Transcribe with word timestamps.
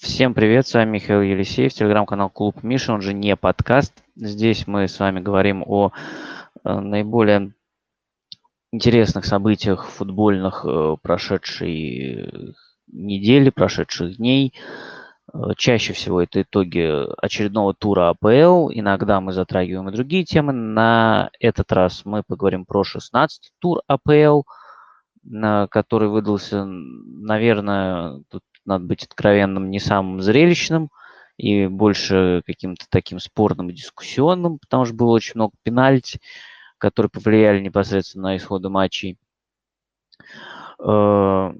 Всем 0.00 0.32
привет, 0.32 0.64
с 0.64 0.74
вами 0.74 0.90
Михаил 0.90 1.22
Елисеев, 1.22 1.74
телеграм-канал 1.74 2.30
Клуб 2.30 2.62
Миша, 2.62 2.92
он 2.92 3.00
же 3.00 3.12
не 3.12 3.34
подкаст. 3.34 3.92
Здесь 4.14 4.68
мы 4.68 4.86
с 4.86 5.00
вами 5.00 5.18
говорим 5.18 5.64
о 5.66 5.90
э, 6.62 6.72
наиболее 6.72 7.52
интересных 8.70 9.24
событиях 9.24 9.86
футбольных 9.86 10.64
э, 10.64 10.96
прошедшей 11.02 12.54
недели, 12.86 13.50
прошедших 13.50 14.18
дней. 14.18 14.54
Э, 15.34 15.54
чаще 15.56 15.94
всего 15.94 16.22
это 16.22 16.42
итоги 16.42 16.88
очередного 17.20 17.74
тура 17.74 18.10
АПЛ. 18.10 18.70
Иногда 18.72 19.20
мы 19.20 19.32
затрагиваем 19.32 19.88
и 19.88 19.92
другие 19.92 20.22
темы. 20.22 20.52
На 20.52 21.30
этот 21.40 21.72
раз 21.72 22.04
мы 22.04 22.22
поговорим 22.22 22.66
про 22.66 22.84
16 22.84 23.50
тур 23.58 23.80
АПЛ, 23.88 24.42
который 25.70 26.08
выдался, 26.08 26.64
наверное, 26.64 28.22
тут 28.30 28.42
надо 28.68 28.84
быть 28.84 29.04
откровенным, 29.04 29.70
не 29.70 29.80
самым 29.80 30.20
зрелищным 30.22 30.90
и 31.36 31.66
больше 31.66 32.42
каким-то 32.46 32.86
таким 32.90 33.18
спорным 33.18 33.70
и 33.70 33.74
дискуссионным, 33.74 34.58
потому 34.58 34.84
что 34.84 34.94
было 34.94 35.10
очень 35.10 35.32
много 35.36 35.52
пенальти, 35.62 36.20
которые 36.78 37.10
повлияли 37.10 37.60
непосредственно 37.60 38.28
на 38.28 38.36
исходы 38.36 38.68
матчей. 38.68 39.18
Э, 40.80 41.52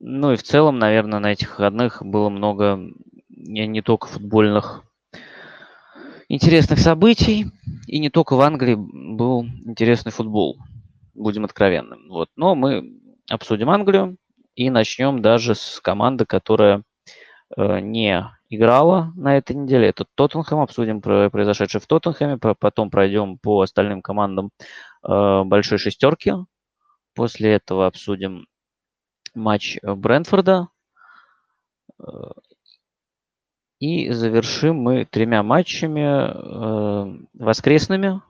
ну 0.00 0.32
и 0.32 0.36
в 0.36 0.42
целом, 0.42 0.78
наверное, 0.78 1.20
на 1.20 1.32
этих 1.32 1.50
выходных 1.50 2.02
было 2.02 2.28
много 2.28 2.80
не, 3.28 3.82
только 3.82 4.08
футбольных 4.08 4.84
интересных 6.28 6.78
событий, 6.78 7.46
и 7.86 7.98
не 7.98 8.10
только 8.10 8.34
в 8.36 8.40
Англии 8.40 8.74
был 8.76 9.44
интересный 9.44 10.12
футбол, 10.12 10.58
будем 11.14 11.44
откровенным. 11.44 12.08
Вот. 12.08 12.30
Но 12.36 12.54
мы 12.54 13.00
обсудим 13.28 13.70
Англию, 13.70 14.16
и 14.54 14.70
начнем 14.70 15.22
даже 15.22 15.54
с 15.54 15.80
команды, 15.80 16.26
которая 16.26 16.82
э, 17.56 17.80
не 17.80 18.24
играла 18.48 19.12
на 19.16 19.36
этой 19.36 19.56
неделе. 19.56 19.88
Это 19.88 20.04
Тоттенхэм. 20.14 20.60
Обсудим 20.60 21.00
про 21.00 21.30
произошедшее 21.30 21.80
в 21.80 21.86
Тоттенхэме. 21.86 22.38
Потом 22.38 22.90
пройдем 22.90 23.38
по 23.38 23.62
остальным 23.62 24.02
командам 24.02 24.50
э, 25.06 25.42
большой 25.44 25.78
шестерки. 25.78 26.34
После 27.14 27.52
этого 27.52 27.86
обсудим 27.86 28.46
матч 29.34 29.78
Брентфорда. 29.82 30.68
Э, 31.98 32.04
и 33.78 34.10
завершим 34.10 34.76
мы 34.76 35.04
тремя 35.04 35.42
матчами 35.42 37.18
воскресными 37.36 38.22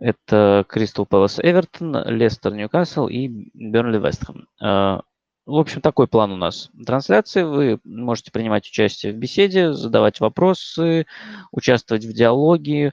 это 0.00 0.64
Кристал 0.68 1.06
Пэлас 1.06 1.38
Эвертон, 1.38 1.96
Лестер 2.06 2.54
Ньюкасл 2.54 3.06
и 3.06 3.28
Бернли 3.54 3.98
Вестхэм. 3.98 4.48
В 5.46 5.56
общем, 5.56 5.80
такой 5.80 6.06
план 6.06 6.32
у 6.32 6.36
нас 6.36 6.70
трансляции. 6.86 7.42
Вы 7.42 7.80
можете 7.84 8.30
принимать 8.30 8.66
участие 8.66 9.12
в 9.12 9.16
беседе, 9.16 9.72
задавать 9.72 10.20
вопросы, 10.20 11.06
участвовать 11.50 12.04
в 12.04 12.12
диалоге. 12.12 12.92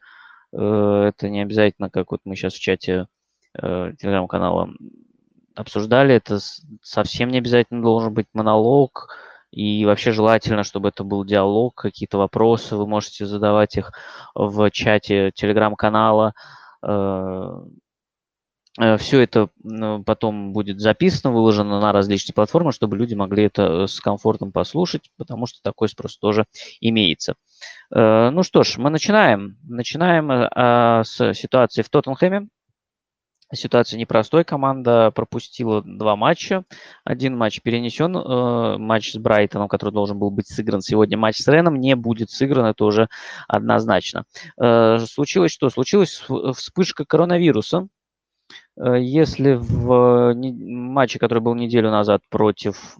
Э, 0.53 1.09
это 1.09 1.29
не 1.29 1.41
обязательно, 1.41 1.89
как 1.89 2.11
вот 2.11 2.21
мы 2.25 2.35
сейчас 2.35 2.53
в 2.53 2.59
чате 2.59 3.07
э, 3.53 3.93
телеграм-канала 3.99 4.71
обсуждали, 5.55 6.15
это 6.15 6.39
совсем 6.81 7.29
не 7.29 7.39
обязательно 7.39 7.81
должен 7.81 8.13
быть 8.13 8.27
монолог. 8.33 9.15
И 9.51 9.85
вообще 9.85 10.11
желательно, 10.11 10.63
чтобы 10.63 10.89
это 10.89 11.03
был 11.03 11.23
диалог, 11.25 11.75
какие-то 11.75 12.17
вопросы. 12.17 12.75
Вы 12.75 12.85
можете 12.87 13.25
задавать 13.25 13.77
их 13.77 13.91
в 14.35 14.69
чате 14.71 15.31
телеграм-канала. 15.33 16.33
Э, 16.83 17.49
э, 18.79 18.97
Все 18.97 19.21
это 19.21 19.49
потом 20.05 20.53
будет 20.53 20.79
записано, 20.79 21.33
выложено 21.33 21.79
на 21.79 21.91
различные 21.91 22.33
платформы, 22.33 22.71
чтобы 22.71 22.97
люди 22.97 23.13
могли 23.13 23.43
это 23.45 23.87
с 23.87 23.99
комфортом 23.99 24.51
послушать, 24.51 25.11
потому 25.17 25.45
что 25.47 25.59
такой 25.63 25.89
спрос 25.89 26.17
тоже 26.17 26.45
имеется. 26.81 27.35
Э, 27.93 28.29
ну 28.29 28.43
что 28.43 28.63
ж, 28.63 28.77
мы 28.77 28.89
начинаем. 28.89 29.57
Начинаем 29.63 31.03
с 31.03 31.33
ситуации 31.33 31.81
в 31.81 31.89
Тоттенхэме. 31.89 32.47
Ситуация 33.53 33.97
непростой. 33.97 34.43
Команда 34.43 35.11
пропустила 35.11 35.81
два 35.81 36.17
матча. 36.17 36.65
Один 37.05 37.37
матч 37.37 37.61
перенесен. 37.61 38.15
Э, 38.17 38.77
матч 38.77 39.13
с 39.13 39.17
Брайтоном, 39.17 39.69
который 39.69 39.91
должен 39.91 40.19
был 40.19 40.31
быть 40.31 40.47
сыгран 40.47 40.81
сегодня. 40.81 41.17
Матч 41.17 41.37
с 41.37 41.47
Реном 41.47 41.79
не 41.79 41.95
будет 41.95 42.29
сыгран. 42.29 42.65
Это 42.65 42.83
уже 42.83 43.07
однозначно. 43.47 44.25
Э, 44.61 44.97
случилось 44.99 45.51
что? 45.51 45.69
Случилась 45.69 46.21
вспышка 46.55 47.05
коронавируса. 47.05 47.87
Э, 48.75 48.99
если 48.99 49.53
в 49.53 50.33
матче, 50.35 51.17
который 51.17 51.39
был 51.39 51.55
неделю 51.55 51.89
назад 51.89 52.23
против 52.29 52.97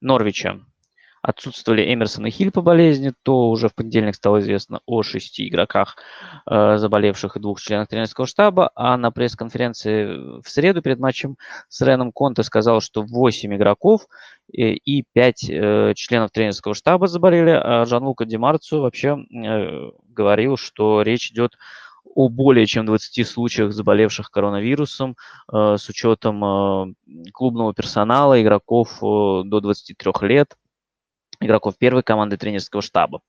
Норвича, 0.00 0.60
отсутствовали 1.26 1.92
Эмерсон 1.92 2.26
и 2.26 2.30
Хиль 2.30 2.52
по 2.52 2.62
болезни, 2.62 3.12
то 3.24 3.50
уже 3.50 3.68
в 3.68 3.74
понедельник 3.74 4.14
стало 4.14 4.38
известно 4.38 4.80
о 4.86 5.02
шести 5.02 5.48
игроках, 5.48 5.96
э, 6.48 6.76
заболевших 6.76 7.36
и 7.36 7.40
двух 7.40 7.60
членах 7.60 7.88
тренерского 7.88 8.28
штаба, 8.28 8.70
а 8.76 8.96
на 8.96 9.10
пресс-конференции 9.10 10.40
в 10.40 10.48
среду 10.48 10.82
перед 10.82 11.00
матчем 11.00 11.36
с 11.68 11.80
Реном 11.80 12.12
Конте 12.12 12.44
сказал, 12.44 12.80
что 12.80 13.02
8 13.02 13.56
игроков 13.56 14.06
и, 14.52 14.74
и 14.74 15.04
5 15.12 15.50
э, 15.50 15.92
членов 15.96 16.30
тренерского 16.30 16.74
штаба 16.74 17.08
заболели, 17.08 17.50
а 17.50 17.84
Жан-Лука 17.86 18.24
Демарцу 18.24 18.80
вообще 18.80 19.16
э, 19.18 19.90
говорил, 20.08 20.56
что 20.56 21.02
речь 21.02 21.32
идет 21.32 21.56
о 22.14 22.28
более 22.28 22.66
чем 22.66 22.86
20 22.86 23.26
случаях 23.26 23.72
заболевших 23.72 24.30
коронавирусом 24.30 25.16
э, 25.52 25.76
с 25.76 25.88
учетом 25.88 26.44
э, 26.44 26.94
клубного 27.32 27.74
персонала, 27.74 28.40
игроков 28.40 28.98
э, 29.02 29.42
до 29.44 29.60
23 29.60 30.12
лет, 30.28 30.56
игроков 31.40 31.76
первой 31.78 32.02
команды 32.02 32.36
тренерского 32.36 32.82
штаба. 32.82 33.20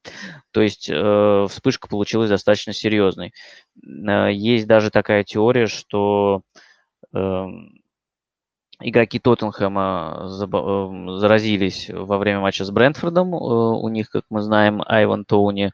То 0.51 0.61
есть 0.61 0.89
э, 0.89 1.47
вспышка 1.49 1.87
получилась 1.87 2.29
достаточно 2.29 2.73
серьезной. 2.73 3.33
Э, 3.83 4.29
есть 4.31 4.67
даже 4.67 4.91
такая 4.91 5.23
теория, 5.23 5.67
что 5.67 6.41
э, 7.13 7.45
игроки 8.81 9.19
Тоттенхэма 9.19 10.29
э, 10.29 11.19
заразились 11.19 11.89
во 11.89 12.17
время 12.17 12.39
матча 12.39 12.65
с 12.65 12.71
Брентфордом. 12.71 13.33
Э, 13.33 13.37
у 13.37 13.87
них, 13.89 14.09
как 14.09 14.23
мы 14.29 14.41
знаем, 14.41 14.83
Айван 14.85 15.25
Тоуни 15.25 15.71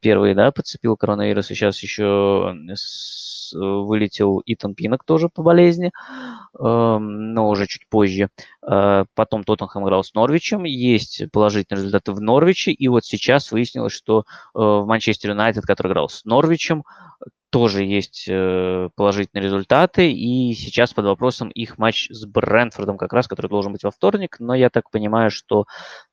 первый 0.00 0.34
да, 0.34 0.52
подцепил 0.52 0.96
коронавирус, 0.96 1.50
и 1.50 1.54
сейчас 1.54 1.82
еще 1.82 2.54
вылетел 3.54 4.42
Итан 4.46 4.74
Пинок 4.74 5.04
тоже 5.04 5.28
по 5.28 5.42
болезни, 5.42 5.92
эм, 6.58 7.34
но 7.34 7.48
уже 7.48 7.66
чуть 7.66 7.88
позже. 7.88 8.28
Э, 8.66 9.04
потом 9.14 9.44
Тоттенхэм 9.44 9.84
играл 9.84 10.04
с 10.04 10.14
Норвичем, 10.14 10.64
есть 10.64 11.22
положительные 11.32 11.80
результаты 11.82 12.12
в 12.12 12.20
Норвиче, 12.20 12.72
и 12.72 12.88
вот 12.88 13.04
сейчас 13.04 13.52
выяснилось, 13.52 13.92
что 13.92 14.20
э, 14.20 14.22
в 14.54 14.84
Манчестер 14.86 15.30
Юнайтед, 15.30 15.64
который 15.64 15.92
играл 15.92 16.08
с 16.08 16.24
Норвичем, 16.24 16.84
тоже 17.50 17.84
есть 17.84 18.26
э, 18.28 18.88
положительные 18.96 19.44
результаты, 19.44 20.10
и 20.10 20.54
сейчас 20.54 20.92
под 20.92 21.04
вопросом 21.04 21.50
их 21.50 21.78
матч 21.78 22.08
с 22.10 22.26
Брэнфордом 22.26 22.98
как 22.98 23.12
раз, 23.12 23.28
который 23.28 23.48
должен 23.48 23.72
быть 23.72 23.84
во 23.84 23.92
вторник, 23.92 24.36
но 24.40 24.54
я 24.54 24.70
так 24.70 24.90
понимаю, 24.90 25.30
что 25.30 25.66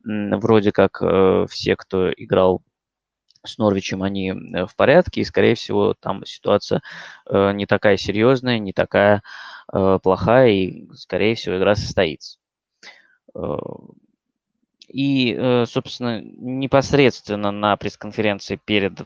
вроде 0.03 0.71
как 0.71 1.01
все, 1.49 1.75
кто 1.75 2.11
играл 2.11 2.61
с 3.43 3.57
Норвичем 3.57 4.03
они 4.03 4.29
э, 4.29 4.65
в 4.65 4.75
порядке, 4.75 5.21
и, 5.21 5.25
скорее 5.25 5.55
всего, 5.55 5.95
там 5.99 6.25
ситуация 6.25 6.81
э, 7.27 7.51
не 7.53 7.65
такая 7.65 7.97
серьезная, 7.97 8.59
не 8.59 8.73
такая 8.73 9.23
э, 9.73 9.99
плохая, 10.01 10.49
и, 10.49 10.87
скорее 10.93 11.35
всего, 11.35 11.57
игра 11.57 11.75
состоится. 11.75 12.37
И, 14.89 15.63
собственно, 15.67 16.21
непосредственно 16.21 17.51
на 17.51 17.77
пресс-конференции 17.77 18.57
перед 18.57 18.99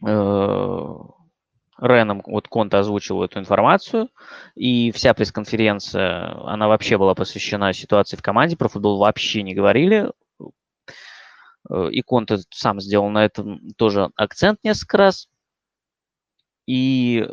Реном 0.00 1.12
вот 2.24 2.46
Конта 2.46 2.78
озвучил 2.78 3.24
эту 3.24 3.40
информацию, 3.40 4.08
и 4.54 4.92
вся 4.92 5.14
пресс-конференция, 5.14 6.46
она 6.46 6.68
вообще 6.68 6.96
была 6.96 7.16
посвящена 7.16 7.72
ситуации 7.72 8.16
в 8.16 8.22
команде, 8.22 8.56
про 8.56 8.68
футбол 8.68 8.98
вообще 8.98 9.42
не 9.42 9.52
говорили, 9.52 10.12
и 11.70 12.02
Конте 12.02 12.38
сам 12.50 12.80
сделал 12.80 13.08
на 13.08 13.24
этом 13.24 13.70
тоже 13.76 14.10
акцент 14.16 14.58
несколько 14.62 14.96
раз. 14.98 15.28
И 16.66 17.26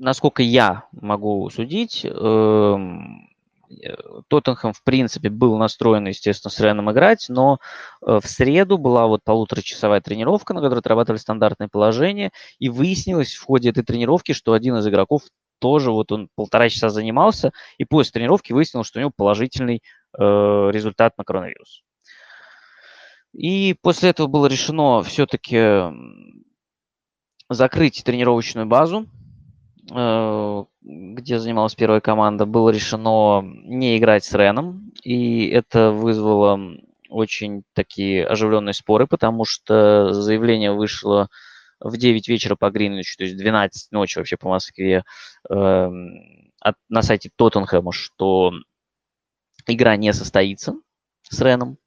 насколько 0.00 0.42
я 0.42 0.84
могу 0.92 1.48
судить, 1.50 2.04
эм, 2.04 3.28
э, 3.70 3.94
Тоттенхэм, 4.28 4.72
в 4.72 4.82
принципе, 4.82 5.28
был 5.28 5.56
настроен, 5.56 6.06
естественно, 6.08 6.50
с 6.50 6.58
Реном 6.58 6.90
играть, 6.90 7.26
но 7.28 7.58
э, 8.04 8.18
в 8.20 8.26
среду 8.26 8.78
была 8.78 9.06
вот 9.06 9.22
полуторачасовая 9.24 10.00
тренировка, 10.00 10.54
на 10.54 10.62
которой 10.62 10.80
отрабатывали 10.80 11.18
стандартные 11.18 11.68
положения, 11.68 12.32
и 12.58 12.68
выяснилось 12.68 13.34
в 13.34 13.44
ходе 13.44 13.70
этой 13.70 13.84
тренировки, 13.84 14.32
что 14.32 14.54
один 14.54 14.76
из 14.76 14.88
игроков 14.88 15.22
тоже 15.60 15.92
вот 15.92 16.10
он 16.10 16.28
полтора 16.34 16.70
часа 16.70 16.88
занимался, 16.88 17.52
и 17.78 17.84
после 17.84 18.12
тренировки 18.12 18.52
выяснилось, 18.52 18.88
что 18.88 18.98
у 18.98 19.02
него 19.02 19.12
положительный 19.14 19.82
э, 20.18 20.22
результат 20.72 21.16
на 21.18 21.24
коронавирус. 21.24 21.82
И 23.32 23.74
после 23.80 24.10
этого 24.10 24.26
было 24.26 24.46
решено 24.46 25.02
все-таки 25.02 25.92
закрыть 27.48 28.02
тренировочную 28.04 28.66
базу. 28.66 29.06
э, 29.92 30.64
где 30.82 31.38
занималась 31.38 31.74
первая 31.74 32.00
команда, 32.00 32.46
было 32.46 32.70
решено 32.70 33.42
не 33.42 33.98
играть 33.98 34.24
с 34.24 34.32
Реном, 34.32 34.92
и 35.02 35.46
это 35.48 35.90
вызвало 35.90 36.58
очень 37.08 37.64
такие 37.74 38.24
оживленные 38.24 38.72
споры, 38.72 39.06
потому 39.06 39.44
что 39.44 40.12
заявление 40.12 40.72
вышло 40.72 41.28
в 41.80 41.96
9 41.96 42.28
вечера 42.28 42.56
по 42.56 42.70
Гринвичу, 42.70 43.16
то 43.16 43.24
есть 43.24 43.36
12 43.36 43.90
ночи 43.90 44.18
вообще 44.18 44.36
по 44.36 44.48
Москве, 44.48 45.04
э, 45.48 45.90
от, 46.60 46.76
на 46.88 47.02
сайте 47.02 47.30
Тоттенхэма, 47.34 47.92
что 47.92 48.52
игра 49.66 49.96
не 49.96 50.12
состоится 50.12 50.74
с 51.22 51.40
Реном. 51.40 51.78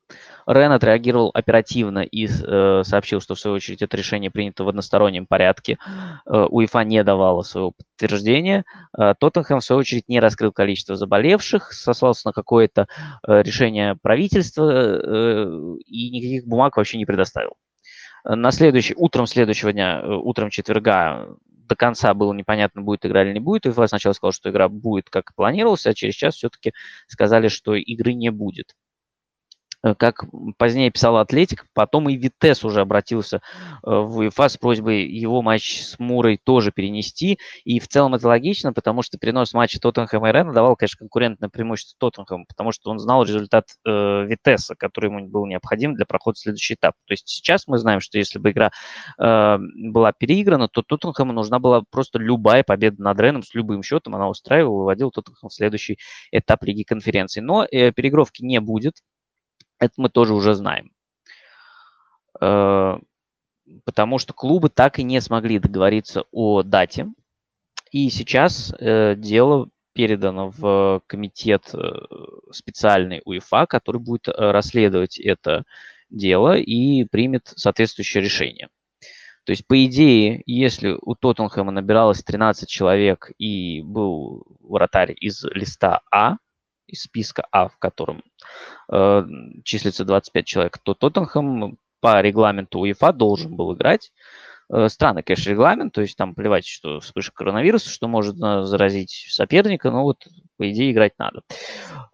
Рен 0.47 0.71
отреагировал 0.71 1.31
оперативно 1.33 1.99
и 1.99 2.27
э, 2.27 2.83
сообщил, 2.83 3.21
что 3.21 3.35
в 3.35 3.39
свою 3.39 3.55
очередь 3.55 3.81
это 3.81 3.97
решение 3.97 4.31
принято 4.31 4.63
в 4.63 4.69
одностороннем 4.69 5.25
порядке. 5.25 5.77
Э, 6.25 6.45
УЕФА 6.49 6.83
не 6.83 7.03
давала 7.03 7.41
своего 7.43 7.71
подтверждения. 7.71 8.65
Э, 8.97 9.13
Тоттенхэм, 9.17 9.59
в 9.59 9.63
свою 9.63 9.79
очередь, 9.79 10.09
не 10.09 10.19
раскрыл 10.19 10.51
количество 10.51 10.95
заболевших, 10.95 11.71
сослался 11.73 12.27
на 12.27 12.33
какое-то 12.33 12.87
э, 13.27 13.41
решение 13.41 13.95
правительства 14.01 14.69
э, 14.71 15.75
и 15.85 16.09
никаких 16.09 16.47
бумаг 16.47 16.77
вообще 16.77 16.97
не 16.97 17.05
предоставил. 17.05 17.53
На 18.25 18.51
следующий, 18.51 18.93
утром 18.95 19.27
следующего 19.27 19.73
дня, 19.73 19.99
э, 20.01 20.07
утром 20.07 20.49
четверга, 20.49 21.27
до 21.73 21.75
конца 21.75 22.13
было 22.13 22.33
непонятно, 22.33 22.81
будет 22.81 23.05
игра 23.05 23.23
или 23.23 23.33
не 23.33 23.39
будет. 23.39 23.65
УЕФА 23.65 23.87
сначала 23.87 24.13
сказал, 24.13 24.31
что 24.31 24.49
игра 24.49 24.69
будет, 24.69 25.09
как 25.09 25.33
планировалось, 25.35 25.85
а 25.85 25.93
через 25.93 26.15
час 26.15 26.35
все-таки 26.35 26.73
сказали, 27.07 27.47
что 27.47 27.75
игры 27.75 28.13
не 28.13 28.29
будет. 28.29 28.75
Э, 29.83 29.95
как 29.95 30.25
позднее 30.57 30.91
писал 30.91 31.17
Атлетик, 31.17 31.65
потом 31.73 32.09
и 32.09 32.15
Витес 32.15 32.63
уже 32.63 32.81
обратился 32.81 33.37
э, 33.37 33.39
в 33.83 34.17
УЕФА 34.19 34.49
с 34.49 34.57
просьбой 34.57 35.05
его 35.05 35.41
матч 35.41 35.81
с 35.81 35.99
Мурой 35.99 36.39
тоже 36.41 36.71
перенести. 36.71 37.37
И 37.65 37.79
в 37.79 37.87
целом 37.87 38.15
это 38.15 38.27
логично, 38.27 38.71
потому 38.73 39.01
что 39.01 39.17
перенос 39.17 39.53
матча 39.53 39.79
Тоттенхэма 39.79 40.29
и 40.29 40.31
Рена 40.31 40.53
давал, 40.53 40.75
конечно, 40.75 40.99
конкурентное 40.99 41.49
преимущество 41.49 41.97
Тоттенхэму, 41.99 42.45
потому 42.47 42.71
что 42.71 42.91
он 42.91 42.99
знал 42.99 43.23
результат 43.23 43.65
э, 43.85 44.25
Витеса, 44.25 44.75
который 44.75 45.09
ему 45.09 45.27
был 45.27 45.45
необходим 45.45 45.95
для 45.95 46.05
прохода 46.05 46.35
в 46.35 46.39
следующий 46.39 46.75
этап. 46.75 46.93
То 47.05 47.13
есть 47.13 47.27
сейчас 47.27 47.67
мы 47.67 47.77
знаем, 47.77 47.99
что 47.99 48.17
если 48.17 48.39
бы 48.39 48.51
игра 48.51 48.71
э, 49.19 49.57
была 49.59 50.13
переиграна, 50.13 50.69
то 50.69 50.81
Тоттенхэму 50.81 51.33
нужна 51.33 51.59
была 51.59 51.83
просто 51.89 52.19
любая 52.19 52.63
победа 52.63 53.01
над 53.01 53.19
Реном 53.19 53.43
с 53.43 53.53
любым 53.53 53.83
счетом. 53.83 54.15
Она 54.15 54.29
устраивала, 54.29 54.79
выводила 54.79 55.11
Тоттенхэм 55.11 55.49
в 55.49 55.53
следующий 55.53 55.97
этап 56.31 56.63
Лиги 56.63 56.83
конференции. 56.83 57.41
Но 57.41 57.65
э, 57.69 57.91
переигровки 57.91 58.43
не 58.43 58.61
будет 58.61 58.95
это 59.83 59.93
мы 59.97 60.09
тоже 60.09 60.33
уже 60.33 60.55
знаем. 60.55 60.91
Э, 62.41 62.97
потому 63.85 64.19
что 64.19 64.33
клубы 64.33 64.69
так 64.69 64.99
и 64.99 65.03
не 65.03 65.21
смогли 65.21 65.59
договориться 65.59 66.25
о 66.31 66.63
дате. 66.63 67.07
И 67.91 68.09
сейчас 68.09 68.73
э, 68.79 69.15
дело 69.15 69.69
передано 69.93 70.49
в 70.49 71.01
комитет 71.07 71.69
э, 71.73 71.91
специальный 72.51 73.21
УЕФА, 73.25 73.67
который 73.67 74.01
будет 74.01 74.27
расследовать 74.27 75.19
это 75.19 75.63
дело 76.09 76.57
и 76.57 77.05
примет 77.05 77.53
соответствующее 77.55 78.23
решение. 78.23 78.69
То 79.45 79.51
есть, 79.51 79.67
по 79.67 79.85
идее, 79.85 80.41
если 80.45 80.97
у 81.01 81.15
Тоттенхэма 81.15 81.71
набиралось 81.71 82.23
13 82.23 82.67
человек 82.69 83.31
и 83.37 83.81
был 83.81 84.45
вратарь 84.61 85.13
из 85.19 85.43
листа 85.43 86.01
А, 86.11 86.37
из 86.87 87.03
списка 87.03 87.45
А, 87.51 87.67
в 87.67 87.77
котором 87.77 88.23
э, 88.91 89.23
числится 89.63 90.05
25 90.05 90.45
человек, 90.45 90.77
то 90.79 90.93
Тоттенхэм 90.93 91.77
по 91.99 92.21
регламенту 92.21 92.79
УЕФА 92.79 93.13
должен 93.13 93.55
был 93.55 93.73
играть. 93.73 94.11
Э, 94.69 94.89
странный, 94.89 95.23
конечно, 95.23 95.49
регламент, 95.49 95.93
то 95.93 96.01
есть 96.01 96.17
там 96.17 96.35
плевать, 96.35 96.65
что 96.65 96.99
вспышка 96.99 97.33
коронавируса, 97.35 97.89
что 97.89 98.07
может 98.07 98.35
заразить 98.37 99.27
соперника, 99.29 99.91
но 99.91 100.03
вот, 100.03 100.27
по 100.57 100.69
идее, 100.71 100.91
играть 100.91 101.13
надо. 101.17 101.41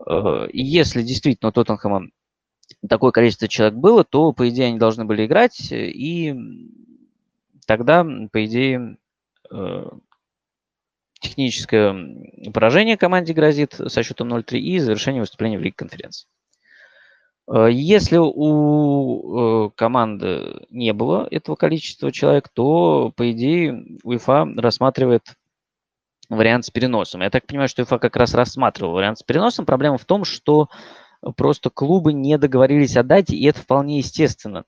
Э, 0.05 0.47
и 0.51 0.63
если 0.63 1.01
действительно 1.01 1.51
Тоттенхэма 1.51 2.09
такое 2.87 3.11
количество 3.11 3.47
человек 3.47 3.75
было, 3.75 4.03
то, 4.03 4.31
по 4.31 4.47
идее, 4.49 4.67
они 4.67 4.77
должны 4.79 5.05
были 5.05 5.25
играть, 5.25 5.71
и 5.71 6.35
тогда, 7.65 8.05
по 8.31 8.45
идее, 8.45 8.97
э, 9.51 9.85
техническое 11.19 12.51
поражение 12.53 12.97
команде 12.97 13.33
грозит 13.33 13.73
со 13.73 14.03
счетом 14.03 14.33
0-3 14.33 14.57
и 14.57 14.79
завершение 14.79 15.21
выступления 15.21 15.57
в 15.57 15.61
Лиге 15.61 15.75
конференции. 15.75 16.27
Э, 17.49 17.67
если 17.71 18.17
у 18.17 19.67
э, 19.67 19.71
команды 19.75 20.65
не 20.69 20.93
было 20.93 21.27
этого 21.31 21.55
количества 21.55 22.11
человек, 22.11 22.49
то, 22.49 23.11
по 23.15 23.31
идее, 23.31 23.85
УЕФА 24.03 24.47
рассматривает 24.57 25.33
вариант 26.29 26.65
с 26.65 26.69
переносом. 26.69 27.21
Я 27.21 27.29
так 27.29 27.47
понимаю, 27.47 27.67
что 27.69 27.81
УЕФА 27.81 27.97
как 27.99 28.15
раз 28.15 28.33
рассматривал 28.33 28.93
вариант 28.93 29.19
с 29.19 29.23
переносом. 29.23 29.65
Проблема 29.65 29.97
в 29.97 30.05
том, 30.05 30.25
что 30.25 30.69
просто 31.35 31.69
клубы 31.69 32.13
не 32.13 32.37
договорились 32.37 32.95
о 32.95 33.03
дате, 33.03 33.35
и 33.35 33.45
это 33.45 33.59
вполне 33.59 33.97
естественно. 33.97 34.63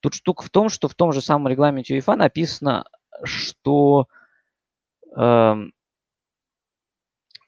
Тут 0.00 0.14
штука 0.14 0.42
в 0.42 0.50
том, 0.50 0.68
что 0.68 0.88
в 0.88 0.94
том 0.94 1.12
же 1.12 1.20
самом 1.20 1.48
регламенте 1.48 1.94
УЕФА 1.94 2.16
написано, 2.16 2.84
что 3.24 4.08
э, 5.14 5.54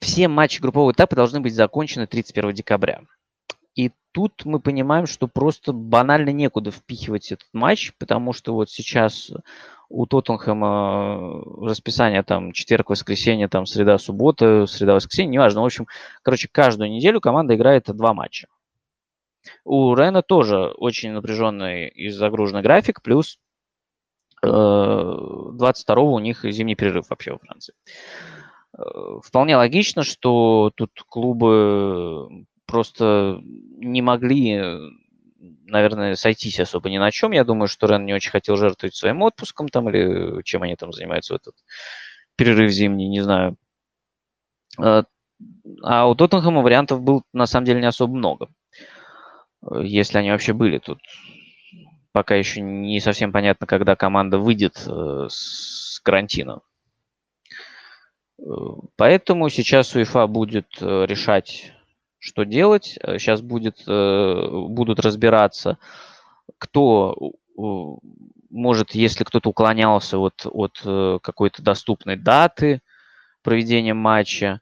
все 0.05 0.27
матчи 0.27 0.61
группового 0.61 0.91
этапа 0.91 1.15
должны 1.15 1.39
быть 1.39 1.55
закончены 1.55 2.05
31 2.05 2.53
декабря. 2.53 3.01
И 3.73 3.91
тут 4.11 4.45
мы 4.45 4.59
понимаем, 4.59 5.07
что 5.07 5.27
просто 5.27 5.73
банально 5.73 6.29
некуда 6.29 6.69
впихивать 6.71 7.31
этот 7.31 7.47
матч, 7.53 7.91
потому 7.97 8.31
что 8.31 8.53
вот 8.53 8.69
сейчас 8.69 9.31
у 9.89 10.05
Тоттенхэма 10.05 11.41
расписание 11.67 12.21
там 12.23 12.51
четверг, 12.51 12.91
воскресенье, 12.91 13.47
там 13.47 13.65
среда, 13.65 13.97
суббота, 13.97 14.67
среда, 14.67 14.93
воскресенье, 14.93 15.33
неважно. 15.33 15.61
В 15.61 15.65
общем, 15.65 15.87
короче, 16.21 16.47
каждую 16.51 16.91
неделю 16.91 17.19
команда 17.19 17.55
играет 17.55 17.85
два 17.87 18.13
матча. 18.13 18.47
У 19.63 19.93
Рена 19.95 20.21
тоже 20.21 20.67
очень 20.77 21.11
напряженный 21.11 21.87
и 21.87 22.09
загруженный 22.09 22.61
график, 22.61 23.01
плюс 23.01 23.39
22 24.41 25.95
э, 25.95 25.99
у 25.99 26.19
них 26.19 26.43
зимний 26.43 26.75
перерыв 26.75 27.09
вообще 27.09 27.31
во 27.33 27.39
Франции. 27.39 27.73
Э, 28.77 29.19
вполне 29.23 29.55
логично, 29.57 30.03
что 30.03 30.71
тут 30.75 30.91
клубы 31.07 32.45
просто 32.65 33.39
не 33.43 34.01
могли, 34.01 34.61
наверное, 35.65 36.15
сойтись 36.15 36.59
особо 36.59 36.89
ни 36.89 36.97
на 36.97 37.11
чем. 37.11 37.31
Я 37.31 37.43
думаю, 37.43 37.67
что 37.67 37.87
Рен 37.87 38.05
не 38.05 38.13
очень 38.13 38.31
хотел 38.31 38.57
жертвовать 38.57 38.95
своим 38.95 39.21
отпуском 39.23 39.69
там 39.69 39.89
или 39.89 40.41
чем 40.43 40.63
они 40.63 40.75
там 40.75 40.91
занимаются 40.91 41.33
в 41.33 41.37
этот 41.37 41.55
перерыв 42.35 42.71
зимний, 42.71 43.07
не 43.07 43.21
знаю. 43.21 43.57
Э, 44.81 45.03
а 45.83 46.07
у 46.07 46.15
Тоттенхэма 46.15 46.61
вариантов 46.61 47.01
было 47.01 47.23
на 47.33 47.45
самом 47.45 47.65
деле 47.65 47.81
не 47.81 47.87
особо 47.87 48.13
много. 48.13 48.49
Э, 49.61 49.81
если 49.83 50.17
они 50.17 50.31
вообще 50.31 50.53
были 50.53 50.79
тут. 50.79 50.99
Пока 52.11 52.35
еще 52.35 52.61
не 52.61 52.99
совсем 53.01 53.31
понятно, 53.33 53.67
когда 53.67 53.95
команда 53.97 54.37
выйдет 54.37 54.77
с 54.77 55.99
карантина. 56.01 56.61
Поэтому 58.97 59.49
сейчас 59.49 59.95
УЕФА 59.95 60.27
будет 60.27 60.67
э, 60.81 61.05
решать, 61.07 61.71
что 62.19 62.43
делать. 62.43 62.97
Сейчас 63.01 63.41
будет, 63.41 63.83
э, 63.87 64.49
будут 64.51 64.99
разбираться, 64.99 65.77
кто 66.57 67.33
может, 68.49 68.91
если 68.91 69.23
кто-то 69.23 69.49
уклонялся 69.49 70.17
от, 70.17 70.45
от 70.45 70.81
э, 70.83 71.19
какой-то 71.21 71.61
доступной 71.61 72.17
даты 72.17 72.81
проведения 73.43 73.93
матча 73.93 74.59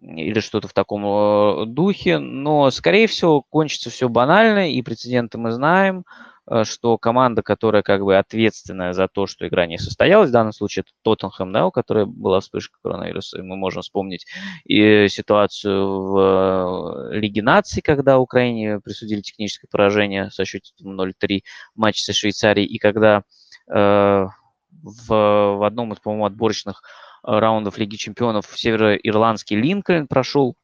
или 0.00 0.38
что-то 0.38 0.68
в 0.68 0.72
таком 0.72 1.74
духе. 1.74 2.18
Но, 2.18 2.70
скорее 2.70 3.08
всего, 3.08 3.42
кончится 3.42 3.90
все 3.90 4.08
банально, 4.08 4.70
и 4.70 4.80
прецеденты 4.82 5.38
мы 5.38 5.50
знаем– 5.50 6.04
Э, 6.14 6.27
что 6.64 6.98
команда, 6.98 7.42
которая 7.42 7.82
как 7.82 8.02
бы 8.02 8.16
ответственная 8.16 8.92
за 8.92 9.08
то, 9.08 9.26
что 9.26 9.46
игра 9.46 9.66
не 9.66 9.78
состоялась, 9.78 10.30
в 10.30 10.32
данном 10.32 10.52
случае 10.52 10.82
это 10.82 10.92
Тоттенхэм, 11.02 11.52
да, 11.52 11.66
у 11.66 11.70
которой 11.70 12.06
была 12.06 12.40
вспышка 12.40 12.78
коронавируса, 12.82 13.38
и 13.38 13.42
мы 13.42 13.56
можем 13.56 13.82
вспомнить 13.82 14.26
и 14.64 15.08
ситуацию 15.08 15.86
в 15.86 17.10
э, 17.12 17.18
Лиге 17.18 17.42
наций, 17.42 17.82
когда 17.82 18.18
Украине 18.18 18.80
присудили 18.80 19.20
техническое 19.20 19.68
поражение 19.68 20.30
со 20.30 20.44
счетом 20.44 21.00
0-3 21.00 21.42
в 21.74 21.92
со 21.92 22.12
Швейцарией, 22.12 22.66
и 22.66 22.78
когда 22.78 23.22
э, 23.70 24.26
в, 24.82 25.08
в 25.08 25.66
одном 25.66 25.92
из, 25.92 25.98
по-моему, 25.98 26.26
отборочных 26.26 26.82
раундов 27.22 27.78
Лиги 27.78 27.96
чемпионов 27.96 28.46
североирландский 28.54 29.56
Линкольн 29.56 30.06
прошел 30.06 30.56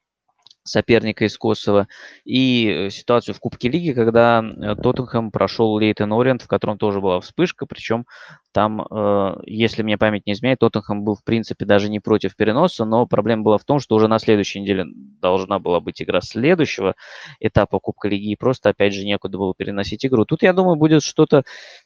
соперника 0.64 1.26
из 1.26 1.37
Косово, 1.37 1.88
и 2.25 2.68
э, 2.68 2.90
ситуацию 2.90 3.35
в 3.35 3.40
Кубке 3.40 3.68
Лиги, 3.68 3.92
когда 3.92 4.42
э, 4.42 4.75
Тоттенхэм 4.75 5.30
прошел 5.30 5.76
Лейтен 5.78 6.12
Ориент, 6.12 6.42
в 6.42 6.49
котором 6.49 6.78
тоже 6.78 7.00
была 7.00 7.21
вспышка, 7.21 7.66
причем 7.66 8.06
там, 8.52 8.80
э, 8.80 9.37
если 9.44 9.83
мне 9.83 9.99
память 9.99 10.26
не 10.26 10.33
изменяет, 10.33 10.61
Тоттенхэм 10.61 11.04
был, 11.04 11.16
в 11.16 11.23
принципе, 11.23 11.66
даже 11.66 11.90
не 11.90 12.00
против 12.00 12.35
переноса, 12.35 12.87
но 12.87 13.06
проблема 13.06 13.42
была 13.42 13.59
в 13.59 13.64
том, 13.64 13.78
что 13.78 13.94
уже 13.94 14.09
на 14.09 14.18
следующей 14.18 14.61
неделе 14.61 14.87
должна 14.88 15.59
была 15.59 15.80
быть 15.80 16.02
игра 16.02 16.23
следующего 16.23 16.94
этапа 17.40 17.78
Кубка 17.78 18.09
Лиги, 18.09 18.30
и 18.33 18.37
просто, 18.37 18.71
опять 18.71 18.94
же, 18.94 19.04
некуда 19.04 19.37
было 19.37 19.54
переносить 19.54 20.04
игру. 20.06 20.25
Тут, 20.25 20.42
я 20.42 20.54
думаю, 20.54 20.76
будет 20.76 21.02
что-то 21.02 21.44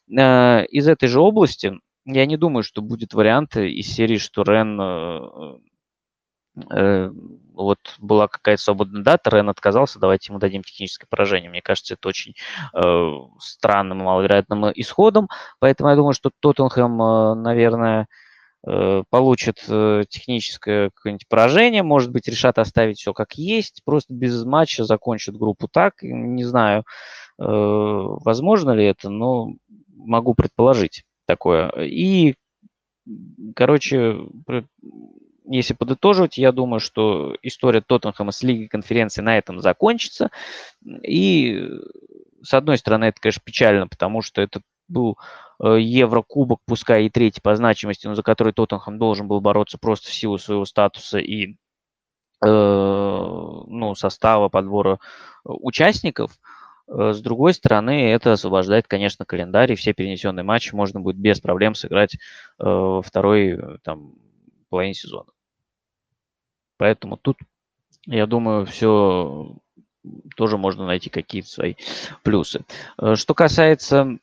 из 0.09 0.89
этой 0.89 1.09
же 1.09 1.21
области, 1.21 1.73
я 2.05 2.27
не 2.27 2.37
думаю, 2.37 2.63
что 2.63 2.81
будет 2.81 3.13
варианты 3.13 3.71
из 3.71 3.89
серии, 3.89 4.17
что 4.17 4.43
Рен 4.43 5.61
вот 7.59 7.79
была 7.99 8.29
какая-то 8.29 8.63
свободная 8.63 9.03
дата, 9.03 9.31
Рен 9.31 9.49
отказался, 9.49 9.99
давайте 9.99 10.31
ему 10.31 10.39
дадим 10.39 10.63
техническое 10.63 11.07
поражение. 11.11 11.51
Мне 11.51 11.61
кажется, 11.61 11.95
это 11.95 12.09
очень 12.09 12.35
э, 12.73 13.13
странным 13.41 13.99
маловероятным 13.99 14.71
исходом, 14.75 15.29
поэтому 15.59 15.91
я 15.91 15.97
думаю, 15.97 16.15
что 16.15 16.31
Тоттенхэм, 16.41 17.03
э, 17.03 17.35
наверное, 17.35 18.07
э, 18.67 19.03
получит 19.11 19.65
э, 19.69 20.05
техническое 20.09 20.91
какое-нибудь 20.95 21.27
поражение, 21.29 21.83
может 21.83 22.13
быть, 22.13 22.29
решат 22.29 22.59
оставить 22.59 23.01
все 23.01 23.13
как 23.13 23.35
есть, 23.35 23.83
просто 23.85 24.15
без 24.15 24.45
матча 24.45 24.85
закончат 24.85 25.37
группу 25.37 25.67
так, 25.69 25.95
не 26.03 26.45
знаю, 26.45 26.85
э, 27.41 27.43
возможно 27.45 28.71
ли 28.71 28.85
это, 28.85 29.11
но 29.11 29.55
могу 29.97 30.35
предположить 30.35 31.03
такое. 31.27 31.71
И, 31.81 32.37
короче, 33.57 34.17
если 35.51 35.75
подытоживать, 35.75 36.39
я 36.39 36.53
думаю, 36.53 36.81
что 36.81 37.37
история 37.43 37.81
Тоттенхэма 37.81 38.33
с 38.33 38.43
Лигой 38.43 38.69
конференции 38.69 39.23
на 39.23 39.39
этом 39.39 39.61
закончится. 39.61 40.31
И, 41.03 41.69
с 42.43 42.55
одной 42.55 42.79
стороны, 42.79 43.07
это, 43.07 43.21
конечно, 43.21 43.43
печально, 43.45 43.89
потому 43.89 44.23
что 44.23 44.43
это 44.43 44.61
был 44.89 45.19
э, 45.63 45.79
Еврокубок, 45.81 46.61
пускай 46.67 47.07
и 47.07 47.11
третий 47.11 47.41
по 47.41 47.55
значимости, 47.57 48.07
но 48.07 48.15
за 48.15 48.23
который 48.23 48.53
Тоттенхэм 48.53 48.99
должен 48.99 49.29
был 49.29 49.41
бороться 49.41 49.79
просто 49.79 50.11
в 50.11 50.15
силу 50.15 50.39
своего 50.39 50.65
статуса 50.65 51.19
и 51.19 51.57
э, 52.43 52.47
ну, 52.47 53.95
состава 53.95 54.49
подбора 54.49 54.99
участников. 55.45 56.39
Э, 56.89 57.13
с 57.13 57.21
другой 57.21 57.55
стороны, 57.55 58.11
это 58.11 58.33
освобождает, 58.33 58.87
конечно, 58.87 59.25
календарь, 59.25 59.73
и 59.73 59.77
все 59.77 59.93
перенесенные 59.93 60.45
матчи 60.45 60.75
можно 60.75 61.01
будет 61.01 61.17
без 61.17 61.41
проблем 61.41 61.75
сыграть 61.75 62.17
э, 62.59 63.01
второй 63.05 63.51
э, 63.51 63.79
там, 63.83 64.15
половине 64.69 64.95
сезона. 64.95 65.31
Поэтому 66.79 67.19
тут, 67.19 67.37
я 68.07 68.27
думаю, 68.27 68.65
все 68.65 69.55
тоже 70.37 70.57
можно 70.57 70.87
найти 70.87 71.11
какие-то 71.11 71.49
свои 71.49 71.75
плюсы. 72.23 72.65
Что 73.15 73.35
касается 73.35 74.19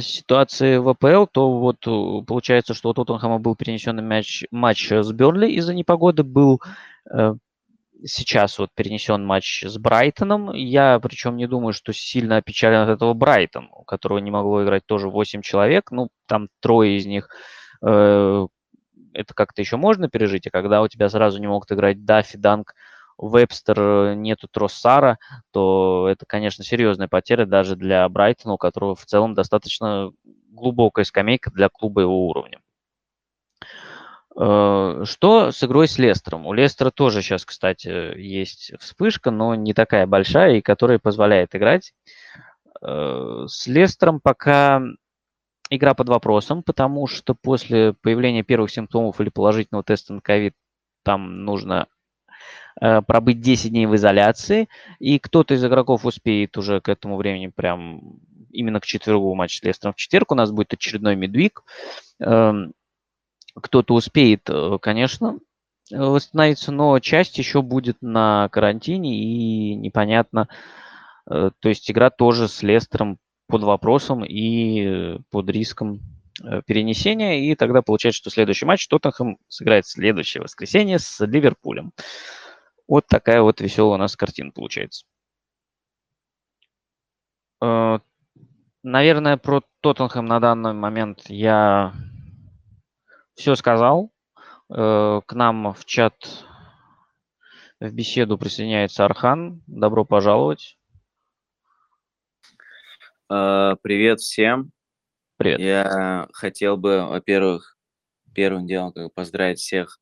ситуации 0.00 0.78
в 0.78 0.88
АПЛ, 0.88 1.26
то 1.30 1.58
вот 1.58 1.84
получается, 2.26 2.74
что 2.74 2.90
у 2.90 2.94
Тоттенхэма 2.94 3.38
был 3.38 3.54
перенесенный 3.54 4.02
матч, 4.02 4.44
матч 4.50 4.90
с 4.90 5.12
Бернли 5.12 5.52
из-за 5.52 5.74
непогоды, 5.74 6.24
был 6.24 6.60
сейчас 8.04 8.58
вот 8.58 8.70
перенесен 8.74 9.24
матч 9.24 9.64
с 9.64 9.78
Брайтоном. 9.78 10.52
Я 10.52 10.98
причем 11.00 11.36
не 11.36 11.46
думаю, 11.46 11.72
что 11.72 11.92
сильно 11.92 12.36
опечален 12.38 12.80
от 12.80 12.88
этого 12.88 13.14
Брайтон, 13.14 13.68
у 13.72 13.84
которого 13.84 14.18
не 14.18 14.30
могло 14.30 14.64
играть 14.64 14.84
тоже 14.86 15.08
8 15.08 15.42
человек. 15.42 15.90
Ну, 15.90 16.08
там 16.26 16.48
трое 16.60 16.96
из 16.96 17.06
них 17.06 17.28
э, 17.84 18.46
это 19.14 19.34
как-то 19.34 19.62
еще 19.62 19.76
можно 19.76 20.08
пережить, 20.08 20.46
а 20.46 20.50
когда 20.50 20.82
у 20.82 20.88
тебя 20.88 21.08
сразу 21.08 21.38
не 21.38 21.46
могут 21.46 21.70
играть 21.72 22.04
Даффи, 22.04 22.36
Данк, 22.36 22.74
Вебстер, 23.18 24.14
нету 24.14 24.48
Троссара, 24.50 25.18
то 25.52 26.08
это, 26.10 26.24
конечно, 26.26 26.64
серьезная 26.64 27.08
потеря 27.08 27.46
даже 27.46 27.76
для 27.76 28.08
Брайтона, 28.08 28.54
у 28.54 28.58
которого 28.58 28.96
в 28.96 29.06
целом 29.06 29.34
достаточно 29.34 30.10
глубокая 30.50 31.04
скамейка 31.04 31.50
для 31.50 31.68
клуба 31.68 32.02
его 32.02 32.28
уровня. 32.28 32.60
Э, 34.36 35.02
что 35.04 35.52
с 35.52 35.62
игрой 35.62 35.88
с 35.88 35.98
Лестером? 35.98 36.46
У 36.46 36.52
Лестера 36.52 36.90
тоже 36.90 37.22
сейчас, 37.22 37.44
кстати, 37.44 38.18
есть 38.18 38.72
вспышка, 38.78 39.30
но 39.30 39.54
не 39.54 39.74
такая 39.74 40.06
большая, 40.06 40.56
и 40.56 40.62
которая 40.62 40.98
позволяет 40.98 41.54
играть. 41.54 41.92
Э, 42.80 43.44
с 43.46 43.66
Лестером 43.66 44.20
пока 44.20 44.82
игра 45.76 45.94
под 45.94 46.08
вопросом, 46.08 46.62
потому 46.62 47.06
что 47.06 47.34
после 47.34 47.94
появления 47.94 48.42
первых 48.42 48.70
симптомов 48.70 49.20
или 49.20 49.28
положительного 49.28 49.84
теста 49.84 50.12
на 50.12 50.20
ковид 50.20 50.54
там 51.02 51.44
нужно 51.44 51.86
э, 52.80 53.02
пробыть 53.02 53.40
10 53.40 53.70
дней 53.70 53.86
в 53.86 53.94
изоляции, 53.96 54.68
и 54.98 55.18
кто-то 55.18 55.54
из 55.54 55.64
игроков 55.64 56.04
успеет 56.04 56.56
уже 56.58 56.80
к 56.80 56.88
этому 56.88 57.16
времени 57.16 57.48
прям 57.48 58.20
именно 58.50 58.80
к 58.80 58.86
четвергу 58.86 59.34
матч 59.34 59.58
с 59.58 59.62
Лестером 59.62 59.94
в 59.94 59.96
четверг 59.96 60.30
у 60.32 60.34
нас 60.34 60.50
будет 60.50 60.74
очередной 60.74 61.16
медвиг. 61.16 61.62
Эм, 62.20 62.72
кто-то 63.54 63.94
успеет, 63.94 64.48
э, 64.48 64.78
конечно, 64.80 65.38
восстановиться, 65.90 66.72
но 66.72 66.98
часть 67.00 67.38
еще 67.38 67.62
будет 67.62 67.98
на 68.00 68.48
карантине 68.50 69.16
и 69.16 69.74
непонятно. 69.74 70.48
Э, 71.30 71.50
то 71.58 71.68
есть 71.68 71.90
игра 71.90 72.10
тоже 72.10 72.48
с 72.48 72.62
Лестером 72.62 73.18
под 73.52 73.64
вопросом 73.64 74.24
и 74.24 75.18
под 75.30 75.50
риском 75.50 76.00
э, 76.42 76.62
перенесения. 76.64 77.40
И 77.40 77.54
тогда 77.54 77.82
получается, 77.82 78.16
что 78.16 78.30
следующий 78.30 78.64
матч 78.64 78.88
Тоттенхэм 78.88 79.36
сыграет 79.48 79.86
следующее 79.86 80.42
воскресенье 80.42 80.98
с 80.98 81.22
Ливерпулем. 81.22 81.92
Вот 82.88 83.06
такая 83.08 83.42
вот 83.42 83.60
веселая 83.60 83.96
у 83.96 83.98
нас 83.98 84.16
картина 84.16 84.52
получается. 84.52 85.04
Наверное, 88.82 89.36
про 89.36 89.62
Тоттенхэм 89.82 90.24
на 90.24 90.40
данный 90.40 90.72
момент 90.72 91.24
я 91.28 91.92
все 93.34 93.54
сказал. 93.54 94.10
Э, 94.74 95.20
к 95.26 95.34
нам 95.34 95.74
в 95.74 95.84
чат 95.84 96.14
в 97.80 97.90
беседу 97.92 98.38
присоединяется 98.38 99.04
Архан. 99.04 99.62
Добро 99.66 100.06
пожаловать. 100.06 100.78
Э, 103.32 103.76
привет 103.82 104.20
всем. 104.20 104.72
Привет. 105.38 105.58
Я 105.60 106.28
хотел 106.34 106.76
бы, 106.76 107.06
во-первых, 107.06 107.78
первым 108.34 108.66
делом 108.66 108.92
как 108.92 109.14
поздравить 109.14 109.58
всех 109.58 109.98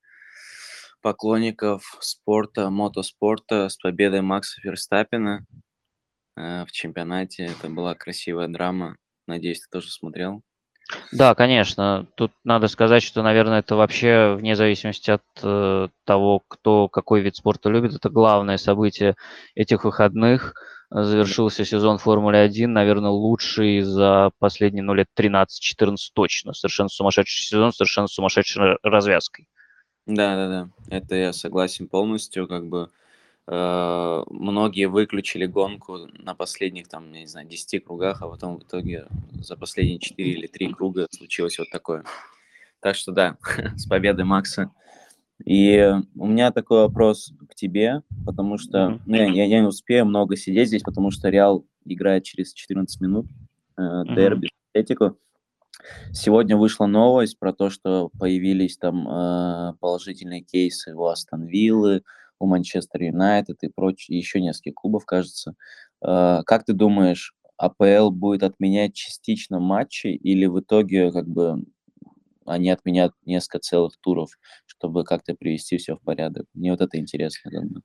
поклонников 1.01 1.97
спорта, 2.01 2.71
мотоспорта 2.71 3.69
с 3.69 3.77
победой 3.77 4.23
Макса 4.23 4.61
Ферстаппина 4.61 5.47
э, 6.37 6.65
в 6.65 6.73
чемпионате. 6.73 7.45
Это 7.45 7.69
была 7.69 7.95
красивая 7.95 8.49
драма. 8.49 8.97
Надеюсь, 9.29 9.61
ты 9.61 9.67
тоже 9.71 9.91
смотрел. 9.91 10.43
Да, 11.13 11.37
конечно. 11.37 12.09
Тут 12.17 12.33
надо 12.43 12.67
сказать, 12.67 13.05
что, 13.05 13.23
наверное, 13.23 13.61
это 13.61 13.77
вообще 13.77 14.35
вне 14.35 14.57
зависимости 14.57 15.13
от 15.13 15.23
э, 15.41 15.89
того, 16.05 16.43
кто 16.49 16.89
какой 16.89 17.21
вид 17.21 17.37
спорта 17.37 17.69
любит, 17.69 17.95
это 17.95 18.11
главное 18.11 18.57
событие 18.57 19.15
этих 19.55 19.85
выходных. 19.85 20.55
Завершился 20.91 21.65
сезон 21.65 21.99
Формулы-1, 21.99 22.67
наверное, 22.67 23.11
лучший 23.11 23.83
за 23.83 24.31
последние 24.39 24.83
ну, 24.83 24.95
лет 24.95 25.07
13-14 25.17 25.97
точно. 26.13 26.53
Совершенно 26.53 26.89
сумасшедший 26.89 27.45
сезон, 27.45 27.73
совершенно 27.73 28.09
сумасшедшей 28.09 28.77
развязкой. 28.83 29.47
Да, 30.07 30.35
да, 30.35 30.49
да. 30.49 30.97
Это 30.97 31.15
я 31.15 31.33
согласен 31.33 31.87
полностью. 31.87 32.49
Как 32.49 32.67
бы 32.67 32.91
Э, 33.53 34.23
многие 34.31 34.87
выключили 34.87 35.45
гонку 35.45 36.07
на 36.13 36.37
последних, 36.37 36.87
там, 36.87 37.13
я 37.13 37.21
не 37.21 37.27
знаю, 37.27 37.49
10 37.49 37.85
кругах, 37.85 38.23
а 38.23 38.29
потом 38.29 38.59
в 38.59 38.63
итоге 38.63 39.07
за 39.33 39.57
последние 39.57 39.99
4 39.99 40.31
или 40.31 40.47
3 40.47 40.73
круга 40.73 41.09
случилось 41.11 41.59
вот 41.59 41.69
такое. 41.71 42.05
Так 42.79 42.95
что 42.95 43.11
да, 43.11 43.37
с 43.77 43.87
победой 43.87 44.25
Макса. 44.25 44.71
И 45.45 45.95
у 46.17 46.27
меня 46.27 46.53
такой 46.53 46.81
вопрос 46.81 47.33
к 47.49 47.55
тебе, 47.55 48.03
потому 48.27 48.59
что 48.59 49.01
ну, 49.07 49.17
я, 49.17 49.45
я 49.45 49.61
не 49.61 49.67
успею 49.67 50.07
много 50.07 50.37
сидеть 50.37 50.69
здесь, 50.69 50.83
потому 50.83 51.11
что 51.11 51.29
Реал 51.29 51.65
играет 51.85 52.25
через 52.25 52.53
14 52.53 53.01
минут 53.01 53.27
э, 53.79 54.03
дерби 54.15 54.51
Атлетику. 54.73 55.17
Сегодня 56.13 56.57
вышла 56.57 56.87
новость 56.87 57.39
про 57.39 57.53
то, 57.53 57.71
что 57.71 58.11
появились 58.19 58.77
там 58.77 59.09
э, 59.09 59.75
положительные 59.81 60.43
кейсы 60.43 60.95
у 60.95 61.07
Астон 61.07 61.47
Виллы, 61.47 62.03
у 62.39 62.47
Манчестер 62.47 63.03
Юнайтед 63.03 63.63
и 63.63 63.69
прочие, 63.69 64.19
еще 64.19 64.41
несколько 64.41 64.73
клубов, 64.73 65.07
кажется. 65.07 65.55
Э, 66.03 66.43
как 66.45 66.65
ты 66.65 66.75
думаешь, 66.75 67.35
АПЛ 67.57 68.11
будет 68.11 68.43
отменять 68.43 68.95
частично 68.95 69.61
матчи 69.61 70.09
или 70.09 70.47
в 70.47 70.61
итоге 70.61 71.13
как 71.13 71.29
бы 71.29 71.65
они 72.47 72.71
отменят 72.71 73.13
несколько 73.25 73.59
целых 73.59 73.97
туров, 74.01 74.31
чтобы 74.81 75.05
как-то 75.05 75.35
привести 75.35 75.77
все 75.77 75.97
в 75.97 76.01
порядок? 76.01 76.47
Мне 76.55 76.71
вот 76.71 76.81
это 76.81 76.99
интересно. 76.99 77.51
Бы. 77.51 77.83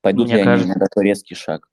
Пойдут 0.00 0.28
Мне 0.28 0.38
ли 0.38 0.44
кажется, 0.44 0.72
они 0.72 0.78
на 0.78 0.86
такой 0.86 1.04
резкий 1.04 1.34
шаг? 1.34 1.68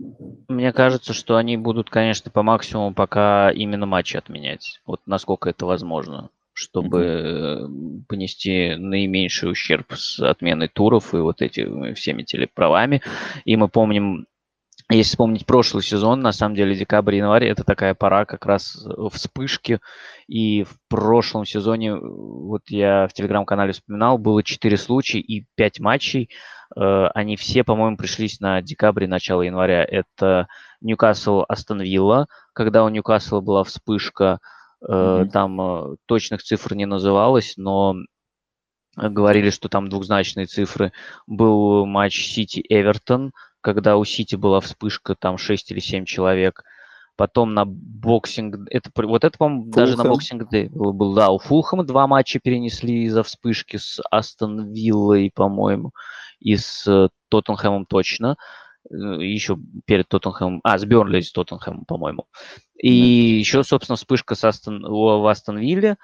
Мне 0.49 0.73
кажется, 0.73 1.13
что 1.13 1.37
они 1.37 1.55
будут, 1.55 1.89
конечно, 1.89 2.29
по 2.29 2.43
максимуму 2.43 2.93
пока 2.93 3.51
именно 3.51 3.85
матчи 3.85 4.17
отменять. 4.17 4.81
Вот 4.85 5.01
насколько 5.05 5.49
это 5.49 5.65
возможно 5.65 6.29
чтобы 6.51 6.99
mm-hmm. 6.99 8.03
понести 8.09 8.75
наименьший 8.75 9.49
ущерб 9.49 9.93
с 9.93 10.19
отменой 10.19 10.67
туров 10.67 11.13
и 11.13 11.17
вот 11.17 11.41
этими 11.41 11.93
всеми 11.93 12.23
телеправами. 12.23 13.01
И 13.45 13.55
мы 13.55 13.69
помним, 13.69 14.27
если 14.95 15.11
вспомнить 15.11 15.45
прошлый 15.45 15.83
сезон, 15.83 16.21
на 16.21 16.31
самом 16.31 16.55
деле 16.55 16.75
декабрь-январь 16.75 17.45
это 17.45 17.63
такая 17.63 17.93
пора 17.93 18.25
как 18.25 18.45
раз 18.45 18.85
вспышки. 19.11 19.79
И 20.27 20.63
в 20.63 20.77
прошлом 20.87 21.45
сезоне, 21.45 21.95
вот 21.95 22.63
я 22.69 23.07
в 23.07 23.13
телеграм-канале 23.13 23.73
вспоминал, 23.73 24.17
было 24.17 24.43
4 24.43 24.77
случая 24.77 25.19
и 25.19 25.45
5 25.55 25.79
матчей. 25.79 26.29
Э, 26.75 27.07
они 27.13 27.35
все, 27.35 27.63
по-моему, 27.63 27.97
пришлись 27.97 28.39
на 28.39 28.61
декабрь 28.61 29.07
начало 29.07 29.43
января. 29.43 29.83
Это 29.83 30.47
Ньюкасл 30.81 31.43
Астон 31.47 31.81
Вилла, 31.81 32.27
когда 32.53 32.83
у 32.83 32.89
Ньюкасла 32.89 33.41
была 33.41 33.63
вспышка– 33.63 34.39
Mm-hmm. 34.81 35.29
Там 35.29 35.97
точных 36.05 36.41
цифр 36.43 36.73
не 36.75 36.85
называлось, 36.85 37.55
но 37.57 37.95
говорили, 38.95 39.49
что 39.49 39.69
там 39.69 39.89
двухзначные 39.89 40.45
цифры. 40.45 40.91
Был 41.27 41.85
матч 41.85 42.33
Сити-Эвертон, 42.33 43.33
когда 43.61 43.97
у 43.97 44.05
Сити 44.05 44.35
была 44.35 44.59
вспышка, 44.61 45.15
там 45.15 45.37
6 45.37 45.71
или 45.71 45.79
7 45.79 46.05
человек. 46.05 46.63
Потом 47.15 47.53
на 47.53 47.65
Boxing... 47.65 48.67
Это, 48.69 48.89
вот 48.95 49.25
это, 49.25 49.37
по-моему, 49.37 49.65
даже 49.65 49.97
на 49.97 50.05
Boxing 50.05 50.49
был. 50.71 51.13
Да, 51.15 51.31
у 51.31 51.37
Фулхэма 51.37 51.83
два 51.83 52.07
матча 52.07 52.39
перенесли 52.39 53.03
из-за 53.03 53.23
вспышки 53.23 53.75
с 53.75 54.01
Астон 54.09 54.71
Виллой, 54.71 55.29
по-моему, 55.33 55.91
и 56.39 56.55
с 56.55 57.09
Тоттенхэмом 57.27 57.85
точно. 57.85 58.37
Э, 58.89 58.95
еще 58.95 59.57
перед 59.85 60.07
Тоттенхэмом... 60.07 60.61
А, 60.63 60.77
с 60.77 60.85
Бернли 60.85 61.19
с 61.19 61.33
Тоттенхэмом, 61.33 61.83
по-моему. 61.85 62.25
И 62.79 63.01
да. 63.01 63.39
еще, 63.39 63.63
собственно, 63.63 63.97
вспышка 63.97 64.35
с 64.35 64.43
Астон, 64.45 64.81
в 64.83 65.27
Астон. 65.27 65.59
Э, 65.59 65.95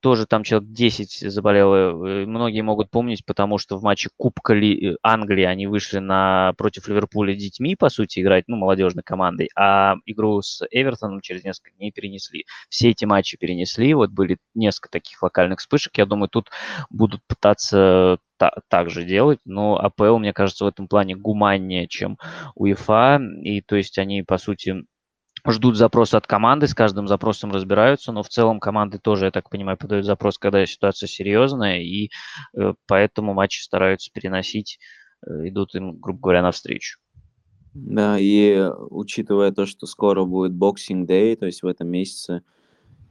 тоже 0.00 0.26
там 0.26 0.44
человек 0.44 0.70
10 0.70 1.32
заболело. 1.32 2.06
Э, 2.06 2.26
многие 2.26 2.60
могут 2.60 2.90
помнить, 2.90 3.24
потому 3.24 3.56
что 3.56 3.78
в 3.78 3.82
матче 3.82 4.10
Кубка 4.18 4.52
Ли... 4.52 4.90
Э, 4.92 4.96
Англии 5.02 5.44
они 5.44 5.66
вышли 5.66 5.98
на... 5.98 6.52
против 6.58 6.88
Ливерпуля 6.88 7.34
детьми, 7.34 7.74
по 7.74 7.88
сути, 7.88 8.20
играть, 8.20 8.44
ну, 8.48 8.56
молодежной 8.56 9.02
командой, 9.02 9.48
а 9.56 9.94
игру 10.04 10.42
с 10.42 10.62
Эвертоном 10.70 11.22
через 11.22 11.42
несколько 11.42 11.70
дней 11.76 11.90
перенесли. 11.90 12.44
Все 12.68 12.90
эти 12.90 13.06
матчи 13.06 13.38
перенесли, 13.38 13.94
вот 13.94 14.10
были 14.10 14.36
несколько 14.54 14.90
таких 14.90 15.22
локальных 15.22 15.60
вспышек. 15.60 15.96
Я 15.96 16.04
думаю, 16.04 16.28
тут 16.28 16.50
будут 16.90 17.22
пытаться 17.26 18.18
та- 18.36 18.56
так 18.68 18.90
же 18.90 19.04
делать, 19.04 19.38
но 19.44 19.78
АПЛ, 19.78 20.18
мне 20.18 20.32
кажется, 20.32 20.64
в 20.64 20.68
этом 20.68 20.88
плане 20.88 21.14
гуманнее, 21.14 21.88
чем 21.88 22.18
УЕФА, 22.54 23.20
и 23.42 23.60
то 23.62 23.76
есть 23.76 23.98
они, 23.98 24.22
по 24.22 24.38
сути, 24.38 24.84
ждут 25.46 25.76
запроса 25.76 26.18
от 26.18 26.26
команды, 26.26 26.66
с 26.66 26.74
каждым 26.74 27.08
запросом 27.08 27.52
разбираются, 27.52 28.12
но 28.12 28.22
в 28.22 28.28
целом 28.28 28.60
команды 28.60 28.98
тоже, 28.98 29.26
я 29.26 29.30
так 29.30 29.48
понимаю, 29.50 29.78
подают 29.78 30.06
запрос, 30.06 30.38
когда 30.38 30.64
ситуация 30.66 31.06
серьезная, 31.06 31.80
и 31.80 32.10
э, 32.56 32.74
поэтому 32.86 33.34
матчи 33.34 33.62
стараются 33.62 34.10
переносить, 34.12 34.78
э, 35.26 35.48
идут 35.48 35.74
им, 35.74 35.98
грубо 35.98 36.20
говоря, 36.20 36.42
навстречу. 36.42 36.98
Да, 37.72 38.18
и 38.18 38.68
учитывая 38.90 39.52
то, 39.52 39.64
что 39.66 39.86
скоро 39.86 40.24
будет 40.24 40.52
Boxing 40.52 41.06
Day, 41.06 41.36
то 41.36 41.46
есть 41.46 41.62
в 41.62 41.66
этом 41.66 41.88
месяце, 41.88 42.42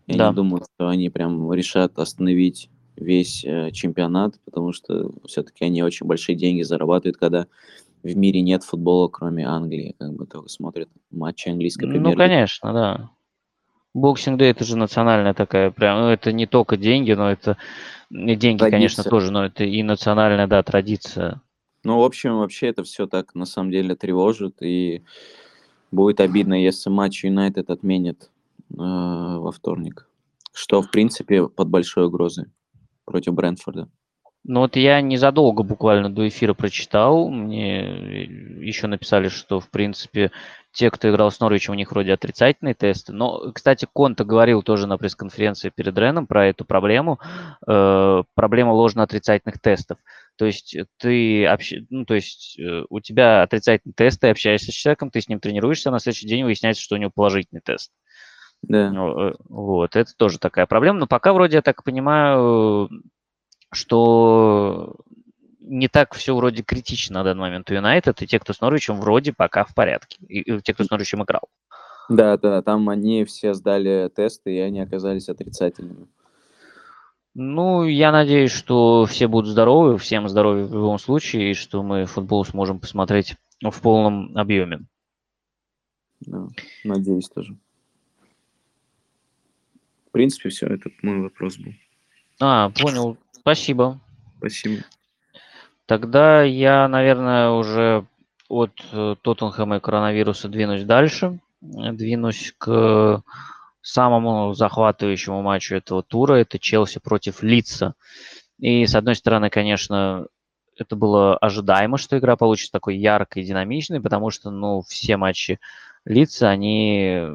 я 0.07 0.17
да. 0.17 0.29
не 0.29 0.35
думаю, 0.35 0.63
что 0.75 0.89
они 0.89 1.09
прям 1.09 1.53
решат 1.53 1.97
остановить 1.97 2.69
весь 2.95 3.45
э, 3.45 3.71
чемпионат, 3.71 4.39
потому 4.43 4.73
что 4.73 5.11
все-таки 5.25 5.63
они 5.63 5.81
очень 5.83 6.05
большие 6.05 6.35
деньги 6.35 6.63
зарабатывают, 6.63 7.17
когда 7.17 7.47
в 8.03 8.15
мире 8.15 8.41
нет 8.41 8.63
футбола, 8.63 9.07
кроме 9.07 9.45
Англии, 9.45 9.95
как 9.99 10.13
бы 10.13 10.25
только 10.25 10.49
смотрят 10.49 10.89
матчи 11.11 11.49
английской 11.49 11.87
премьер 11.87 12.11
Ну, 12.11 12.15
конечно, 12.15 12.73
да. 12.73 13.09
Boxing 13.93 14.37
Day 14.37 14.51
это 14.51 14.63
же 14.63 14.77
национальная 14.77 15.33
такая, 15.33 15.71
прям, 15.71 16.01
ну, 16.01 16.07
это 16.09 16.31
не 16.31 16.45
только 16.45 16.77
деньги, 16.77 17.11
но 17.11 17.31
это 17.31 17.57
деньги, 18.09 18.59
традиция. 18.59 18.69
конечно, 18.71 19.03
тоже, 19.03 19.31
но 19.31 19.45
это 19.45 19.63
и 19.63 19.81
национальная, 19.83 20.47
да, 20.47 20.61
традиция. 20.61 21.41
Ну, 21.83 21.99
в 21.99 22.03
общем, 22.03 22.37
вообще 22.37 22.67
это 22.67 22.83
все 22.83 23.07
так 23.07 23.33
на 23.35 23.45
самом 23.45 23.71
деле 23.71 23.95
тревожит, 23.95 24.61
и 24.61 25.03
будет 25.91 26.19
обидно, 26.19 26.53
если 26.53 26.89
матч 26.89 27.23
Юнайтед 27.23 27.69
отменит 27.69 28.29
э, 28.71 28.75
во 28.75 29.51
вторник, 29.51 30.07
что, 30.53 30.81
в 30.81 30.91
принципе, 30.91 31.47
под 31.47 31.69
большой 31.69 32.05
угрозой 32.05 32.45
против 33.05 33.33
Брэнфорда. 33.33 33.89
Ну 34.45 34.61
вот 34.61 34.75
я 34.77 35.01
незадолго 35.01 35.63
буквально 35.63 36.09
до 36.09 36.27
эфира 36.27 36.53
прочитал, 36.53 37.29
мне 37.29 38.23
еще 38.23 38.87
написали, 38.87 39.27
что 39.27 39.59
в 39.59 39.69
принципе 39.69 40.31
те, 40.71 40.89
кто 40.91 41.09
играл 41.09 41.31
с 41.31 41.39
Норвичем, 41.39 41.73
у 41.73 41.75
них 41.75 41.91
вроде 41.91 42.13
отрицательные 42.13 42.73
тесты. 42.73 43.11
Но, 43.11 43.51
кстати, 43.51 43.87
Конта 43.91 44.23
говорил 44.23 44.61
тоже 44.61 44.87
на 44.87 44.97
пресс-конференции 44.97 45.71
перед 45.75 45.97
Реном 45.97 46.27
про 46.27 46.47
эту 46.47 46.63
проблему, 46.63 47.19
э, 47.67 48.23
проблема 48.35 48.71
ложно-отрицательных 48.71 49.59
тестов. 49.59 49.97
То 50.37 50.45
есть 50.45 50.77
ты 50.97 51.45
общ... 51.45 51.73
ну, 51.89 52.05
то 52.05 52.13
есть 52.13 52.57
э, 52.59 52.83
у 52.89 52.99
тебя 53.01 53.41
отрицательный 53.41 53.93
тест, 53.93 54.21
ты 54.21 54.29
общаешься 54.29 54.71
с 54.71 54.75
человеком, 54.75 55.09
ты 55.09 55.21
с 55.21 55.27
ним 55.27 55.39
тренируешься, 55.39 55.89
а 55.89 55.91
на 55.91 55.99
следующий 55.99 56.27
день 56.27 56.43
выясняется, 56.43 56.81
что 56.81 56.95
у 56.95 56.99
него 56.99 57.11
положительный 57.13 57.61
тест. 57.61 57.91
Да. 58.61 58.91
Ну, 58.91 59.19
э, 59.19 59.33
вот, 59.49 59.95
это 59.95 60.11
тоже 60.15 60.39
такая 60.39 60.65
проблема. 60.65 60.99
Но 60.99 61.07
пока 61.07 61.33
вроде, 61.33 61.57
я 61.57 61.61
так 61.61 61.83
понимаю, 61.83 62.89
что 63.71 64.95
не 65.59 65.87
так 65.87 66.15
все 66.15 66.35
вроде 66.35 66.63
критично 66.63 67.15
на 67.19 67.23
данный 67.23 67.41
момент 67.41 67.69
у 67.69 67.73
Юнайтед, 67.73 68.21
и 68.21 68.27
те, 68.27 68.39
кто 68.39 68.53
с 68.53 68.61
Норвичем, 68.61 68.99
вроде 68.99 69.33
пока 69.33 69.63
в 69.63 69.73
порядке, 69.75 70.17
и, 70.27 70.39
и 70.39 70.61
те, 70.61 70.73
кто 70.73 70.83
с 70.83 70.89
Норвичем 70.89 71.23
играл. 71.23 71.49
Да, 72.09 72.37
да, 72.37 72.63
там 72.63 72.89
они 72.89 73.23
все 73.25 73.53
сдали 73.53 74.09
тесты, 74.15 74.55
и 74.55 74.59
они 74.59 74.79
оказались 74.81 75.29
отрицательными. 75.29 76.07
Ну, 77.35 77.85
я 77.85 78.11
надеюсь, 78.11 78.51
что 78.51 79.05
все 79.05 79.27
будут 79.27 79.51
здоровы, 79.51 79.97
всем 79.99 80.27
здоровья 80.27 80.65
в 80.65 80.73
любом 80.73 80.97
случае, 80.97 81.51
и 81.51 81.53
что 81.53 81.83
мы 81.83 82.05
футбол 82.05 82.43
сможем 82.43 82.79
посмотреть 82.79 83.35
в 83.61 83.81
полном 83.81 84.35
объеме. 84.35 84.81
Да, 86.21 86.47
надеюсь 86.83 87.29
тоже. 87.29 87.55
В 90.07 90.11
принципе, 90.11 90.49
все, 90.49 90.65
этот 90.65 90.91
мой 91.03 91.21
вопрос 91.21 91.57
был. 91.57 91.73
А, 92.39 92.71
понял. 92.71 93.17
Спасибо. 93.49 93.99
Спасибо. 94.37 94.83
Тогда 95.87 96.43
я, 96.43 96.87
наверное, 96.87 97.49
уже 97.49 98.05
от 98.47 98.71
э, 98.91 99.15
Тоттенхэма 99.23 99.77
и 99.77 99.79
коронавируса 99.79 100.49
двинусь 100.49 100.83
дальше. 100.83 101.39
Двинусь 101.61 102.53
к 102.59 103.23
самому 103.81 104.53
захватывающему 104.53 105.41
матчу 105.41 105.73
этого 105.73 106.03
тура. 106.03 106.35
Это 106.35 106.59
Челси 106.59 106.99
против 106.99 107.41
Лица. 107.41 107.95
И, 108.59 108.85
с 108.85 108.93
одной 108.93 109.15
стороны, 109.15 109.49
конечно, 109.49 110.27
это 110.77 110.95
было 110.95 111.35
ожидаемо, 111.35 111.97
что 111.97 112.19
игра 112.19 112.35
получится 112.35 112.71
такой 112.71 112.97
яркой 112.97 113.41
и 113.41 113.45
динамичной, 113.47 113.99
потому 113.99 114.29
что, 114.29 114.51
ну, 114.51 114.83
все 114.83 115.17
матчи 115.17 115.59
Лица, 116.05 116.49
они 116.49 117.29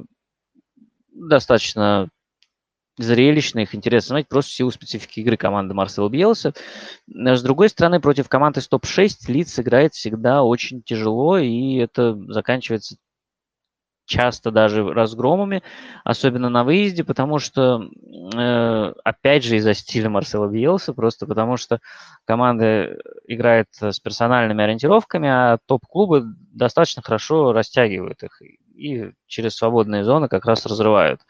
достаточно 1.13 2.09
зрелищно, 2.97 3.61
их 3.61 3.75
интересно 3.75 4.09
смотреть 4.09 4.29
просто 4.29 4.51
в 4.51 4.55
силу 4.55 4.71
специфики 4.71 5.21
игры 5.21 5.37
команды 5.37 5.75
Марсела 5.75 6.09
Бьелса. 6.09 6.55
С 7.07 7.43
другой 7.43 7.69
стороны, 7.69 8.01
против 8.01 8.29
команды 8.29 8.61
из 8.61 8.69
топ-6 8.69 9.11
Лиц 9.29 9.59
играет 9.59 9.95
всегда 9.95 10.43
очень 10.43 10.83
тяжело, 10.83 11.39
и 11.39 11.77
это 11.77 12.17
заканчивается 12.29 12.97
часто 14.07 14.51
даже 14.51 14.87
разгромами, 14.93 15.63
особенно 16.05 16.49
на 16.51 16.65
выезде, 16.65 17.05
потому 17.05 17.39
что, 17.39 17.89
э, 18.35 18.93
опять 19.03 19.45
же, 19.45 19.57
из-за 19.57 19.75
стиля 19.75 20.11
Марсела 20.11 20.47
Бьелса, 20.47 20.93
просто 20.93 21.27
потому 21.27 21.57
что 21.57 21.81
команда 22.27 22.99
играет 23.27 23.69
с 23.81 23.99
персональными 24.01 24.63
ориентировками, 24.63 25.29
а 25.29 25.59
топ-клубы 25.67 26.23
достаточно 26.53 27.03
хорошо 27.03 27.53
растягивают 27.53 28.23
их 28.23 28.43
и 28.75 29.13
через 29.27 29.57
свободные 29.57 30.05
зоны 30.05 30.29
как 30.29 30.45
раз 30.45 30.67
разрывают. 30.67 31.21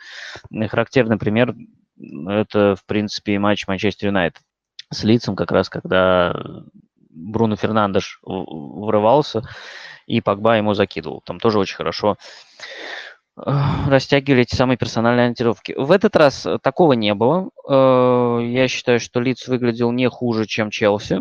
И 0.50 0.66
характерный 0.66 1.18
пример– 1.18 1.54
это, 2.28 2.76
в 2.76 2.84
принципе, 2.86 3.38
матч 3.38 3.66
Манчестер 3.66 4.08
Юнайтед 4.08 4.42
с 4.90 5.04
лицом, 5.04 5.36
как 5.36 5.50
раз 5.50 5.68
когда 5.68 6.34
Бруно 7.10 7.56
Фернандеш 7.56 8.20
врывался, 8.22 9.42
и 10.06 10.20
Погба 10.20 10.56
ему 10.56 10.74
закидывал. 10.74 11.22
Там 11.24 11.40
тоже 11.40 11.58
очень 11.58 11.76
хорошо 11.76 12.16
э, 13.36 13.50
растягивали 13.88 14.42
эти 14.42 14.54
самые 14.54 14.76
персональные 14.76 15.24
ориентировки. 15.24 15.74
В 15.76 15.90
этот 15.90 16.14
раз 16.16 16.46
такого 16.62 16.92
не 16.92 17.14
было. 17.14 17.50
Э, 17.68 18.40
я 18.42 18.68
считаю, 18.68 19.00
что 19.00 19.20
Лиц 19.20 19.48
выглядел 19.48 19.92
не 19.92 20.08
хуже, 20.08 20.46
чем 20.46 20.70
Челси. 20.70 21.20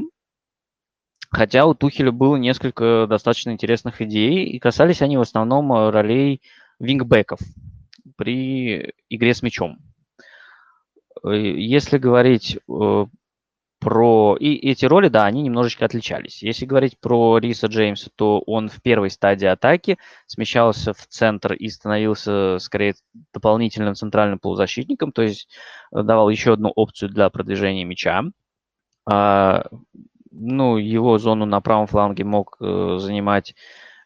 Хотя 1.34 1.66
у 1.66 1.74
Тухеля 1.74 2.12
было 2.12 2.36
несколько 2.36 3.08
достаточно 3.10 3.50
интересных 3.50 4.02
идей, 4.02 4.46
и 4.46 4.60
касались 4.60 5.02
они 5.02 5.18
в 5.18 5.22
основном 5.22 5.74
э, 5.74 5.90
ролей 5.90 6.44
вингбеков 6.80 7.40
при 8.16 8.94
игре 9.10 9.34
с 9.34 9.42
мячом. 9.42 9.80
Э, 11.26 11.36
если 11.36 11.98
говорить 11.98 12.60
э, 12.70 13.06
про... 13.80 14.38
И 14.40 14.54
эти 14.58 14.86
роли, 14.86 15.08
да, 15.08 15.26
они 15.26 15.42
немножечко 15.42 15.86
отличались. 15.86 16.44
Если 16.44 16.68
говорить 16.68 17.00
про 17.00 17.40
Риса 17.40 17.66
Джеймса, 17.66 18.12
то 18.16 18.40
он 18.42 18.70
в 18.70 18.80
первой 18.84 19.10
стадии 19.10 19.48
атаки 19.48 19.98
смещался 20.28 20.94
в 20.94 21.08
центр 21.08 21.54
и 21.54 21.68
становился, 21.70 22.60
скорее, 22.60 22.94
дополнительным 23.34 23.96
центральным 23.96 24.38
полузащитником, 24.38 25.12
то 25.12 25.24
есть 25.24 25.50
давал 25.92 26.30
еще 26.30 26.54
одну 26.54 26.70
опцию 26.70 27.10
для 27.10 27.28
продвижения 27.32 27.86
мяча. 27.86 28.24
Ну, 30.36 30.78
его 30.78 31.20
зону 31.20 31.46
на 31.46 31.62
правом 31.62 31.86
фланге 31.86 32.24
мог 32.24 32.58
э, 32.60 32.98
занимать 33.00 33.54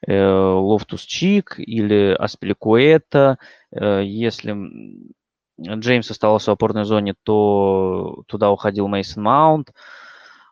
э, 0.05 0.21
Лофтус 0.21 1.01
Чик 1.01 1.55
или 1.57 2.13
Аспиликуэта. 2.19 3.37
Э, 3.71 4.01
если 4.03 4.53
Джеймс 5.59 6.11
оставался 6.11 6.51
в 6.51 6.53
опорной 6.55 6.83
зоне, 6.83 7.15
то 7.23 8.23
туда 8.27 8.51
уходил 8.51 8.89
Мейсон 8.89 9.23
Маунт. 9.23 9.71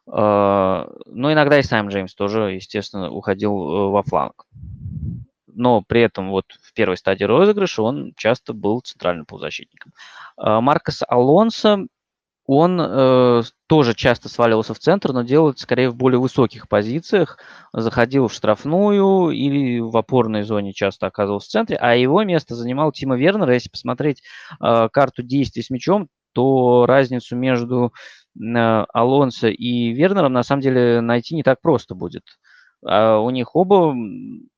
Э, 0.08 0.88
но 1.06 1.34
иногда 1.34 1.60
и 1.60 1.64
сам 1.64 1.90
Джеймс 1.90 2.16
тоже, 2.16 2.54
естественно, 2.54 3.12
уходил 3.12 3.52
э, 3.52 3.90
во 3.90 4.04
фланг. 4.04 4.46
но 5.48 5.82
при 5.82 6.02
этом 6.02 6.30
вот 6.30 6.46
в 6.62 6.74
первой 6.74 6.96
стадии 6.98 7.26
розыгрыша 7.26 7.82
он 7.82 8.14
часто 8.16 8.54
был 8.54 8.80
центральным 8.82 9.26
полузащитником. 9.26 9.92
А, 10.38 10.62
Маркос 10.62 11.04
Алонсо, 11.08 11.88
он 12.48 12.80
э, 12.80 13.42
тоже 13.68 13.96
часто 13.96 14.30
сваливался 14.30 14.74
в 14.74 14.80
центр, 14.80 15.14
но 15.14 15.24
делал 15.24 15.50
это 15.50 15.60
скорее 15.60 15.90
в 15.90 15.96
более 15.96 16.20
высоких 16.20 16.68
позициях. 16.70 17.40
Заходил 17.74 18.28
в 18.28 18.34
штрафную 18.34 19.32
или 19.32 19.80
в 19.80 19.98
опорной 19.98 20.44
зоне 20.44 20.74
часто 20.74 21.08
оказывался 21.08 21.48
в 21.48 21.52
центре, 21.52 21.78
а 21.78 21.96
его 21.96 22.24
место 22.24 22.56
занимал 22.56 22.92
Тима 22.92 23.16
Вернер. 23.16 23.50
Если 23.50 23.70
посмотреть 23.70 24.22
э, 24.62 24.90
карту 24.92 25.24
действий 25.24 25.64
с 25.64 25.72
мячом, 25.72 26.08
то 26.34 26.86
разницу 26.86 27.36
между 27.36 27.94
э, 28.40 28.86
Алонсо 28.94 29.48
и 29.48 29.92
Вернером 29.94 30.34
на 30.34 30.44
самом 30.44 30.62
деле 30.62 31.02
найти 31.02 31.34
не 31.34 31.44
так 31.44 31.62
просто 31.62 31.96
будет. 31.96 32.24
А 32.86 33.18
у 33.18 33.32
них 33.32 33.56
оба 33.56 33.96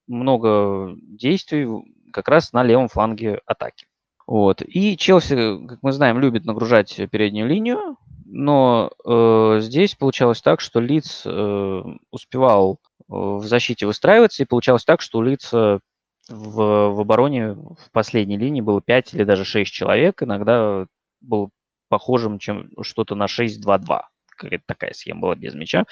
много 0.07 0.93
действий 1.01 1.67
как 2.11 2.27
раз 2.27 2.51
на 2.51 2.63
левом 2.63 2.89
фланге 2.89 3.39
атаки. 3.45 3.85
Вот. 4.27 4.61
И 4.61 4.97
Челси, 4.97 5.67
как 5.67 5.79
мы 5.81 5.93
знаем, 5.93 6.19
любит 6.19 6.45
нагружать 6.45 6.95
переднюю 7.09 7.47
линию, 7.47 7.97
но 8.25 8.91
э, 9.05 9.59
здесь 9.61 9.95
получалось 9.95 10.41
так, 10.41 10.59
что 10.59 10.81
Лиц 10.81 11.23
э, 11.25 11.83
успевал 12.11 12.73
э, 12.73 13.03
в 13.07 13.45
защите 13.45 13.85
выстраиваться, 13.85 14.43
и 14.43 14.45
получалось 14.45 14.83
так, 14.83 14.99
что 15.01 15.19
у 15.19 15.21
Лица 15.21 15.79
в, 16.27 16.89
в 16.89 16.99
обороне 16.99 17.53
в 17.53 17.89
последней 17.93 18.37
линии 18.37 18.59
было 18.59 18.81
5 18.81 19.13
или 19.13 19.23
даже 19.23 19.45
6 19.45 19.71
человек, 19.71 20.21
иногда 20.21 20.85
был 21.21 21.51
похожим 21.87 22.37
чем 22.37 22.69
что-то 22.81 23.15
на 23.15 23.25
6-2-2. 23.27 24.01
Какая-то 24.35 24.63
такая 24.67 24.91
схема 24.93 25.21
была 25.21 25.35
без 25.35 25.55
мяча 25.55 25.85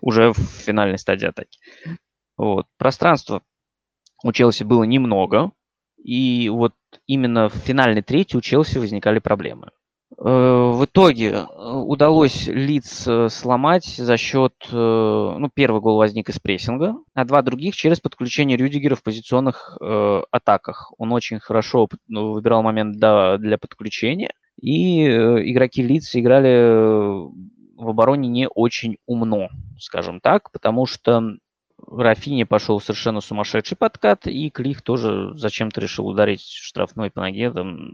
уже 0.00 0.32
в 0.32 0.38
финальной 0.38 0.98
стадии 0.98 1.26
атаки. 1.26 1.58
Вот. 2.38 2.66
Пространства 2.78 3.42
у 4.24 4.32
Челси 4.32 4.64
было 4.64 4.84
немного, 4.84 5.52
и 6.02 6.48
вот 6.48 6.74
именно 7.06 7.48
в 7.48 7.54
финальной 7.54 8.02
трети 8.02 8.36
у 8.36 8.40
Челси 8.40 8.78
возникали 8.78 9.18
проблемы. 9.18 9.70
Э, 10.18 10.70
в 10.74 10.84
итоге 10.84 11.30
э, 11.30 11.44
удалось 11.46 12.46
Лиц 12.46 13.06
э, 13.06 13.28
сломать 13.28 13.86
за 13.86 14.16
счет, 14.16 14.52
ну, 14.70 15.50
первый 15.54 15.80
гол 15.80 15.96
возник 15.96 16.28
из 16.28 16.38
прессинга, 16.38 16.96
а 17.14 17.24
два 17.24 17.42
других 17.42 17.74
через 17.74 18.00
подключение 18.00 18.56
Рюдигера 18.56 18.94
в 18.94 19.02
позиционных 19.02 19.76
э, 19.80 20.22
атаках. 20.30 20.92
Он 20.98 21.12
очень 21.12 21.40
хорошо 21.40 21.88
ну, 22.08 22.32
выбирал 22.32 22.62
момент 22.62 22.96
для, 22.96 23.38
для 23.38 23.58
подключения, 23.58 24.32
и 24.60 25.06
игроки 25.06 25.82
Лиц 25.82 26.14
играли 26.14 27.26
в 27.76 27.88
обороне 27.88 28.28
не 28.28 28.48
очень 28.48 28.98
умно, 29.06 29.48
скажем 29.78 30.20
так, 30.20 30.52
потому 30.52 30.86
что 30.86 31.36
Рафини 31.86 32.44
пошел 32.44 32.80
совершенно 32.80 33.20
сумасшедший 33.20 33.76
подкат, 33.76 34.26
и 34.26 34.50
Клих 34.50 34.82
тоже 34.82 35.32
зачем-то 35.36 35.80
решил 35.80 36.06
ударить 36.06 36.42
штрафной 36.42 37.10
по 37.10 37.20
ноге 37.20 37.50
там, 37.50 37.92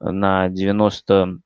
на 0.00 0.48
90 0.48 1.38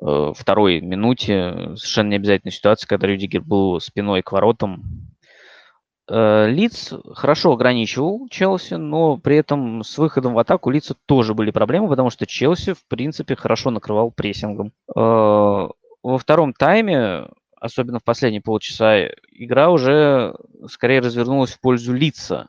э, 0.00 0.32
второй 0.34 0.80
минуте. 0.80 1.74
Совершенно 1.76 2.08
не 2.10 2.16
обязательная 2.16 2.52
ситуация, 2.52 2.88
когда 2.88 3.06
Рюдигер 3.06 3.42
был 3.42 3.80
спиной 3.80 4.22
к 4.22 4.32
воротам. 4.32 5.12
Э, 6.08 6.48
Лиц 6.48 6.92
хорошо 7.14 7.52
ограничивал 7.52 8.28
Челси, 8.28 8.74
но 8.74 9.16
при 9.18 9.36
этом 9.36 9.82
с 9.82 9.98
выходом 9.98 10.34
в 10.34 10.38
атаку 10.38 10.70
Лица 10.70 10.94
тоже 11.06 11.34
были 11.34 11.50
проблемы, 11.50 11.88
потому 11.88 12.10
что 12.10 12.26
Челси, 12.26 12.74
в 12.74 12.86
принципе, 12.88 13.36
хорошо 13.36 13.70
накрывал 13.70 14.10
прессингом. 14.10 14.72
Э, 14.94 15.68
во 16.02 16.18
втором 16.18 16.52
тайме 16.52 17.28
особенно 17.62 18.00
в 18.00 18.04
последние 18.04 18.42
полчаса, 18.42 19.06
игра 19.30 19.70
уже 19.70 20.34
скорее 20.68 20.98
развернулась 20.98 21.52
в 21.52 21.60
пользу 21.60 21.94
лица. 21.94 22.48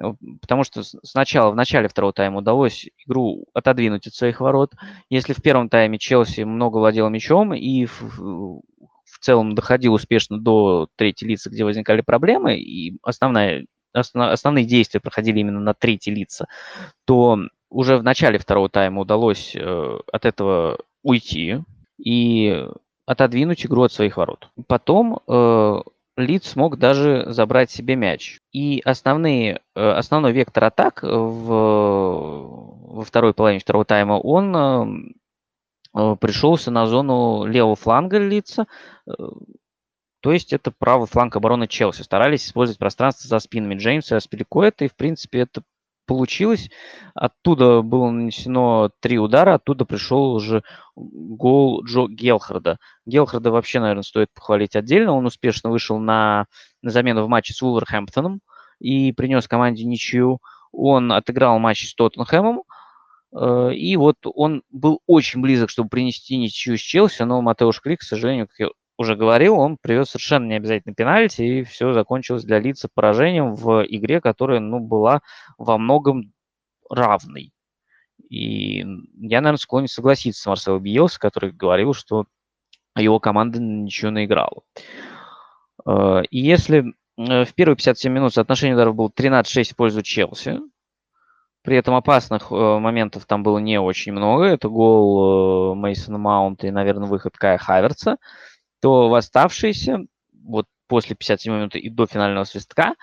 Э, 0.00 0.12
потому 0.40 0.62
что 0.62 0.84
сначала, 0.84 1.50
в 1.50 1.56
начале 1.56 1.88
второго 1.88 2.12
тайма 2.12 2.38
удалось 2.38 2.88
игру 3.04 3.46
отодвинуть 3.54 4.06
от 4.06 4.14
своих 4.14 4.40
ворот. 4.40 4.72
Если 5.08 5.32
в 5.32 5.42
первом 5.42 5.68
тайме 5.68 5.98
Челси 5.98 6.42
много 6.42 6.78
владел 6.78 7.08
мячом 7.08 7.52
и 7.54 7.86
в, 7.86 8.02
в 8.18 9.18
целом 9.20 9.56
доходил 9.56 9.94
успешно 9.94 10.38
до 10.38 10.88
третьей 10.94 11.26
лица, 11.26 11.50
где 11.50 11.64
возникали 11.64 12.00
проблемы, 12.00 12.56
и 12.56 12.98
основная, 13.02 13.66
основ, 13.92 14.30
основные 14.30 14.64
действия 14.64 15.00
проходили 15.00 15.40
именно 15.40 15.60
на 15.60 15.74
третьей 15.74 16.14
лица, 16.14 16.46
то 17.04 17.36
уже 17.68 17.98
в 17.98 18.04
начале 18.04 18.38
второго 18.38 18.68
тайма 18.68 19.00
удалось 19.00 19.56
э, 19.56 19.98
от 20.12 20.24
этого 20.24 20.78
уйти. 21.02 21.64
И 21.98 22.64
отодвинуть 23.10 23.66
игру 23.66 23.82
от 23.82 23.92
своих 23.92 24.16
ворот. 24.16 24.50
Потом 24.68 25.18
э, 25.26 25.80
Лид 26.16 26.44
смог 26.44 26.78
даже 26.78 27.24
забрать 27.26 27.68
себе 27.68 27.96
мяч. 27.96 28.38
И 28.52 28.80
основные, 28.84 29.62
э, 29.74 29.80
основной 29.80 30.30
вектор 30.30 30.62
атак 30.62 31.02
в, 31.02 31.48
во 31.48 33.02
второй 33.02 33.34
половине 33.34 33.58
второго 33.58 33.84
тайма, 33.84 34.12
он 34.12 34.56
э, 34.56 35.12
э 35.98 36.16
пришелся 36.20 36.70
на 36.70 36.86
зону 36.86 37.46
левого 37.46 37.74
фланга 37.74 38.18
Лица. 38.18 38.68
Э, 39.08 39.12
то 40.20 40.30
есть 40.30 40.52
это 40.52 40.70
правый 40.70 41.08
фланг 41.08 41.34
обороны 41.34 41.66
Челси. 41.66 42.02
Старались 42.02 42.46
использовать 42.46 42.78
пространство 42.78 43.26
за 43.26 43.40
спинами 43.40 43.74
Джеймса 43.74 44.14
и 44.14 44.18
Аспиликуэта, 44.18 44.84
и 44.84 44.88
в 44.88 44.94
принципе 44.94 45.40
это 45.40 45.62
получилось. 46.10 46.68
Оттуда 47.14 47.82
было 47.82 48.10
нанесено 48.10 48.90
три 48.98 49.16
удара, 49.20 49.54
оттуда 49.54 49.84
пришел 49.84 50.34
уже 50.34 50.64
гол 50.96 51.84
Джо 51.84 52.08
Гелхарда. 52.08 52.78
Гелхарда 53.06 53.52
вообще, 53.52 53.78
наверное, 53.78 54.02
стоит 54.02 54.26
похвалить 54.34 54.74
отдельно. 54.74 55.12
Он 55.12 55.24
успешно 55.26 55.70
вышел 55.70 56.00
на, 56.00 56.46
на 56.82 56.90
замену 56.90 57.24
в 57.24 57.28
матче 57.28 57.54
с 57.54 57.62
Вулверхэмптоном 57.62 58.40
и 58.80 59.12
принес 59.12 59.46
команде 59.46 59.84
ничью. 59.84 60.40
Он 60.72 61.12
отыграл 61.12 61.60
матч 61.60 61.88
с 61.88 61.94
Тоттенхэмом, 61.94 62.64
э, 63.32 63.74
и 63.74 63.96
вот 63.96 64.16
он 64.24 64.64
был 64.72 65.02
очень 65.06 65.40
близок, 65.40 65.70
чтобы 65.70 65.90
принести 65.90 66.36
ничью 66.36 66.76
с 66.76 66.80
Челси, 66.80 67.22
но 67.22 67.40
Матеуш 67.40 67.80
Крик, 67.80 68.00
к 68.00 68.02
сожалению, 68.02 68.48
уже 69.00 69.16
говорил, 69.16 69.58
он 69.58 69.78
привез 69.80 70.10
совершенно 70.10 70.46
необязательный 70.46 70.94
пенальти, 70.94 71.40
и 71.40 71.64
все 71.64 71.94
закончилось 71.94 72.44
для 72.44 72.58
лица 72.58 72.86
поражением 72.92 73.54
в 73.54 73.82
игре, 73.88 74.20
которая, 74.20 74.60
ну, 74.60 74.78
была 74.78 75.22
во 75.56 75.78
многом 75.78 76.34
равной. 76.90 77.50
И 78.28 78.80
я, 78.80 79.40
наверное, 79.40 79.56
склонен 79.56 79.88
согласиться 79.88 80.42
с 80.42 80.46
Марселом 80.46 80.82
Биелс, 80.82 81.16
который 81.16 81.50
говорил, 81.50 81.94
что 81.94 82.26
его 82.94 83.20
команда 83.20 83.58
ничего 83.58 84.10
наиграла. 84.10 84.60
Э, 85.86 86.20
и 86.30 86.38
если 86.38 86.92
э, 87.16 87.44
в 87.46 87.54
первые 87.54 87.76
57 87.76 88.12
минут 88.12 88.34
соотношение 88.34 88.74
ударов 88.74 88.96
было 88.96 89.08
13-6 89.08 89.72
в 89.72 89.76
пользу 89.76 90.02
Челси, 90.02 90.58
при 91.62 91.78
этом 91.78 91.94
опасных 91.94 92.52
э, 92.52 92.54
моментов 92.54 93.24
там 93.24 93.42
было 93.42 93.56
не 93.56 93.80
очень 93.80 94.12
много. 94.12 94.44
Это 94.44 94.68
гол 94.68 95.74
Мейсона 95.74 96.18
Маунта 96.18 96.66
и, 96.66 96.70
наверное, 96.70 97.08
выход 97.08 97.38
Кая 97.38 97.56
Хаверца 97.56 98.18
то 98.80 99.08
в 99.08 99.14
оставшиеся, 99.14 100.06
вот 100.44 100.66
после 100.86 101.14
57 101.14 101.52
минуты 101.52 101.78
и 101.78 101.88
до 101.88 102.06
финального 102.06 102.44
свистка, 102.44 102.94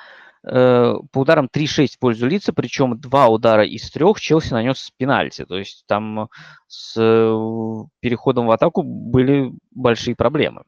э, 0.44 0.94
по 1.12 1.20
ударам 1.20 1.48
3-6 1.52 1.96
в 1.96 2.00
пользу 2.00 2.28
лица, 2.28 2.54
причем 2.54 3.00
два 3.00 3.28
удара 3.28 3.66
из 3.66 3.90
трех 3.92 4.20
Челси 4.20 4.54
нанес 4.54 4.78
с 4.78 4.92
пенальти. 4.92 5.46
То 5.46 5.58
есть 5.58 5.86
там 5.88 6.30
с 6.68 6.96
э, 6.98 7.86
переходом 8.00 8.48
в 8.48 8.52
атаку 8.52 8.84
были 8.84 9.54
большие 9.72 10.16
проблемы. 10.16 10.64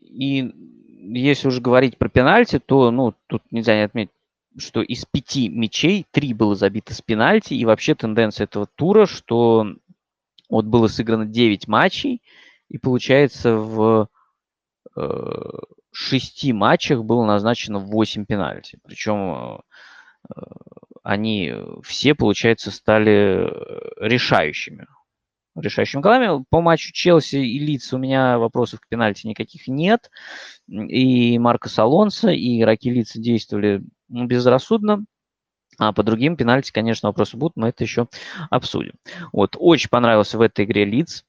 И 0.00 0.52
если 1.00 1.48
уже 1.48 1.60
говорить 1.60 1.98
про 1.98 2.08
пенальти, 2.08 2.58
то 2.58 2.90
ну, 2.90 3.14
тут 3.26 3.42
нельзя 3.50 3.74
не 3.76 3.82
отметить, 3.82 4.12
что 4.58 4.82
из 4.82 5.04
пяти 5.04 5.48
мячей 5.48 6.06
три 6.10 6.32
было 6.32 6.54
забито 6.54 6.94
с 6.94 7.02
пенальти, 7.02 7.54
и 7.54 7.64
вообще 7.64 7.94
тенденция 7.94 8.44
этого 8.44 8.66
тура, 8.66 9.06
что 9.06 9.66
вот 10.48 10.66
было 10.66 10.86
сыграно 10.88 11.26
9 11.26 11.68
матчей, 11.68 12.22
и 12.68 12.78
получается 12.78 13.56
в 13.56 14.08
шести 15.92 16.52
матчах 16.52 17.04
было 17.04 17.24
назначено 17.24 17.78
8 17.78 18.26
пенальти. 18.26 18.78
Причем 18.84 19.60
э, 20.28 20.42
они 21.02 21.52
все, 21.82 22.14
получается, 22.14 22.70
стали 22.70 23.50
решающими. 24.00 24.86
Решающими 25.56 26.00
голами. 26.00 26.44
По 26.50 26.60
матчу 26.60 26.92
Челси 26.92 27.36
и 27.36 27.58
Лиц 27.58 27.92
у 27.92 27.98
меня 27.98 28.38
вопросов 28.38 28.80
к 28.80 28.88
пенальти 28.88 29.26
никаких 29.26 29.68
нет. 29.68 30.10
И 30.68 31.38
Марко 31.38 31.70
Алонсо, 31.76 32.30
и 32.30 32.60
игроки 32.60 32.90
Лица 32.90 33.20
действовали 33.20 33.82
безрассудно. 34.08 35.04
А 35.78 35.92
по 35.92 36.02
другим 36.02 36.36
пенальти, 36.36 36.72
конечно, 36.72 37.08
вопросы 37.08 37.36
будут, 37.36 37.56
мы 37.56 37.68
это 37.68 37.84
еще 37.84 38.08
обсудим. 38.50 38.94
Вот, 39.32 39.56
очень 39.58 39.90
понравился 39.90 40.38
в 40.38 40.40
этой 40.40 40.64
игре 40.64 40.84
Лиц, 40.84 41.24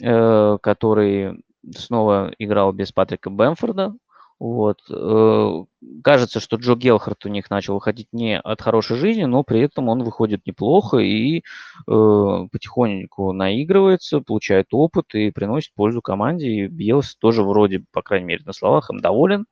э, 0.00 0.58
который 0.62 1.42
снова 1.76 2.32
играл 2.38 2.72
без 2.72 2.92
Патрика 2.92 3.30
Бэмфорда. 3.30 3.94
Вот. 4.40 4.78
Э, 4.88 5.64
кажется, 6.02 6.40
что 6.40 6.56
Джо 6.56 6.74
Гелхарт 6.74 7.26
у 7.26 7.28
них 7.28 7.50
начал 7.50 7.74
выходить 7.74 8.08
не 8.12 8.40
от 8.40 8.62
хорошей 8.62 8.96
жизни, 8.96 9.24
но 9.24 9.42
при 9.42 9.60
этом 9.60 9.90
он 9.90 10.02
выходит 10.02 10.46
неплохо 10.46 10.96
и 10.96 11.40
э, 11.40 11.42
потихоньку 11.86 13.32
наигрывается, 13.32 14.20
получает 14.20 14.68
опыт 14.72 15.14
и 15.14 15.30
приносит 15.30 15.74
пользу 15.74 16.00
команде. 16.00 16.48
И 16.48 16.66
Биелс 16.68 17.16
тоже 17.16 17.42
вроде, 17.42 17.84
по 17.92 18.00
крайней 18.00 18.26
мере, 18.26 18.42
на 18.46 18.54
словах 18.54 18.90
им 18.90 19.00
доволен. 19.00 19.44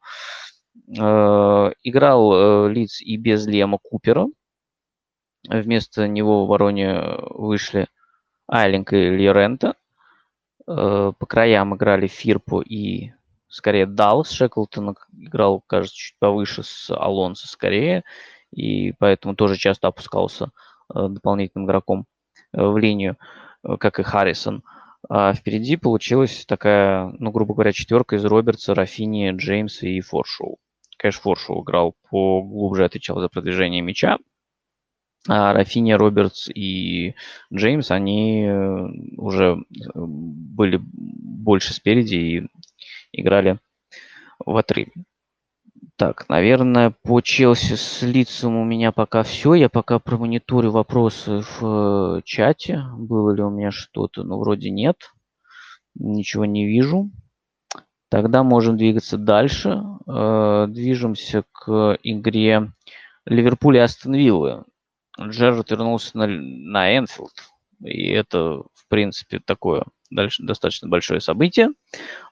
Играл 0.87 2.69
Лиц 2.69 3.01
и 3.03 3.17
без 3.17 3.47
Лема 3.47 3.79
Купера. 3.83 4.27
Вместо 5.47 6.09
него 6.09 6.41
в 6.41 6.45
обороне 6.45 7.17
вышли 7.31 7.89
Айлинг 8.47 8.93
и 8.93 9.11
Льорента. 9.11 9.75
По 10.69 11.27
краям 11.27 11.75
играли 11.75 12.09
Фирпо 12.09 12.61
и 12.61 13.13
скорее 13.49 13.87
Даллас. 13.87 14.31
Шеклтон 14.31 14.97
играл, 15.17 15.63
кажется, 15.67 15.97
чуть 15.97 16.19
повыше 16.19 16.63
с 16.63 16.95
Алонсо 16.95 17.49
скорее, 17.49 18.05
и 18.53 18.93
поэтому 18.99 19.35
тоже 19.35 19.57
часто 19.57 19.89
опускался 19.89 20.51
дополнительным 20.93 21.67
игроком 21.67 22.05
в 22.53 22.77
линию, 22.77 23.17
как 23.81 23.99
и 23.99 24.03
Харрисон. 24.03 24.63
А 25.09 25.33
впереди 25.33 25.77
получилась 25.77 26.45
такая, 26.45 27.15
ну, 27.19 27.31
грубо 27.31 27.55
говоря, 27.55 27.73
четверка 27.73 28.17
из 28.17 28.25
Робертса, 28.27 28.75
Рафини, 28.75 29.31
Джеймса 29.35 29.87
и 29.87 30.03
Форшоу. 30.03 30.59
Конечно, 30.99 31.23
Форшоу 31.23 31.63
играл 31.63 31.95
поглубже, 32.11 32.85
отвечал 32.85 33.21
за 33.21 33.31
продвижение 33.31 33.81
мяча. 33.81 34.19
А 35.27 35.53
Рафини, 35.53 35.93
Робертс 35.93 36.49
и 36.49 37.15
Джеймс, 37.53 37.91
они 37.91 38.45
э, 38.45 38.87
уже 39.17 39.57
э, 39.57 39.91
были 39.95 40.81
больше 40.83 41.75
спереди 41.75 42.15
и 42.15 42.49
играли 43.13 43.59
в 44.39 44.57
отрыве. 44.57 44.93
Так, 45.97 46.29
наверное, 46.29 46.95
по 47.03 47.21
Челси 47.21 47.75
с 47.75 48.03
лицом 48.03 48.57
у 48.57 48.65
меня 48.65 48.93
пока 48.93 49.25
все. 49.25 49.55
Я 49.55 49.69
пока 49.69 49.99
промониторю 49.99 50.71
вопросы 50.71 51.41
в 51.41 52.19
э, 52.19 52.23
чате. 52.25 52.85
Было 52.97 53.33
ли 53.33 53.43
у 53.43 53.51
меня 53.51 53.73
что-то? 53.73 54.23
Ну, 54.23 54.39
вроде 54.39 54.71
нет. 54.71 54.97
Ничего 55.95 56.45
не 56.45 56.67
вижу. 56.67 57.11
Тогда 58.09 58.43
можем 58.45 58.79
двигаться 58.79 59.19
дальше. 59.19 59.83
Движемся 60.07 61.45
к 61.53 61.99
игре 62.03 62.73
Ливерпуль 63.27 63.77
и 63.77 63.81
Астон 63.81 64.15
Виллы. 64.15 64.65
Джерард 65.21 65.71
вернулся 65.71 66.17
на, 66.17 66.27
на 66.27 66.97
Энфилд. 66.97 67.33
И 67.85 68.09
это, 68.09 68.63
в 68.75 68.89
принципе, 68.89 69.41
такое 69.41 69.85
дальше, 70.11 70.43
достаточно 70.43 70.89
большое 70.89 71.21
событие, 71.21 71.71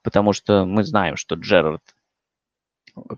потому 0.03 0.33
что 0.33 0.65
мы 0.65 0.85
знаем, 0.85 1.17
что 1.17 1.37
Джерард 1.37 1.83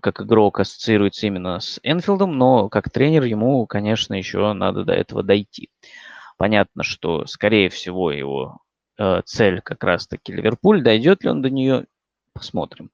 как 0.01 0.21
игрок 0.21 0.59
ассоциируется 0.59 1.25
именно 1.27 1.59
с 1.59 1.79
Энфилдом, 1.83 2.37
но 2.37 2.69
как 2.69 2.89
тренер 2.89 3.23
ему, 3.23 3.65
конечно, 3.65 4.13
еще 4.13 4.51
надо 4.53 4.83
до 4.83 4.93
этого 4.93 5.23
дойти. 5.23 5.69
Понятно, 6.37 6.83
что, 6.83 7.25
скорее 7.25 7.69
всего, 7.69 8.11
его 8.11 8.59
э, 8.97 9.21
цель 9.25 9.61
как 9.61 9.83
раз-таки 9.83 10.33
Ливерпуль. 10.33 10.83
Дойдет 10.83 11.23
ли 11.23 11.29
он 11.29 11.41
до 11.41 11.49
нее, 11.49 11.85
посмотрим. 12.33 12.91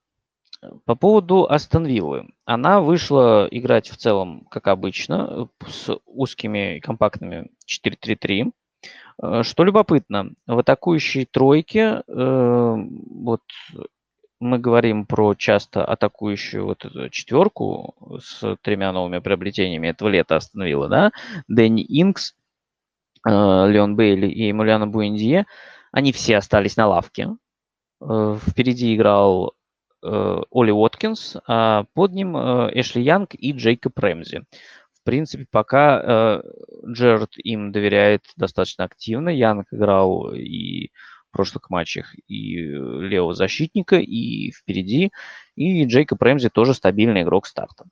По 0.86 0.96
поводу 0.96 1.50
Астон 1.50 1.86
Виллы. 1.86 2.28
Она 2.46 2.82
вышла 2.82 3.48
играть 3.52 3.90
в 3.90 3.98
целом, 3.98 4.46
как 4.50 4.68
обычно, 4.68 5.50
с 5.68 5.98
узкими 6.06 6.80
компактными 6.80 7.50
4-3-3. 7.68 8.52
Э, 9.22 9.44
что 9.44 9.64
любопытно, 9.64 10.32
в 10.48 10.60
атакующей 10.60 11.26
тройке 11.26 12.04
э, 12.08 12.76
вот 12.78 13.42
мы 14.40 14.60
говорим 14.60 15.06
про 15.06 15.34
часто 15.36 15.86
атакующую 15.86 16.66
вот 16.66 16.86
эту 16.86 17.10
четверку 17.10 17.96
с 18.20 18.58
тремя 18.62 18.92
новыми 18.92 19.20
приобретениями 19.20 19.88
этого 19.88 20.10
лета 20.10 20.36
остановила, 20.36 20.88
да, 20.88 21.12
Дэнни 21.48 21.86
Инкс, 21.88 22.36
э, 23.26 23.30
Леон 23.30 23.96
Бейли 23.96 24.28
и 24.28 24.52
Эмулиана 24.52 24.88
Буэндье, 24.88 25.46
они 25.92 26.12
все 26.12 26.38
остались 26.38 26.78
на 26.78 26.88
лавке. 26.88 27.30
Э, 28.02 28.38
впереди 28.46 28.96
играл 28.96 29.54
Оли 30.06 30.72
Уоткинс, 30.72 31.38
а 31.48 31.86
под 31.94 32.14
ним 32.14 32.36
Эшли 32.38 33.02
Янг 33.02 33.34
и 33.34 33.52
Джейкоб 33.52 33.98
Рэмзи. 33.98 34.44
В 34.94 35.04
принципе, 35.04 35.46
пока 35.50 36.42
Джерард 36.88 37.32
им 37.38 37.72
доверяет 37.72 38.24
достаточно 38.38 38.86
активно. 38.86 39.30
Янг 39.30 39.68
играл 39.72 40.34
и 40.34 40.90
прошлых 41.36 41.70
матчах 41.70 42.16
и 42.28 42.58
э, 42.58 42.72
левого 42.72 43.34
защитника, 43.34 43.98
и 43.98 44.52
впереди. 44.52 45.12
И 45.56 45.86
Джейкоб 45.86 46.22
Рэмзи 46.22 46.50
тоже 46.50 46.74
стабильный 46.74 47.24
игрок 47.24 47.46
старта. 47.46 47.86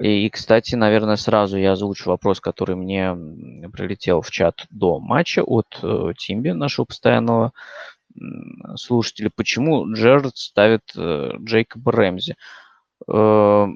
И, 0.00 0.28
кстати, 0.30 0.74
наверное, 0.74 1.16
сразу 1.16 1.58
я 1.58 1.72
озвучу 1.72 2.10
вопрос, 2.10 2.40
который 2.40 2.74
мне 2.74 3.14
прилетел 3.70 4.20
в 4.20 4.30
чат 4.30 4.66
до 4.70 4.98
матча 4.98 5.44
от 5.44 5.78
э, 5.82 6.12
Тимби, 6.18 6.50
нашего 6.50 6.86
постоянного 6.86 7.52
слушателя. 8.76 9.30
Почему 9.34 9.92
Джерард 9.92 10.36
ставит 10.36 10.82
э, 10.96 11.32
Джейкоба 11.38 11.92
Рэмзи? 11.92 12.36
Э, 13.08 13.66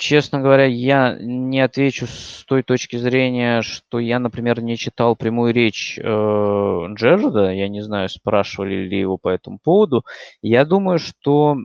Честно 0.00 0.40
говоря, 0.40 0.64
я 0.64 1.18
не 1.20 1.60
отвечу 1.60 2.06
с 2.06 2.42
той 2.46 2.62
точки 2.62 2.96
зрения, 2.96 3.60
что 3.60 3.98
я, 3.98 4.18
например, 4.18 4.62
не 4.62 4.78
читал 4.78 5.14
прямую 5.14 5.52
речь 5.52 5.98
э, 5.98 6.02
Джерарда. 6.02 7.52
Я 7.52 7.68
не 7.68 7.82
знаю, 7.82 8.08
спрашивали 8.08 8.88
ли 8.88 8.98
его 8.98 9.18
по 9.18 9.28
этому 9.28 9.58
поводу. 9.62 10.06
Я 10.40 10.64
думаю, 10.64 10.98
что 11.00 11.58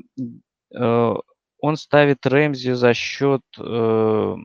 э, 0.78 1.14
он 1.62 1.78
ставит 1.78 2.26
Рэмзи 2.26 2.74
за 2.74 2.94
счет 2.94 3.42
э, 3.58 4.36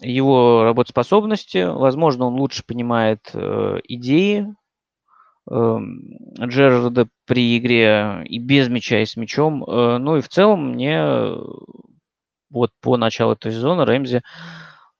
его 0.00 0.62
работоспособности. 0.62 1.68
Возможно, 1.72 2.26
он 2.26 2.34
лучше 2.34 2.62
понимает 2.64 3.32
э, 3.34 3.80
идеи 3.82 4.46
Джерарда 5.48 7.08
при 7.26 7.58
игре 7.58 8.22
и 8.24 8.38
без 8.38 8.68
мяча, 8.68 9.00
и 9.00 9.06
с 9.06 9.16
мячом. 9.16 9.64
Э, 9.64 9.98
ну 9.98 10.16
и 10.16 10.20
в 10.20 10.28
целом 10.28 10.72
мне 10.72 11.34
вот 12.50 12.70
по 12.80 12.96
началу 12.96 13.32
этого 13.32 13.52
сезона 13.54 13.84
Рэмзи 13.84 14.22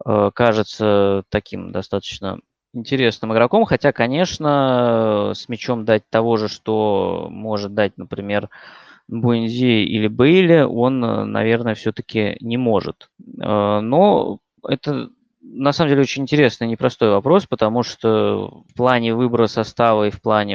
э, 0.07 0.31
кажется 0.35 1.25
таким 1.29 1.73
достаточно 1.73 2.39
интересным 2.73 3.33
игроком, 3.33 3.65
хотя, 3.65 3.93
конечно, 3.93 5.33
с 5.35 5.49
мячом 5.49 5.85
дать 5.85 6.09
того 6.09 6.37
же, 6.37 6.49
что 6.49 7.27
может 7.31 7.75
дать, 7.75 7.99
например, 7.99 8.49
Буэнзи 9.09 9.85
или 9.85 10.07
Бейли, 10.07 10.61
он, 10.61 11.01
наверное, 11.01 11.75
все-таки 11.75 12.37
не 12.41 12.57
может. 12.57 13.11
Э, 13.41 13.81
но 13.81 14.39
это 14.67 15.11
на 15.41 15.73
самом 15.73 15.91
деле 15.91 16.03
очень 16.03 16.23
интересный, 16.23 16.67
непростой 16.67 17.11
вопрос, 17.11 17.47
потому 17.47 17.83
что 17.83 18.63
в 18.69 18.75
плане 18.75 19.15
выбора 19.15 19.47
состава 19.47 20.09
и 20.09 20.11
в 20.11 20.21
плане 20.21 20.55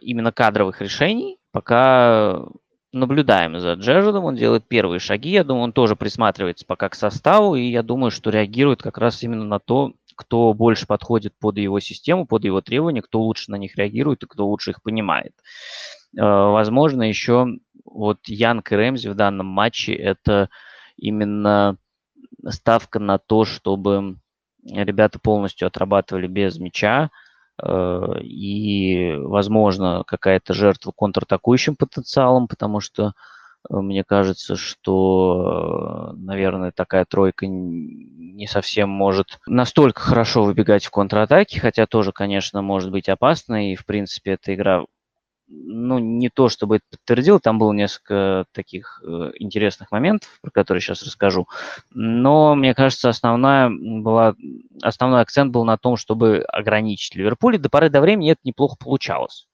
именно 0.00 0.32
кадровых 0.32 0.80
решений 0.80 1.38
пока 1.52 2.44
наблюдаем 2.92 3.58
за 3.60 3.74
Джерардом, 3.74 4.24
он 4.24 4.36
делает 4.36 4.66
первые 4.66 4.98
шаги, 4.98 5.30
я 5.30 5.44
думаю, 5.44 5.64
он 5.64 5.72
тоже 5.72 5.96
присматривается 5.96 6.64
пока 6.66 6.88
к 6.88 6.94
составу, 6.94 7.54
и 7.54 7.62
я 7.62 7.82
думаю, 7.82 8.10
что 8.10 8.30
реагирует 8.30 8.82
как 8.82 8.98
раз 8.98 9.22
именно 9.22 9.44
на 9.44 9.58
то, 9.58 9.92
кто 10.16 10.54
больше 10.54 10.86
подходит 10.86 11.34
под 11.38 11.58
его 11.58 11.78
систему, 11.78 12.26
под 12.26 12.44
его 12.44 12.60
требования, 12.60 13.02
кто 13.02 13.20
лучше 13.20 13.50
на 13.50 13.56
них 13.56 13.76
реагирует 13.76 14.22
и 14.22 14.26
кто 14.26 14.46
лучше 14.46 14.70
их 14.70 14.82
понимает. 14.82 15.32
Э, 16.16 16.22
возможно, 16.22 17.02
еще 17.02 17.46
вот 17.84 18.18
Янг 18.26 18.72
и 18.72 18.76
Рэмзи 18.76 19.08
в 19.08 19.14
данном 19.14 19.46
матче 19.46 19.92
это 19.92 20.48
именно 20.96 21.76
ставка 22.50 22.98
на 22.98 23.18
то, 23.18 23.44
чтобы 23.44 24.16
ребята 24.64 25.18
полностью 25.18 25.66
отрабатывали 25.68 26.26
без 26.26 26.58
мяча, 26.58 27.10
Э, 27.62 28.20
и, 28.22 29.14
возможно, 29.16 30.04
какая-то 30.06 30.52
жертва 30.52 30.92
контратакующим 30.96 31.76
потенциалом, 31.76 32.48
потому 32.48 32.80
что 32.80 33.12
э, 33.70 33.76
мне 33.76 34.04
кажется, 34.04 34.56
что, 34.56 36.12
э, 36.12 36.16
наверное, 36.16 36.72
такая 36.72 37.06
тройка 37.06 37.46
не 37.46 38.46
совсем 38.46 38.90
может 38.90 39.38
настолько 39.46 40.00
хорошо 40.00 40.44
выбегать 40.44 40.84
в 40.84 40.90
контратаке, 40.90 41.60
хотя 41.60 41.86
тоже, 41.86 42.12
конечно, 42.12 42.60
может 42.62 42.90
быть 42.90 43.08
опасно, 43.08 43.72
и, 43.72 43.76
в 43.76 43.86
принципе, 43.86 44.32
эта 44.32 44.54
игра 44.54 44.84
ну, 45.48 45.98
не 45.98 46.28
то 46.28 46.48
чтобы 46.48 46.76
это 46.76 46.84
подтвердил, 46.90 47.40
там 47.40 47.58
было 47.58 47.72
несколько 47.72 48.46
таких 48.52 49.02
э, 49.04 49.32
интересных 49.38 49.92
моментов, 49.92 50.28
про 50.42 50.50
которые 50.50 50.80
сейчас 50.80 51.02
расскажу. 51.02 51.46
Но, 51.90 52.54
мне 52.54 52.74
кажется, 52.74 53.08
основная 53.08 53.70
была, 53.70 54.34
основной 54.82 55.20
акцент 55.20 55.52
был 55.52 55.64
на 55.64 55.78
том, 55.78 55.96
чтобы 55.96 56.42
ограничить 56.48 57.14
Ливерпуль, 57.14 57.56
и 57.56 57.58
до 57.58 57.68
поры 57.70 57.90
до 57.90 58.00
времени 58.00 58.32
это 58.32 58.40
неплохо 58.44 58.76
получалось. 58.78 59.46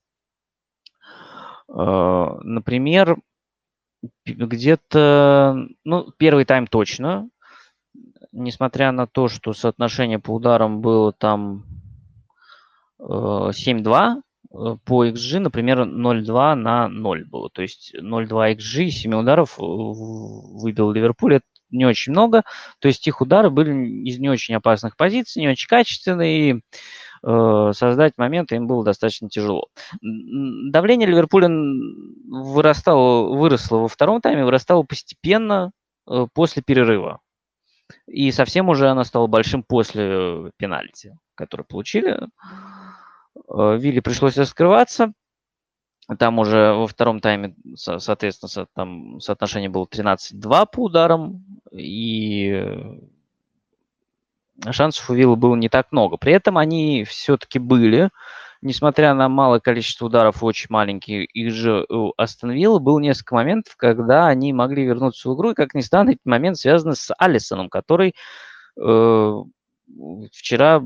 Э, 1.69 2.39
например, 2.43 3.19
где-то, 4.25 5.67
ну, 5.85 6.11
первый 6.17 6.45
тайм 6.45 6.67
точно, 6.67 7.29
несмотря 8.33 8.93
на 8.93 9.07
то, 9.07 9.29
что 9.29 9.53
соотношение 9.53 10.19
по 10.19 10.33
ударам 10.33 10.81
было 10.81 11.13
там 11.13 11.65
э, 12.99 13.03
7-2, 13.05 14.23
Э, 14.23 14.32
по 14.85 15.07
XG, 15.07 15.39
например, 15.39 15.81
0,2 15.81 16.55
на 16.55 16.89
0 16.89 17.25
было. 17.25 17.51
То 17.51 17.63
есть 17.63 17.95
0,2 17.95 18.57
XG, 18.57 18.91
7 18.91 19.15
ударов 19.15 19.59
э, 19.59 19.63
выбил 19.63 20.93
Ливерпуль. 20.93 21.37
Это 21.37 21.45
не 21.71 21.87
очень 21.87 22.13
много. 22.13 22.43
То 22.79 22.89
есть 22.89 23.07
их 23.07 23.21
удары 23.21 23.51
были 23.51 23.73
из 24.05 24.19
не 24.19 24.29
очень 24.29 24.55
опасных 24.55 24.97
позиций, 24.97 25.41
не 25.41 25.49
очень 25.49 25.69
качественные. 25.69 26.51
И 26.51 26.61
э, 27.27 27.73
создать 27.75 28.15
моменты 28.19 28.57
им 28.57 28.67
было 28.67 28.85
достаточно 28.85 29.29
тяжело. 29.31 29.69
Давление 30.03 31.09
Ливерпуля 31.09 31.49
вырастало, 32.29 33.35
выросло 33.35 33.79
во 33.79 33.89
втором 33.89 34.21
тайме, 34.21 34.45
вырастало 34.45 34.83
постепенно. 34.83 35.73
э, 36.09 36.27
после 36.35 36.63
перерыва. 36.63 37.21
И 38.07 38.31
совсем 38.33 38.69
уже 38.69 38.89
она 38.89 39.05
стала 39.05 39.27
большим 39.27 39.63
после 39.63 40.51
пенальти, 40.57 41.17
который 41.35 41.65
получили. 41.65 42.19
Вилли 43.49 44.01
пришлось 44.01 44.37
раскрываться. 44.37 45.13
Там 46.19 46.39
уже 46.39 46.73
во 46.73 46.87
втором 46.87 47.21
тайме, 47.21 47.55
соответственно, 47.77 48.67
там 48.75 49.21
соотношение 49.21 49.71
было 49.71 49.87
13-2 49.87 50.67
по 50.73 50.85
ударам, 50.85 51.45
и 51.71 52.67
шансов 54.71 55.09
у 55.09 55.15
Виллы 55.15 55.37
было 55.37 55.55
не 55.55 55.69
так 55.69 55.93
много. 55.93 56.17
При 56.17 56.33
этом 56.33 56.59
они 56.59 57.05
все-таки 57.05 57.59
были, 57.59 58.11
несмотря 58.63 59.15
на 59.15 59.29
малое 59.29 59.61
количество 59.61 60.07
ударов, 60.07 60.43
очень 60.43 60.67
маленькие, 60.71 61.25
и 61.25 61.49
же 61.51 61.87
у 61.89 62.13
Астон 62.17 62.51
Вилла 62.51 62.79
был 62.79 62.99
несколько 62.99 63.35
моментов, 63.35 63.77
когда 63.77 64.27
они 64.27 64.53
могли 64.53 64.85
вернуться 64.85 65.29
в 65.29 65.35
игру, 65.35 65.51
и, 65.51 65.55
как 65.55 65.75
ни 65.75 65.81
странно, 65.81 66.11
этот 66.11 66.27
момент 66.27 66.59
связан 66.59 66.95
с 66.95 67.13
Алисоном, 67.17 67.69
который 67.69 68.15
э, 68.81 69.43
вчера 70.33 70.83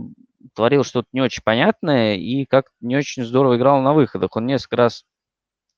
творил 0.54 0.84
что-то 0.84 1.08
не 1.12 1.20
очень 1.20 1.42
понятное 1.42 2.16
и 2.16 2.44
как 2.44 2.66
не 2.80 2.96
очень 2.96 3.24
здорово 3.24 3.56
играл 3.56 3.80
на 3.80 3.94
выходах. 3.94 4.36
Он 4.36 4.46
несколько 4.46 4.76
раз 4.76 5.04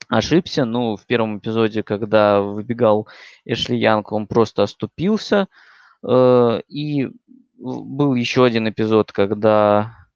ошибся. 0.09 0.65
Ну, 0.65 0.97
в 0.97 1.07
первом 1.07 1.39
эпизоде, 1.39 1.83
когда 1.83 2.41
выбегал 2.41 3.09
Эшли 3.45 3.79
Янг, 3.79 4.13
он 4.13 4.27
просто 4.27 4.63
оступился. 4.63 5.49
Э, 6.07 6.61
и 6.69 7.09
был 7.59 8.15
еще 8.15 8.45
один 8.45 8.69
эпизод, 8.69 9.13
когда 9.13 10.09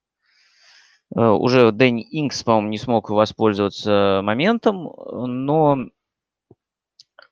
э, 1.15 1.21
уже 1.21 1.71
Дэнни 1.71 2.07
Инкс, 2.09 2.43
по-моему, 2.43 2.69
не 2.69 2.77
смог 2.77 3.09
воспользоваться 3.09 4.21
моментом, 4.23 4.89
но 5.07 5.87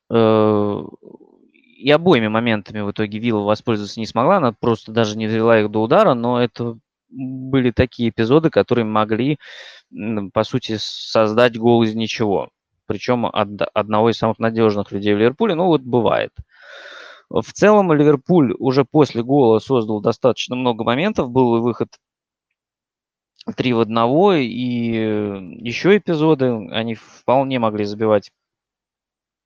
э, 0.10 0.84
и 1.82 1.90
обоими 1.90 2.28
моментами 2.28 2.82
в 2.82 2.92
итоге 2.92 3.18
Вилла 3.20 3.44
воспользоваться 3.44 4.00
не 4.00 4.06
смогла, 4.06 4.38
она 4.38 4.54
просто 4.54 4.92
даже 4.92 5.18
не 5.18 5.28
довела 5.28 5.60
их 5.60 5.72
до 5.72 5.82
удара, 5.82 6.14
но 6.14 6.42
это 6.42 6.78
были 7.12 7.72
такие 7.72 8.10
эпизоды, 8.10 8.50
которые 8.50 8.86
могли, 8.86 9.38
по 10.34 10.44
сути, 10.44 10.78
создать 10.80 11.58
гол 11.58 11.84
из 11.84 11.94
ничего. 11.96 12.50
Причем 12.86 13.26
от 13.26 13.50
одного 13.74 14.10
из 14.10 14.18
самых 14.18 14.40
надежных 14.40 14.92
людей 14.92 15.14
в 15.14 15.18
Ливерпуле, 15.18 15.56
ну 15.56 15.68
вот 15.68 15.82
бывает. 15.82 16.32
В 17.30 17.54
целом 17.54 17.94
Ливерпуль 17.94 18.54
уже 18.60 18.84
после 18.84 19.24
гола 19.24 19.60
создал 19.60 20.02
достаточно 20.02 20.56
много 20.56 20.84
моментов. 20.84 21.30
Был 21.30 21.62
выход 21.62 21.90
3 23.56 23.74
в 23.74 23.80
1, 23.80 23.98
и 24.42 25.64
еще 25.64 25.98
эпизоды, 25.98 26.68
они 26.72 26.96
вполне 26.96 27.60
могли 27.60 27.86
забивать 27.86 28.32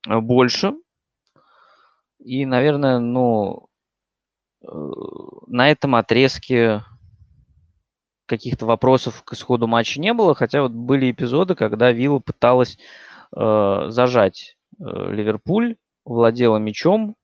больше. 0.06 0.74
И, 2.18 2.44
наверное, 2.44 2.98
ну, 2.98 3.68
э, 4.62 4.66
на 5.46 5.70
этом 5.70 5.94
отрезке 5.94 6.82
каких-то 8.26 8.66
вопросов 8.66 9.22
к 9.22 9.32
исходу 9.32 9.66
матча 9.66 10.00
не 10.00 10.12
было, 10.12 10.34
хотя 10.34 10.62
вот 10.62 10.72
были 10.72 11.10
эпизоды, 11.10 11.54
когда 11.54 11.92
Вилла 11.92 12.18
пыталась 12.18 12.78
э, 13.34 13.86
зажать 13.88 14.56
э, 14.78 14.84
Ливерпуль, 14.84 15.76
владела 16.04 16.58
мячом 16.58 17.16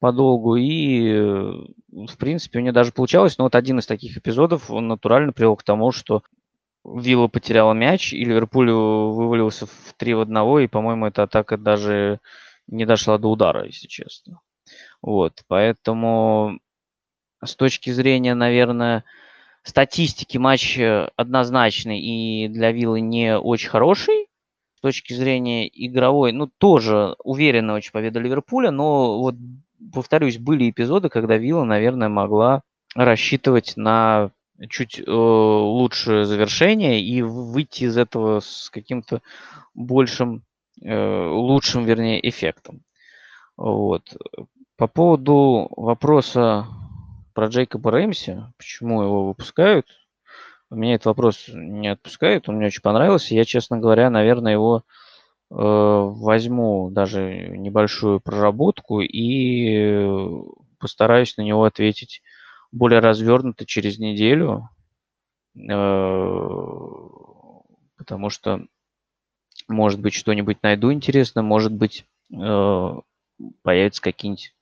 подолгу, 0.00 0.56
и, 0.56 1.08
э, 1.08 2.06
в 2.08 2.16
принципе, 2.18 2.58
у 2.58 2.62
нее 2.62 2.72
даже 2.72 2.92
получалось, 2.92 3.38
но 3.38 3.44
вот 3.44 3.54
один 3.54 3.78
из 3.78 3.86
таких 3.86 4.16
эпизодов, 4.16 4.70
он 4.70 4.88
натурально 4.88 5.32
привел 5.32 5.56
к 5.56 5.62
тому, 5.62 5.92
что 5.92 6.22
Вилла 6.84 7.28
потеряла 7.28 7.72
мяч, 7.72 8.12
и 8.12 8.24
Ливерпуль 8.24 8.70
вывалился 8.70 9.66
в 9.66 9.94
3 9.96 10.14
в 10.14 10.20
1, 10.22 10.58
и, 10.58 10.66
по-моему, 10.66 11.06
эта 11.06 11.22
атака 11.22 11.56
даже 11.56 12.18
не 12.66 12.84
дошла 12.84 13.18
до 13.18 13.28
удара, 13.28 13.64
если 13.64 13.86
честно. 13.86 14.40
Вот, 15.00 15.42
поэтому 15.46 16.58
с 17.44 17.54
точки 17.56 17.90
зрения, 17.90 18.34
наверное, 18.34 19.04
статистики 19.62 20.38
матч 20.38 20.78
однозначный 21.16 22.00
и 22.00 22.48
для 22.48 22.72
Виллы 22.72 23.00
не 23.00 23.38
очень 23.38 23.68
хороший. 23.68 24.26
С 24.76 24.80
точки 24.80 25.12
зрения 25.12 25.68
игровой, 25.68 26.32
ну, 26.32 26.48
тоже 26.58 27.14
уверенная 27.22 27.76
очень 27.76 27.92
победа 27.92 28.18
Ливерпуля, 28.18 28.72
но 28.72 29.20
вот, 29.20 29.36
повторюсь, 29.94 30.38
были 30.38 30.70
эпизоды, 30.70 31.08
когда 31.08 31.36
Вилла, 31.36 31.64
наверное, 31.64 32.08
могла 32.08 32.62
рассчитывать 32.94 33.74
на 33.76 34.32
чуть 34.68 35.00
э, 35.00 35.10
лучшее 35.10 36.24
завершение 36.24 37.00
и 37.00 37.22
выйти 37.22 37.84
из 37.84 37.96
этого 37.96 38.40
с 38.40 38.70
каким-то 38.70 39.22
большим, 39.74 40.42
э, 40.80 41.28
лучшим, 41.28 41.84
вернее, 41.84 42.28
эффектом. 42.28 42.82
Вот. 43.56 44.16
По 44.76 44.86
поводу 44.86 45.68
вопроса 45.76 46.66
про 47.32 47.46
Джейкоба 47.46 47.90
Рэмси, 47.90 48.42
почему 48.56 49.02
его 49.02 49.26
выпускают, 49.26 49.86
меня 50.74 50.94
этот 50.94 51.06
вопрос 51.06 51.48
не 51.52 51.88
отпускает, 51.88 52.48
он 52.48 52.56
мне 52.56 52.66
очень 52.66 52.82
понравился. 52.82 53.34
Я, 53.34 53.44
честно 53.44 53.78
говоря, 53.78 54.10
наверное, 54.10 54.52
его 54.52 54.78
э, 54.78 55.54
возьму 55.54 56.90
даже 56.90 57.48
небольшую 57.48 58.20
проработку 58.20 59.00
и 59.00 60.08
постараюсь 60.78 61.36
на 61.36 61.42
него 61.42 61.64
ответить 61.64 62.22
более 62.70 63.00
развернуто 63.00 63.66
через 63.66 63.98
неделю, 63.98 64.70
э, 65.56 66.38
потому 67.98 68.30
что, 68.30 68.64
может 69.68 70.00
быть, 70.00 70.14
что-нибудь 70.14 70.62
найду 70.62 70.92
интересно, 70.92 71.42
может 71.42 71.72
быть, 71.72 72.06
э, 72.32 72.94
появятся 73.62 74.00
какие-нибудь 74.00 74.54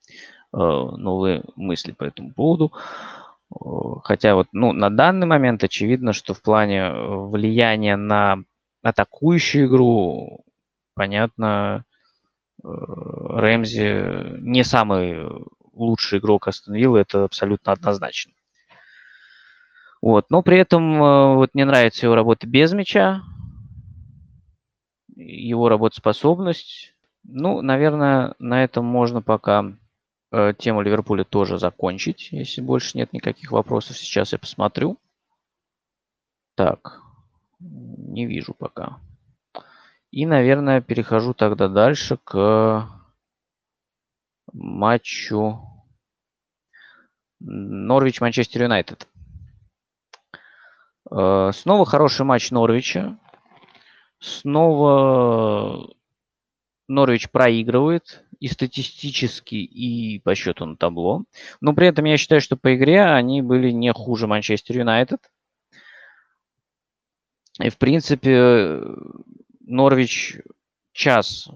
новые 0.53 1.43
мысли 1.55 1.91
по 1.91 2.03
этому 2.03 2.33
поводу. 2.33 2.71
Хотя 4.03 4.35
вот 4.35 4.47
ну, 4.53 4.71
на 4.71 4.89
данный 4.89 5.27
момент 5.27 5.63
очевидно, 5.63 6.13
что 6.13 6.33
в 6.33 6.41
плане 6.41 6.79
э, 6.79 7.15
влияния 7.27 7.97
на 7.97 8.43
атакующую 8.81 9.67
игру, 9.67 10.45
понятно, 10.95 11.83
э, 12.63 12.67
Рэмзи 12.67 14.39
не 14.39 14.63
самый 14.63 15.27
лучший 15.73 16.19
игрок 16.19 16.47
Астон 16.47 16.75
это 16.95 17.25
абсолютно 17.25 17.73
однозначно. 17.73 18.31
Вот. 20.01 20.27
Но 20.29 20.41
при 20.43 20.57
этом 20.57 21.35
вот 21.35 21.53
мне 21.53 21.65
нравится 21.65 22.05
его 22.05 22.15
работа 22.15 22.47
без 22.47 22.71
мяча, 22.71 23.21
его 25.15 25.67
работоспособность. 25.67 26.95
Ну, 27.23 27.61
наверное, 27.61 28.33
на 28.39 28.63
этом 28.63 28.85
можно 28.85 29.21
пока 29.21 29.73
Э, 29.73 29.80
тему 30.57 30.81
Ливерпуля 30.81 31.23
тоже 31.23 31.59
закончить, 31.59 32.29
если 32.31 32.61
больше 32.61 32.97
нет 32.97 33.13
никаких 33.13 33.51
вопросов. 33.51 33.97
Сейчас 33.97 34.31
я 34.31 34.39
посмотрю. 34.39 34.97
Так, 36.55 37.01
не 37.59 38.25
вижу 38.25 38.53
пока. 38.53 38.99
И, 40.11 40.25
наверное, 40.25 40.81
перехожу 40.81 41.33
тогда 41.33 41.67
дальше 41.67 42.17
к 42.23 42.89
матчу 44.53 45.61
Норвич-Манчестер 47.39 48.63
Юнайтед. 48.63 49.07
Э, 51.09 51.51
снова 51.53 51.85
хороший 51.85 52.25
матч 52.25 52.51
Норвича. 52.51 53.17
Снова 54.19 55.93
Норвич 56.87 57.29
проигрывает 57.29 58.23
и 58.41 58.47
статистически, 58.47 59.55
и 59.55 60.19
по 60.19 60.33
счету 60.33 60.65
на 60.65 60.75
табло. 60.75 61.23
Но 61.61 61.73
при 61.73 61.87
этом 61.87 62.05
я 62.05 62.17
считаю, 62.17 62.41
что 62.41 62.57
по 62.57 62.75
игре 62.75 63.03
они 63.03 63.43
были 63.43 63.69
не 63.69 63.93
хуже 63.93 64.25
Манчестер 64.25 64.79
Юнайтед. 64.79 65.19
И, 67.59 67.69
в 67.69 67.77
принципе, 67.77 68.81
Норвич 69.59 70.39
час 70.91 71.47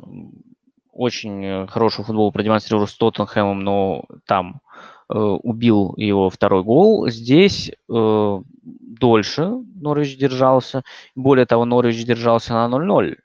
очень 0.91 1.67
хороший 1.67 2.06
футбол 2.06 2.32
продемонстрировал 2.32 2.88
с 2.88 2.95
Тоттенхэмом, 2.95 3.62
но 3.62 4.06
там 4.28 4.62
э, 5.10 5.17
убил 5.17 5.95
его 5.98 6.30
второй 6.30 6.63
гол. 6.63 7.10
Здесь 7.10 7.71
э, 7.71 8.41
дольше 8.62 9.50
Норвич 9.76 10.17
держался. 10.17 10.84
Более 11.15 11.48
того, 11.48 11.65
Норвич 11.65 12.06
держался 12.06 12.54
на 12.54 12.67
0-0. 12.67 13.15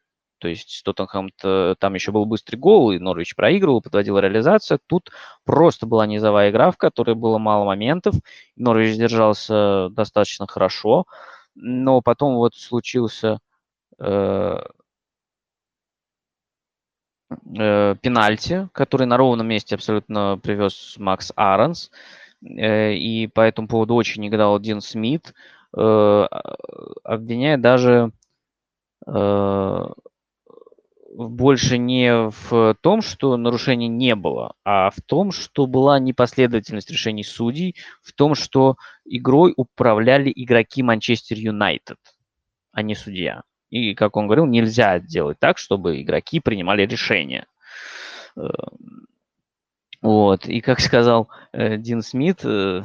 То 0.41 0.49
есть 0.49 0.83
Тоттенхэм 0.85 1.31
там 1.79 1.95
еще 1.95 2.13
был 2.13 2.25
быстрый 2.25 2.57
гол, 2.57 2.93
и 2.93 2.99
Норвич 2.99 3.37
проигрывал, 3.37 3.83
подводил 3.83 4.19
реализация. 4.19 4.79
Тут 4.87 5.11
просто 5.45 5.87
была 5.87 6.07
низовая 6.07 6.51
игра, 6.51 6.71
в 6.71 6.79
которой 6.79 7.15
было 7.15 7.39
мало 7.39 7.65
моментов. 7.65 8.15
Норвич 8.57 8.97
держался 8.97 9.89
достаточно 9.91 10.47
хорошо, 10.47 11.05
но 11.55 12.01
потом 12.01 12.37
вот 12.37 12.55
случился 12.55 13.39
э, 13.99 14.59
э, 17.59 17.97
пенальти, 18.01 18.69
который 18.73 19.07
на 19.07 19.17
ровном 19.19 19.47
месте 19.47 19.75
абсолютно 19.75 20.39
привез 20.43 20.95
Макс 20.99 21.33
Аронс. 21.37 21.91
Э, 22.43 22.95
и 22.95 23.27
по 23.27 23.43
этому 23.43 23.69
поводу 23.69 23.95
очень 23.95 24.23
негодал 24.23 24.59
Дин 24.59 24.81
Смит, 24.81 25.35
э, 25.77 26.27
обвиняя 27.05 27.59
даже 27.59 28.13
э, 29.07 29.89
больше 31.13 31.79
не 31.79 32.31
в 32.31 32.77
том, 32.81 33.03
что 33.03 33.37
нарушений 33.37 33.89
не 33.89 34.15
было, 34.15 34.55
а 34.65 34.91
в 34.91 35.01
том, 35.05 35.33
что 35.33 35.67
была 35.67 35.99
непоследовательность 35.99 36.91
решений 36.91 37.25
судей, 37.25 37.77
в 38.03 38.13
том, 38.13 38.35
что 38.35 38.77
игрой 39.05 39.53
управляли 39.57 40.33
игроки 40.35 40.83
Манчестер 40.83 41.37
Юнайтед, 41.37 41.99
а 42.73 42.83
не 42.83 42.95
судья. 42.95 43.43
И, 43.71 43.95
как 43.95 44.17
он 44.17 44.27
говорил, 44.27 44.47
нельзя 44.47 44.99
делать 44.99 45.39
так, 45.39 45.59
чтобы 45.59 46.01
игроки 46.01 46.41
принимали 46.41 46.87
решения. 46.87 47.47
Э, 48.37 48.49
вот. 50.03 50.47
И 50.47 50.61
как 50.61 50.81
сказал 50.81 51.29
э, 51.53 51.77
Дин 51.77 52.03
Смит, 52.03 52.41
э, 52.45 52.83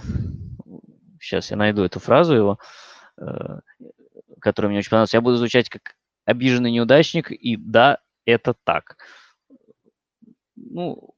сейчас 1.19 1.49
я 1.49 1.57
найду 1.57 1.83
эту 1.83 1.99
фразу 1.99 2.35
его, 2.35 2.59
которая 4.41 4.69
мне 4.69 4.79
очень 4.79 4.89
понравилась, 4.89 5.13
я 5.13 5.21
буду 5.21 5.37
звучать 5.37 5.69
как 5.69 5.95
обиженный 6.25 6.71
неудачник, 6.71 7.31
и 7.31 7.55
да, 7.55 7.99
это 8.25 8.55
так. 8.63 8.97
Ну, 10.55 11.15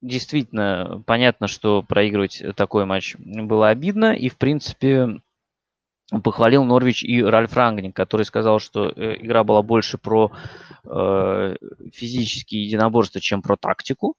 действительно, 0.00 1.02
понятно, 1.06 1.48
что 1.48 1.82
проигрывать 1.82 2.42
такой 2.56 2.84
матч 2.84 3.16
было 3.18 3.68
обидно, 3.68 4.14
и, 4.14 4.28
в 4.28 4.36
принципе, 4.36 5.20
похвалил 6.22 6.64
Норвич 6.64 7.02
и 7.02 7.22
Ральф 7.22 7.54
Рангнинг, 7.54 7.94
который 7.94 8.24
сказал, 8.24 8.60
что 8.60 8.88
э, 8.88 9.16
игра 9.18 9.42
была 9.44 9.62
больше 9.62 9.98
про 9.98 10.30
э, 10.84 11.56
физические 11.92 12.64
единоборства, 12.64 13.20
чем 13.20 13.42
про 13.42 13.56
тактику. 13.56 14.16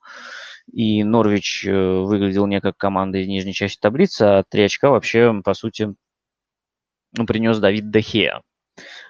И 0.72 1.04
Норвич 1.04 1.66
э, 1.66 1.72
выглядел 1.72 2.46
не 2.46 2.60
как 2.60 2.76
команда 2.78 3.20
из 3.20 3.28
нижней 3.28 3.54
части 3.54 3.80
таблицы, 3.80 4.22
а 4.24 4.44
три 4.48 4.64
очка 4.64 4.90
вообще, 4.90 5.42
по 5.44 5.54
сути, 5.54 5.96
принес 7.26 7.58
Давид 7.60 7.90
Дехея. 7.90 8.42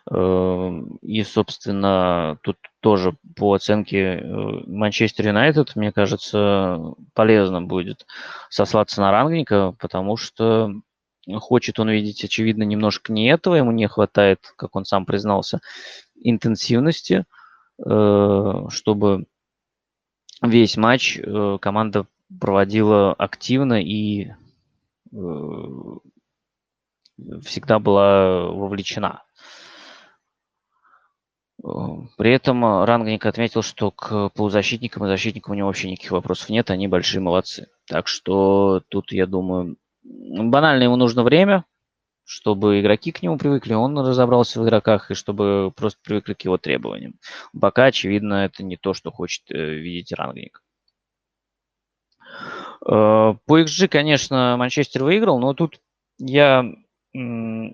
Эм, 0.10 0.98
и, 1.02 1.24
собственно, 1.24 2.38
тут 2.42 2.58
тоже 2.80 3.16
по 3.36 3.54
оценке 3.54 4.00
э, 4.00 4.22
Манчестер 4.68 5.28
Юнайтед, 5.28 5.76
мне 5.76 5.92
кажется, 5.92 6.80
полезно 7.14 7.62
будет 7.62 8.06
сослаться 8.50 9.02
на 9.02 9.12
Рангника, 9.12 9.76
потому 9.80 10.16
что 10.16 10.72
хочет 11.40 11.80
он 11.80 11.90
видеть, 11.90 12.24
очевидно, 12.24 12.64
немножко 12.64 13.12
не 13.12 13.30
этого, 13.30 13.56
ему 13.56 13.72
не 13.72 13.88
хватает, 13.88 14.54
как 14.56 14.76
он 14.78 14.86
сам 14.86 15.06
признался, 15.06 15.60
интенсивности, 16.16 17.26
э, 17.86 18.54
чтобы 18.70 19.26
весь 20.42 20.78
матч 20.78 21.20
э, 21.20 21.58
команда 21.60 22.06
проводила 22.40 23.14
активно 23.14 23.82
и 23.82 24.32
всегда 27.44 27.80
была 27.80 28.46
вовлечена. 28.48 29.24
При 32.18 32.32
этом 32.32 32.64
э, 32.64 32.86
Рангник 32.86 33.26
отметил, 33.26 33.62
что 33.62 33.92
к 33.92 34.30
полузащитникам 34.30 35.06
и 35.06 35.08
защитникам 35.08 35.54
у 35.54 35.56
него 35.56 35.68
вообще 35.68 35.92
никаких 35.92 36.12
вопросов 36.12 36.50
нет, 36.50 36.70
они 36.70 36.88
большие 36.88 37.22
молодцы. 37.22 37.68
Так 37.88 38.08
что 38.08 38.82
тут, 38.90 39.12
я 39.12 39.26
думаю, 39.26 39.78
банально 40.04 40.84
ему 40.84 40.96
нужно 40.96 41.24
время, 41.24 41.66
чтобы 42.24 42.80
игроки 42.80 43.12
к 43.12 43.22
нему 43.22 43.38
привыкли, 43.38 43.74
он 43.74 43.98
разобрался 44.00 44.62
в 44.62 44.66
игроках, 44.66 45.12
и 45.12 45.14
чтобы 45.14 45.74
просто 45.76 46.00
привыкли 46.04 46.34
к 46.34 46.42
его 46.42 46.58
требованиям. 46.58 47.16
Пока, 47.60 47.86
очевидно, 47.86 48.46
это 48.46 48.64
не 48.64 48.78
то, 48.78 48.94
что 48.94 49.12
хочет 49.12 49.44
э, 49.50 49.74
видеть 49.74 50.14
Рангник. 50.14 50.64
Э, 52.86 53.34
по 53.46 53.62
XG, 53.62 53.88
конечно, 53.90 54.56
Манчестер 54.58 55.04
выиграл, 55.04 55.40
но 55.40 55.54
тут 55.54 55.80
я 56.18 56.66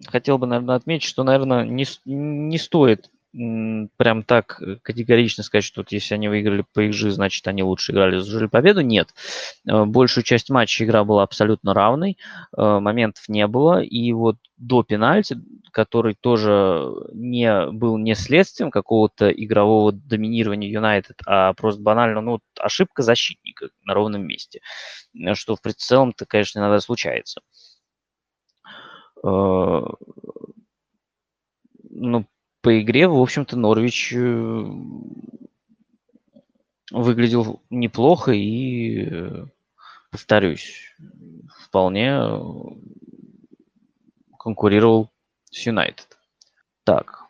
хотел 0.07 0.37
бы, 0.37 0.47
наверное, 0.47 0.75
отметить, 0.75 1.07
что, 1.07 1.23
наверное, 1.23 1.65
не, 1.65 1.85
не 2.05 2.57
стоит 2.57 3.09
прям 3.33 4.23
так 4.23 4.61
э, 4.61 4.75
категорично 4.83 5.43
сказать, 5.43 5.63
что 5.63 5.81
вот 5.81 5.91
если 5.91 6.13
они 6.13 6.27
выиграли 6.27 6.63
по 6.73 6.85
XG, 6.85 7.09
значит 7.09 7.47
они 7.47 7.63
лучше 7.63 7.91
играли, 7.91 8.17
заслужили 8.17 8.47
победу. 8.47 8.81
Нет. 8.81 9.09
Э, 9.67 9.85
большую 9.85 10.23
часть 10.23 10.51
матча 10.51 10.85
игра 10.85 11.03
была 11.03 11.23
абсолютно 11.23 11.73
равной, 11.73 12.17
э, 12.55 12.79
моментов 12.79 13.27
не 13.29 13.47
было. 13.47 13.81
И 13.81 14.13
вот 14.13 14.37
до 14.57 14.83
пенальти, 14.83 15.37
который 15.71 16.13
тоже 16.13 16.91
не 17.13 17.71
был 17.71 17.97
не 17.97 18.13
следствием 18.13 18.69
какого-то 18.69 19.31
игрового 19.31 19.91
доминирования 19.91 20.69
Юнайтед, 20.69 21.19
а 21.25 21.53
просто 21.53 21.81
банально 21.81 22.21
ну, 22.21 22.39
ошибка 22.59 23.01
защитника 23.01 23.69
на 23.83 23.95
ровном 23.95 24.27
месте, 24.27 24.61
что 25.33 25.55
в 25.55 25.59
целом-то, 25.59 26.25
конечно, 26.27 26.59
иногда 26.59 26.79
случается. 26.79 27.41
Ну, 31.95 32.27
по 32.63 32.81
игре, 32.81 33.09
в 33.09 33.21
общем-то, 33.21 33.57
Норвич 33.57 34.13
э, 34.15 34.65
выглядел 36.91 37.61
неплохо 37.69 38.31
и, 38.31 39.05
э, 39.05 39.45
повторюсь, 40.09 40.95
вполне 41.65 42.17
конкурировал 44.39 45.11
с 45.51 45.59
Юнайтед. 45.65 46.17
Так, 46.85 47.25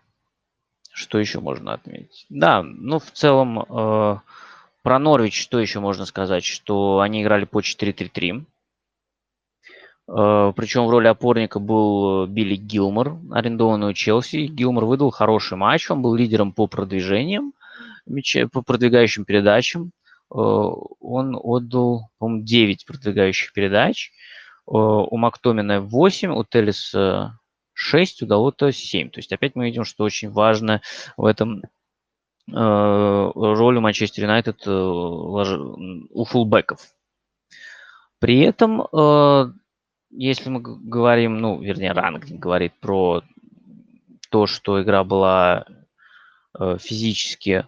что 0.92 1.18
еще 1.18 1.40
можно 1.40 1.74
отметить? 1.74 2.28
Да, 2.30 2.62
ну, 2.62 3.00
в 3.00 3.12
целом, 3.12 3.60
э, 3.60 4.20
про 4.84 5.00
Норвич 5.00 5.42
что 5.42 5.60
еще 5.60 5.80
можно 5.80 6.06
сказать? 6.06 6.46
Что 6.46 7.00
они 7.00 7.24
играли 7.24 7.46
по 7.46 7.62
4-3-3. 7.62 8.46
Э, 10.08 10.54
Причем 10.56 10.86
в 10.86 10.90
роли 10.90 11.08
опорника 11.08 11.60
был 11.60 12.28
Билли 12.28 12.56
Гилмор, 12.56 13.18
арендованный 13.32 13.90
у 13.90 13.94
Челси. 13.94 14.48
Гилмор 14.48 14.86
выдал 14.86 15.12
хороший 15.12 15.58
матч, 15.58 15.90
он 15.90 16.02
был 16.02 16.16
лидером 16.16 16.52
по 16.52 16.68
продвижениям, 16.68 17.54
по 18.52 18.62
продвигающим 18.62 19.26
передачам. 19.26 19.92
Э, 20.32 20.36
он 20.36 21.38
отдал, 21.42 22.10
по-моему, 22.20 22.44
9 22.44 22.86
продвигающих 22.86 23.54
передач. 23.54 24.12
Э, 24.68 24.72
у 24.72 25.18
Мактомина 25.18 25.82
8, 25.82 26.32
у 26.32 26.44
Телиса 26.44 27.40
6, 27.74 28.24
у 28.24 28.26
Далота 28.26 28.72
7. 28.72 29.10
То 29.10 29.20
есть 29.20 29.32
опять 29.32 29.56
мы 29.56 29.66
видим, 29.66 29.86
что 29.86 30.04
очень 30.04 30.30
важно 30.30 30.82
в 31.18 31.26
этом 31.26 31.64
роль 32.46 33.78
у 33.78 33.80
Манчестер 33.80 34.24
Юнайтед 34.24 34.68
у 34.68 36.26
фулбеков. 36.26 36.82
При 38.20 38.42
этом 38.42 38.86
если 40.16 40.50
мы 40.50 40.62
говорим, 40.62 41.40
ну, 41.40 41.62
вернее, 41.62 41.92
ранг 41.92 42.26
говорит 42.26 42.74
про 42.80 43.24
то, 44.30 44.48
что 44.48 44.82
игра 44.82 45.04
была 45.04 45.66
э, 46.58 46.78
физически 46.80 47.68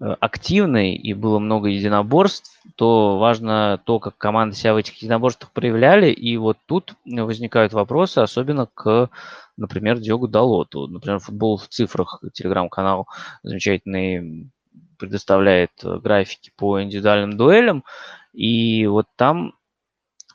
э, 0.00 0.04
активной 0.20 0.94
и 0.94 1.14
было 1.14 1.38
много 1.38 1.68
единоборств, 1.68 2.60
то 2.76 3.18
важно 3.18 3.80
то, 3.84 3.98
как 3.98 4.16
команды 4.18 4.56
себя 4.56 4.74
в 4.74 4.78
этих 4.78 4.94
единоборствах 4.96 5.52
проявляли. 5.52 6.10
И 6.10 6.36
вот 6.36 6.58
тут 6.66 6.94
возникают 7.04 7.72
вопросы, 7.72 8.18
особенно 8.18 8.66
к, 8.66 9.10
например, 9.56 9.98
Диогу 9.98 10.28
Далоту. 10.28 10.86
Например, 10.86 11.18
футбол 11.18 11.58
в 11.58 11.68
цифрах, 11.68 12.22
телеграм-канал 12.32 13.06
замечательный 13.42 14.50
предоставляет 14.98 15.72
э, 15.82 15.98
графики 15.98 16.52
по 16.56 16.82
индивидуальным 16.82 17.36
дуэлям. 17.36 17.84
И 18.32 18.86
вот 18.86 19.06
там 19.16 19.54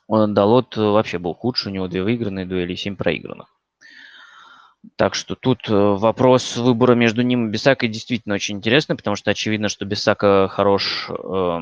Далот 0.08 0.76
вообще 0.76 1.18
был 1.18 1.34
худше, 1.34 1.68
у 1.68 1.72
него 1.72 1.88
две 1.88 2.02
выигранные 2.02 2.46
дуэли 2.46 2.72
и 2.72 2.76
семь 2.76 2.96
проигранных. 2.96 3.54
Так 4.96 5.14
что 5.14 5.34
тут 5.34 5.68
э, 5.68 5.72
вопрос 5.72 6.56
выбора 6.56 6.94
между 6.94 7.22
ним 7.22 7.46
и 7.48 7.50
Бисакой 7.50 7.88
действительно 7.88 8.34
очень 8.34 8.56
интересный, 8.56 8.96
потому 8.96 9.16
что 9.16 9.30
очевидно, 9.30 9.68
что 9.68 9.86
Бисака 9.86 10.46
хорош 10.48 11.08
э, 11.08 11.58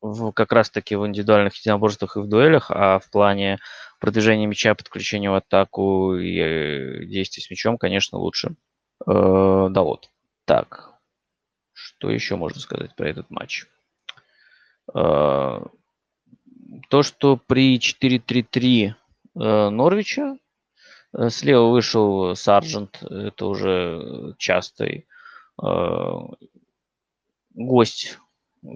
в, 0.00 0.32
как 0.32 0.52
раз-таки 0.52 0.96
в 0.96 1.06
индивидуальных 1.06 1.56
единоборствах 1.56 2.16
и 2.16 2.20
в 2.20 2.28
дуэлях, 2.28 2.70
а 2.70 2.98
в 2.98 3.10
плане 3.10 3.58
продвижения 3.98 4.46
мяча, 4.46 4.74
подключения 4.74 5.30
в 5.30 5.34
атаку 5.34 6.16
и 6.16 6.38
э, 6.38 7.04
действий 7.06 7.42
с 7.42 7.50
мячом, 7.50 7.78
конечно, 7.78 8.18
лучше 8.18 8.56
э, 9.06 9.68
Далот. 9.70 10.10
Так, 10.44 10.94
что 11.72 12.10
еще 12.10 12.36
можно 12.36 12.60
сказать 12.60 12.94
про 12.94 13.08
этот 13.08 13.30
матч? 13.30 13.66
Э, 14.94 15.60
то, 16.90 17.04
что 17.04 17.36
при 17.36 17.78
4-3-3 17.78 18.94
э, 19.36 19.68
Норвича 19.70 20.36
э, 21.12 21.30
слева 21.30 21.70
вышел 21.70 22.34
Сарджент, 22.34 23.00
это 23.02 23.46
уже 23.46 24.34
частый 24.38 25.06
э, 25.62 26.12
гость 27.54 28.18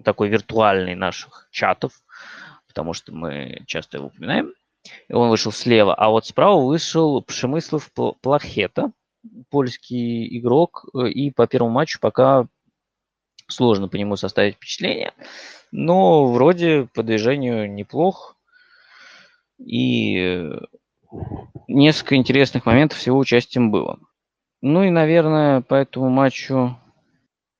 такой 0.04 0.28
виртуальный 0.28 0.94
наших 0.94 1.48
чатов, 1.50 1.92
потому 2.68 2.92
что 2.92 3.12
мы 3.12 3.62
часто 3.66 3.96
его 3.96 4.06
упоминаем. 4.06 4.54
И 5.08 5.12
он 5.12 5.28
вышел 5.28 5.50
слева, 5.50 5.92
а 5.94 6.08
вот 6.10 6.24
справа 6.24 6.64
вышел 6.64 7.20
Пшемыслов 7.20 7.90
Плахета, 8.20 8.92
польский 9.50 10.38
игрок, 10.38 10.84
и 10.94 11.32
по 11.32 11.48
первому 11.48 11.72
матчу 11.72 11.98
пока 12.00 12.46
сложно 13.48 13.88
по 13.88 13.96
нему 13.96 14.16
составить 14.16 14.56
впечатление. 14.56 15.12
Но 15.72 16.26
вроде 16.32 16.88
по 16.94 17.02
движению 17.02 17.72
неплох. 17.72 18.36
И 19.58 20.50
несколько 21.68 22.16
интересных 22.16 22.66
моментов 22.66 23.00
с 23.00 23.06
его 23.06 23.18
участием 23.18 23.70
было. 23.70 23.98
Ну 24.60 24.82
и, 24.84 24.90
наверное, 24.90 25.60
по 25.60 25.74
этому 25.74 26.10
матчу 26.10 26.76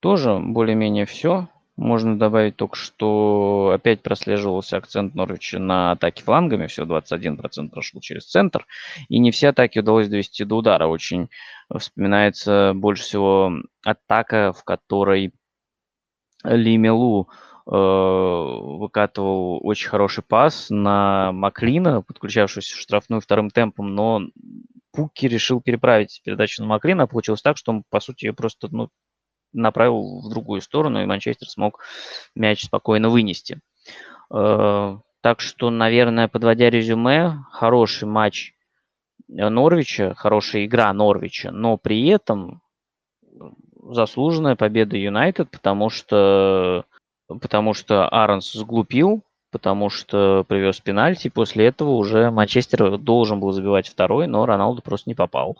тоже 0.00 0.38
более-менее 0.38 1.06
все. 1.06 1.48
Можно 1.76 2.16
добавить 2.16 2.56
только, 2.56 2.76
что 2.76 3.72
опять 3.74 4.00
прослеживался 4.00 4.76
акцент 4.76 5.14
Норвича 5.14 5.58
на 5.58 5.90
атаке 5.90 6.22
флангами. 6.22 6.68
Всего 6.68 6.86
21% 6.98 7.68
прошел 7.68 8.00
через 8.00 8.26
центр. 8.30 8.64
И 9.08 9.18
не 9.18 9.32
все 9.32 9.48
атаки 9.48 9.80
удалось 9.80 10.08
довести 10.08 10.44
до 10.44 10.56
удара. 10.56 10.86
Очень 10.86 11.30
вспоминается 11.76 12.72
больше 12.74 13.02
всего 13.02 13.52
атака, 13.84 14.52
в 14.52 14.62
которой 14.62 15.32
Лимелу 16.44 17.28
э, 17.66 17.70
выкатывал 17.70 19.60
очень 19.62 19.88
хороший 19.88 20.22
пас 20.22 20.66
на 20.70 21.32
Маклина, 21.32 22.02
подключавшегося 22.02 22.74
в 22.76 22.78
штрафную 22.78 23.20
вторым 23.20 23.50
темпом, 23.50 23.94
но 23.94 24.22
Пуки 24.92 25.26
решил 25.26 25.60
переправить 25.60 26.20
передачу 26.24 26.62
на 26.62 26.68
Маклина. 26.68 27.06
Получилось 27.06 27.42
так, 27.42 27.56
что 27.56 27.72
он, 27.72 27.82
по 27.88 28.00
сути, 28.00 28.26
ее 28.26 28.32
просто 28.32 28.68
ну, 28.70 28.90
направил 29.52 30.20
в 30.20 30.30
другую 30.30 30.60
сторону, 30.60 31.02
и 31.02 31.06
Манчестер 31.06 31.48
смог 31.48 31.80
мяч 32.34 32.64
спокойно 32.64 33.08
вынести. 33.08 33.60
Э, 34.32 34.98
так 35.20 35.40
что, 35.40 35.70
наверное, 35.70 36.28
подводя 36.28 36.70
резюме, 36.70 37.44
хороший 37.50 38.06
матч 38.06 38.52
Норвича, 39.26 40.14
хорошая 40.14 40.66
игра 40.66 40.92
Норвича, 40.92 41.50
но 41.50 41.78
при 41.78 42.06
этом 42.08 42.60
заслуженная 43.90 44.56
победа 44.56 44.96
Юнайтед, 44.96 45.50
потому 45.50 45.90
что, 45.90 46.84
потому 47.28 47.74
что 47.74 48.08
Аронс 48.08 48.52
сглупил, 48.52 49.22
потому 49.50 49.90
что 49.90 50.44
привез 50.48 50.80
пенальти. 50.80 51.28
После 51.28 51.66
этого 51.66 51.90
уже 51.90 52.30
Манчестер 52.30 52.98
должен 52.98 53.40
был 53.40 53.52
забивать 53.52 53.88
второй, 53.88 54.26
но 54.26 54.46
Роналду 54.46 54.82
просто 54.82 55.10
не 55.10 55.14
попал. 55.14 55.58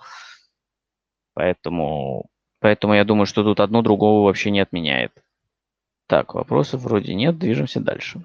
Поэтому 1.35 2.27
Поэтому 2.65 2.95
я 2.95 3.05
думаю, 3.05 3.27
что 3.27 3.45
тут 3.45 3.61
одно 3.61 3.83
другого 3.83 4.25
вообще 4.25 4.51
не 4.51 4.61
отменяет. 4.61 5.13
Так, 6.07 6.33
вопросов 6.33 6.81
вроде 6.81 7.15
нет, 7.15 7.37
движемся 7.37 7.79
дальше. 7.79 8.23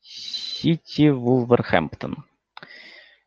Сити 0.00 1.10
Вулверхэмптон. 1.10 2.24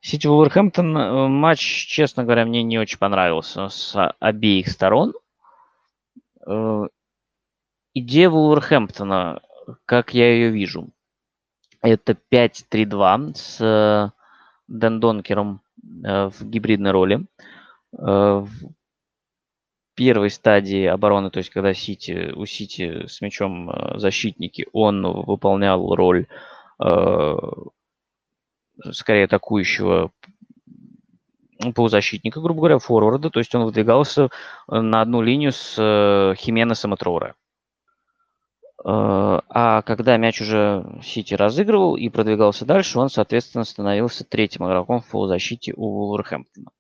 Сити 0.02 0.28
Вулверхэмптон 0.28 0.98
э, 0.98 1.28
матч, 1.28 1.60
честно 1.88 2.24
говоря, 2.24 2.46
мне 2.46 2.64
не 2.64 2.80
очень 2.80 2.98
понравился 2.98 3.70
с 3.70 4.14
обеих 4.20 4.68
сторон. 4.70 5.14
Э, 6.46 6.88
идея 7.94 8.30
Вулверхэмптона, 8.30 9.42
как 9.86 10.14
я 10.14 10.34
ее 10.34 10.50
вижу, 10.50 10.90
это 11.82 12.18
5-3-2 12.32 13.34
с 13.36 14.14
Дэн 14.68 15.00
Донкером 15.00 15.62
э, 16.04 16.30
в 16.30 16.44
гибридной 16.44 16.92
роли 16.92 17.26
первой 19.96 20.30
стадии 20.30 20.86
обороны, 20.86 21.30
то 21.30 21.38
есть 21.38 21.52
когда 21.52 21.74
Сити, 21.74 22.32
у 22.36 22.46
Сити 22.46 23.06
с 23.08 23.22
мячом 23.22 23.70
э, 23.70 24.00
защитники, 24.00 24.68
он 24.74 25.04
выполнял 25.04 25.94
роль 25.94 26.28
э, 26.84 27.36
скорее 28.92 29.26
атакующего 29.26 30.12
ну, 31.60 31.74
полузащитника, 31.74 32.40
грубо 32.42 32.60
говоря, 32.62 32.80
форварда, 32.80 33.30
то 33.30 33.40
есть 33.40 33.54
он 33.54 33.66
выдвигался 33.66 34.30
э, 34.70 34.80
на 34.80 35.02
одну 35.02 35.22
линию 35.22 35.52
с 35.52 35.76
э, 35.78 36.36
Хименесом 36.36 36.94
и 36.94 36.98
Троуре. 36.98 37.36
А 38.84 39.84
когда 39.84 40.18
мяч 40.18 40.42
уже 40.42 41.00
Сити 41.04 41.36
разыгрывал 41.36 41.96
и 41.98 42.10
продвигался 42.10 42.66
дальше, 42.66 42.98
он, 42.98 43.12
соответственно, 43.12 43.64
становился 43.64 44.24
третьим 44.24 44.66
игроком 44.66 45.02
в 45.02 45.08
полузащите 45.08 45.74
у 45.76 46.08
Вулверхэмптона. 46.08 46.72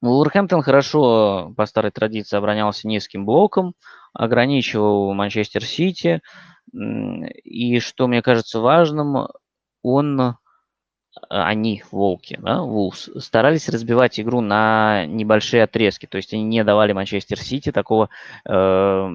Вулверхэмптон 0.00 0.62
хорошо 0.62 1.52
по 1.56 1.66
старой 1.66 1.90
традиции 1.90 2.36
оборонялся 2.36 2.88
низким 2.88 3.26
блоком, 3.26 3.74
ограничивал 4.14 5.12
Манчестер 5.12 5.62
Сити. 5.62 6.22
И 6.72 7.80
что 7.80 8.06
мне 8.06 8.22
кажется 8.22 8.60
важным, 8.60 9.28
он, 9.82 10.36
они, 11.28 11.82
волки, 11.90 12.38
да, 12.40 12.62
Вулс, 12.62 13.10
старались 13.18 13.68
разбивать 13.68 14.20
игру 14.20 14.40
на 14.40 15.06
небольшие 15.06 15.64
отрезки. 15.64 16.06
То 16.06 16.16
есть 16.16 16.32
они 16.32 16.44
не 16.44 16.64
давали 16.64 16.92
Манчестер 16.92 17.38
Сити 17.38 17.72
такого 17.72 18.10
э, 18.48 19.08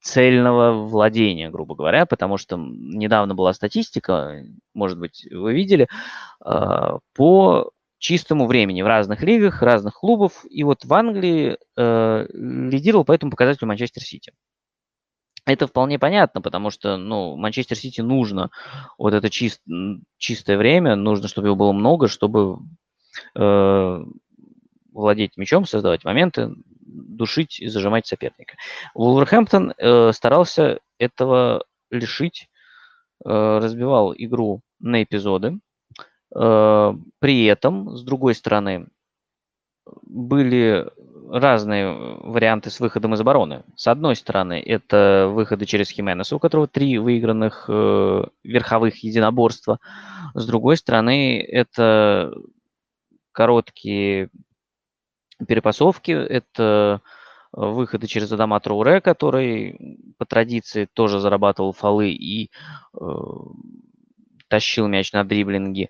цельного 0.00 0.72
владения, 0.86 1.50
грубо 1.50 1.74
говоря, 1.74 2.04
потому 2.04 2.36
что 2.36 2.56
недавно 2.58 3.34
была 3.34 3.54
статистика, 3.54 4.44
может 4.74 4.98
быть, 4.98 5.26
вы 5.30 5.54
видели, 5.54 5.88
э, 6.44 6.98
по 7.14 7.70
чистому 7.98 8.46
времени 8.46 8.82
в 8.82 8.86
разных 8.86 9.22
лигах, 9.22 9.62
разных 9.62 9.94
клубов. 9.94 10.44
И 10.50 10.62
вот 10.62 10.84
в 10.84 10.92
Англии 10.92 11.56
э, 11.76 12.26
лидировал 12.34 13.06
по 13.06 13.12
этому 13.12 13.30
показателю 13.30 13.68
Манчестер 13.68 14.02
Сити. 14.02 14.32
Это 15.46 15.66
вполне 15.66 15.98
понятно, 15.98 16.40
потому 16.40 16.70
что 16.70 16.96
ну, 16.96 17.36
Манчестер 17.36 17.76
Сити 17.76 18.00
нужно 18.00 18.50
вот 18.96 19.12
это 19.12 19.28
чист, 19.28 19.60
чистое 20.16 20.56
время, 20.56 20.96
нужно, 20.96 21.28
чтобы 21.28 21.48
его 21.48 21.56
было 21.56 21.72
много, 21.72 22.08
чтобы 22.08 22.58
э, 23.34 24.04
владеть 24.92 25.36
мячом, 25.36 25.66
создавать 25.66 26.04
моменты, 26.04 26.50
душить 26.80 27.60
и 27.60 27.68
зажимать 27.68 28.06
соперника. 28.06 28.56
Вулверхэмптон 28.94 29.74
э, 29.76 30.12
старался 30.12 30.80
этого 30.98 31.64
лишить, 31.90 32.48
э, 33.24 33.58
разбивал 33.58 34.14
игру 34.16 34.62
на 34.80 35.02
эпизоды, 35.02 35.58
Э, 36.34 36.94
при 37.20 37.44
этом, 37.44 37.96
с 37.96 38.02
другой 38.02 38.34
стороны, 38.34 38.88
были 39.86 40.86
разные 41.30 41.92
варианты 41.92 42.70
с 42.70 42.80
выходом 42.80 43.14
из 43.14 43.20
обороны. 43.20 43.64
С 43.76 43.86
одной 43.88 44.16
стороны, 44.16 44.62
это 44.64 45.30
выходы 45.32 45.66
через 45.66 45.90
Хименеса, 45.90 46.36
у 46.36 46.38
которого 46.38 46.68
три 46.68 46.98
выигранных 46.98 47.66
э, 47.68 48.24
верховых 48.42 49.02
единоборства. 49.02 49.80
С 50.34 50.46
другой 50.46 50.76
стороны, 50.76 51.40
это 51.40 52.32
короткие 53.32 54.30
перепасовки, 55.46 56.12
это 56.12 57.00
выходы 57.52 58.06
через 58.06 58.32
Адама 58.32 58.60
Троуре, 58.60 59.00
который 59.00 60.14
по 60.18 60.26
традиции 60.26 60.88
тоже 60.92 61.20
зарабатывал 61.20 61.72
фолы 61.72 62.10
и 62.10 62.50
э, 62.94 62.98
тащил 64.48 64.88
мяч 64.88 65.12
на 65.12 65.24
дриблинге. 65.24 65.88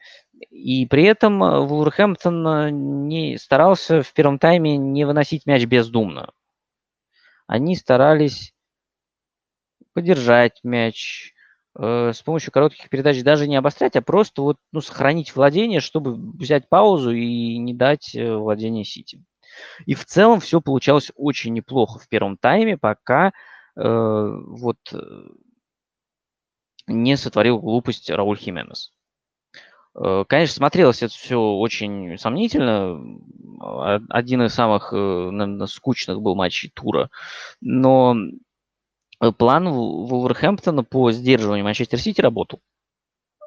И 0.50 0.86
при 0.86 1.04
этом 1.04 1.42
э, 1.42 1.60
Вулверхэмптон 1.60 2.46
э, 2.46 2.70
не 2.70 3.38
старался 3.38 4.02
в 4.02 4.12
первом 4.12 4.38
тайме 4.38 4.76
не 4.76 5.04
выносить 5.04 5.46
мяч 5.46 5.64
бездумно. 5.64 6.32
Они 7.46 7.76
старались 7.76 8.54
подержать 9.92 10.60
мяч 10.62 11.32
э, 11.78 12.12
с 12.12 12.22
помощью 12.22 12.52
коротких 12.52 12.88
передач, 12.88 13.22
даже 13.22 13.46
не 13.46 13.56
обострять, 13.56 13.96
а 13.96 14.02
просто 14.02 14.42
вот, 14.42 14.58
ну, 14.72 14.80
сохранить 14.80 15.34
владение, 15.34 15.80
чтобы 15.80 16.14
взять 16.14 16.68
паузу 16.68 17.12
и 17.12 17.58
не 17.58 17.74
дать 17.74 18.14
э, 18.14 18.34
владение 18.34 18.84
Сити. 18.84 19.22
И 19.86 19.94
в 19.94 20.04
целом 20.04 20.40
все 20.40 20.60
получалось 20.60 21.12
очень 21.14 21.52
неплохо 21.52 21.98
в 21.98 22.08
первом 22.08 22.36
тайме, 22.36 22.76
пока 22.76 23.28
э, 23.28 23.32
вот 23.76 24.78
не 26.86 27.16
сотворил 27.16 27.60
глупость 27.60 28.10
Рауль 28.10 28.36
Хименес. 28.36 28.92
Э, 29.96 30.24
конечно, 30.26 30.54
смотрелось 30.54 31.02
это 31.02 31.14
все 31.14 31.38
очень 31.38 32.18
сомнительно. 32.18 33.00
Один 34.10 34.42
из 34.42 34.54
самых, 34.54 34.92
э, 34.92 34.96
наверное, 34.96 35.66
скучных 35.66 36.20
был 36.20 36.34
матчей 36.34 36.70
тура. 36.74 37.10
Но 37.60 38.16
э, 39.20 39.32
план 39.32 39.68
Вулверхэмптона 39.68 40.84
по 40.84 41.12
сдерживанию 41.12 41.64
Манчестер 41.64 41.98
Сити 41.98 42.20
работал. 42.20 42.60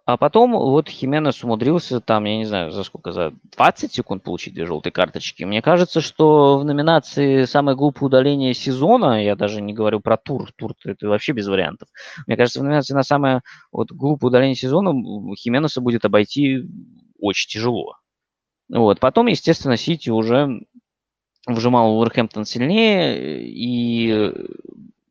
А 0.08 0.16
потом 0.16 0.53
вот 0.53 0.88
Хименес 0.88 1.43
умудрился 1.43 1.99
там, 1.99 2.24
я 2.24 2.38
не 2.38 2.45
знаю, 2.45 2.72
за 2.72 2.86
сколько, 2.86 3.12
за 3.12 3.34
20 3.58 3.93
секунд 3.93 4.24
получить 4.24 4.53
две 4.53 4.66
желтые 4.66 4.93
карточки. 4.93 5.43
Мне 5.43 5.62
кажется, 5.62 5.99
что 5.99 6.58
в 6.60 6.64
номинации 6.64 7.43
«Самое 7.43 7.76
глупое 7.76 8.08
удаление 8.08 8.53
сезона», 8.53 9.22
я 9.22 9.36
даже 9.36 9.62
не 9.62 9.74
говорю 9.74 9.99
про 9.99 10.16
тур, 10.16 10.49
тур 10.55 10.76
это 10.86 11.10
вообще 11.10 11.34
без 11.34 11.49
вариантов. 11.49 11.89
Мне 12.26 12.38
кажется, 12.38 12.62
в 12.62 12.64
номинации 12.64 12.93
на 12.93 13.03
самое 13.03 13.41
вот, 13.70 13.91
глупое 13.91 14.30
удаление 14.30 14.55
сезона 14.55 14.93
Хименеса 15.36 15.82
будет 15.82 16.05
обойти 16.05 16.64
очень 17.20 17.49
тяжело. 17.49 17.97
Вот. 18.70 19.01
Потом, 19.01 19.28
естественно, 19.28 19.76
Сити 19.76 20.10
уже 20.10 20.62
вжимал 21.45 21.99
Уорхэмптон 21.99 22.45
сильнее, 22.45 23.45
и 23.45 24.32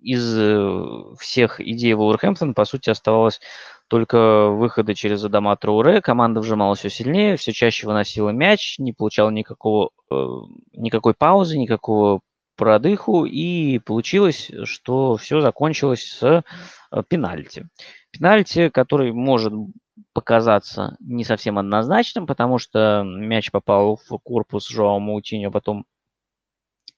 из 0.00 1.18
всех 1.18 1.60
идей 1.60 1.92
Вулверхэмптон, 1.94 2.54
по 2.54 2.64
сути, 2.64 2.90
оставалось 2.90 3.40
только 3.88 4.48
выходы 4.48 4.94
через 4.94 5.24
Адама 5.24 5.56
Трауре. 5.56 6.00
Команда 6.00 6.40
вжималась 6.40 6.80
все 6.80 6.90
сильнее, 6.90 7.36
все 7.36 7.52
чаще 7.52 7.86
выносила 7.86 8.30
мяч, 8.30 8.78
не 8.78 8.92
получала 8.92 9.30
никакого, 9.30 9.90
э, 10.10 10.26
никакой 10.72 11.14
паузы, 11.14 11.58
никакого 11.58 12.20
продыху, 12.56 13.24
и 13.24 13.78
получилось, 13.78 14.50
что 14.64 15.16
все 15.16 15.40
закончилось 15.40 16.04
с 16.04 16.22
э, 16.22 17.02
пенальти. 17.08 17.68
Пенальти, 18.10 18.70
который 18.70 19.12
может 19.12 19.52
показаться 20.12 20.96
не 21.00 21.24
совсем 21.24 21.58
однозначным, 21.58 22.26
потому 22.26 22.58
что 22.58 23.02
мяч 23.04 23.50
попал 23.50 24.00
в 24.08 24.18
корпус 24.18 24.68
Жоау 24.68 24.98
Маутиньо, 24.98 25.50
потом 25.50 25.84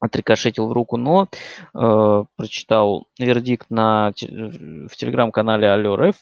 отрикошетил 0.01 0.69
в 0.69 0.73
руку, 0.73 0.97
но 0.97 1.29
э, 1.75 2.25
прочитал 2.37 3.09
вердикт 3.19 3.69
на, 3.69 4.13
в 4.13 4.97
телеграм-канале 4.97 5.69
Алло 5.69 5.97
РФ, 5.97 6.17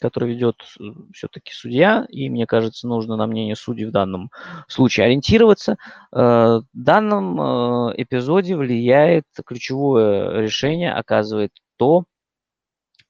который 0.00 0.30
ведет 0.30 0.56
э, 0.78 0.84
все-таки 1.14 1.52
судья, 1.52 2.06
и 2.08 2.28
мне 2.28 2.46
кажется, 2.46 2.86
нужно 2.86 3.16
на 3.16 3.26
мнение 3.26 3.56
судей 3.56 3.86
в 3.86 3.90
данном 3.90 4.30
случае 4.68 5.06
ориентироваться. 5.06 5.76
Э, 6.12 6.60
в 6.62 6.66
данном 6.72 7.40
э, 7.40 7.94
эпизоде 7.98 8.56
влияет 8.56 9.24
ключевое 9.44 10.40
решение, 10.40 10.92
оказывает 10.92 11.52
то, 11.76 12.04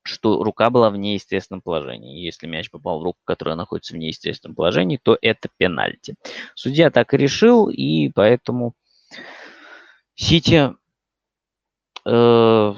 что 0.04 0.42
рука 0.42 0.70
была 0.70 0.90
в 0.90 0.96
неестественном 0.96 1.62
положении. 1.62 2.24
Если 2.24 2.46
мяч 2.46 2.70
попал 2.70 3.00
в 3.00 3.04
руку, 3.04 3.18
которая 3.24 3.54
находится 3.54 3.94
в 3.94 3.98
неестественном 3.98 4.56
положении, 4.56 4.98
то 5.00 5.16
это 5.20 5.48
пенальти. 5.56 6.16
Судья 6.54 6.90
так 6.90 7.14
и 7.14 7.16
решил, 7.16 7.68
и 7.68 8.08
поэтому 8.08 8.74
Сити 10.14 10.72
э, 12.04 12.74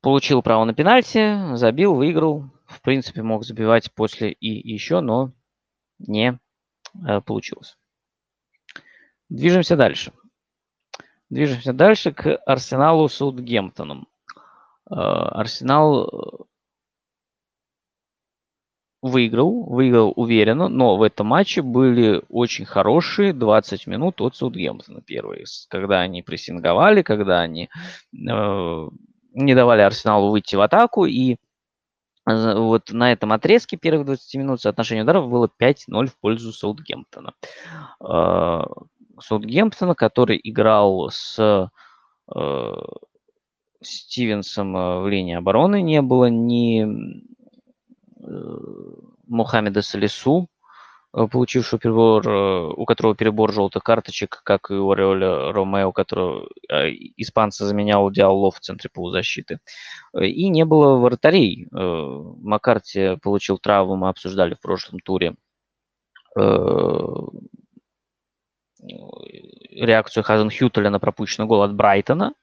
получил 0.00 0.42
право 0.42 0.64
на 0.64 0.74
пенальти, 0.74 1.56
забил, 1.56 1.94
выиграл. 1.94 2.44
Принципе, 2.86 3.20
мог 3.20 3.44
забивать 3.44 3.92
после 3.92 4.30
и 4.30 4.72
еще, 4.72 5.00
но 5.00 5.32
не 5.98 6.38
э, 7.04 7.20
получилось. 7.20 7.76
Движемся 9.28 9.74
дальше. 9.74 10.12
Движемся 11.28 11.72
дальше 11.72 12.12
к 12.12 12.36
Арсеналу 12.46 13.08
Саутгемптоном. 13.08 14.06
Э, 14.88 14.94
Арсенал 14.94 16.46
выиграл, 19.02 19.64
выиграл 19.64 20.12
уверенно, 20.14 20.68
но 20.68 20.96
в 20.96 21.02
этом 21.02 21.26
матче 21.26 21.62
были 21.62 22.22
очень 22.28 22.66
хорошие 22.66 23.32
20 23.32 23.88
минут 23.88 24.20
от 24.20 24.36
Саутгемптона 24.36 25.00
первые, 25.00 25.44
когда 25.70 26.02
они 26.02 26.22
прессинговали, 26.22 27.02
когда 27.02 27.40
они 27.40 27.68
э, 27.68 28.88
не 29.32 29.54
давали 29.56 29.80
Арсеналу 29.80 30.30
выйти 30.30 30.54
в 30.54 30.60
атаку, 30.60 31.04
и 31.04 31.38
вот 32.26 32.90
на 32.90 33.12
этом 33.12 33.32
отрезке 33.32 33.76
первых 33.76 34.06
20 34.06 34.34
минут 34.34 34.60
соотношение 34.60 35.04
ударов 35.04 35.28
было 35.28 35.48
5-0 35.60 36.06
в 36.06 36.16
пользу 36.18 36.52
Саутгемптона. 36.52 37.34
Э, 38.00 38.64
Саутгемптона, 39.20 39.94
который 39.94 40.40
играл 40.42 41.08
с 41.10 41.70
э, 42.34 42.72
Стивенсом 43.80 44.76
э, 44.76 45.00
в 45.00 45.08
линии 45.08 45.36
обороны, 45.36 45.82
не 45.82 46.02
было 46.02 46.26
ни 46.26 47.24
Э, 48.26 48.56
Мухаммеда 49.26 49.82
Салису, 49.82 50.48
получившего 51.30 51.78
перебор, 51.78 52.28
э, 52.28 52.72
у 52.76 52.84
которого 52.84 53.14
перебор 53.14 53.52
желтых 53.52 53.82
карточек, 53.82 54.40
как 54.44 54.70
и 54.70 54.74
у 54.74 54.90
Ореоля 54.90 55.52
Ромео, 55.52 55.92
которого 55.92 56.48
испанца 57.16 57.64
заменял 57.64 58.10
Диалло 58.10 58.50
в 58.50 58.60
центре 58.60 58.90
полузащиты. 58.92 59.60
И 60.18 60.48
не 60.48 60.64
было 60.64 60.96
вратарей. 60.96 61.68
Маккарти 61.70 63.16
получил 63.22 63.58
травму, 63.58 63.96
мы 63.96 64.08
обсуждали 64.08 64.54
в 64.54 64.60
прошлом 64.60 65.00
туре 65.00 65.34
реакцию 69.70 70.22
Хазен 70.24 70.50
Хютеля 70.50 70.90
на 70.90 71.00
пропущенный 71.00 71.46
гол 71.46 71.62
от 71.62 71.74
Брайтона. 71.74 72.34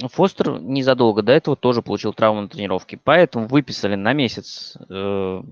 Фостер 0.00 0.60
незадолго 0.60 1.22
до 1.22 1.32
этого 1.32 1.56
тоже 1.56 1.82
получил 1.82 2.12
травму 2.12 2.42
на 2.42 2.48
тренировке, 2.48 2.98
поэтому 3.02 3.46
выписали 3.46 3.94
на 3.94 4.12
месяц 4.12 4.76
э, 4.88 5.42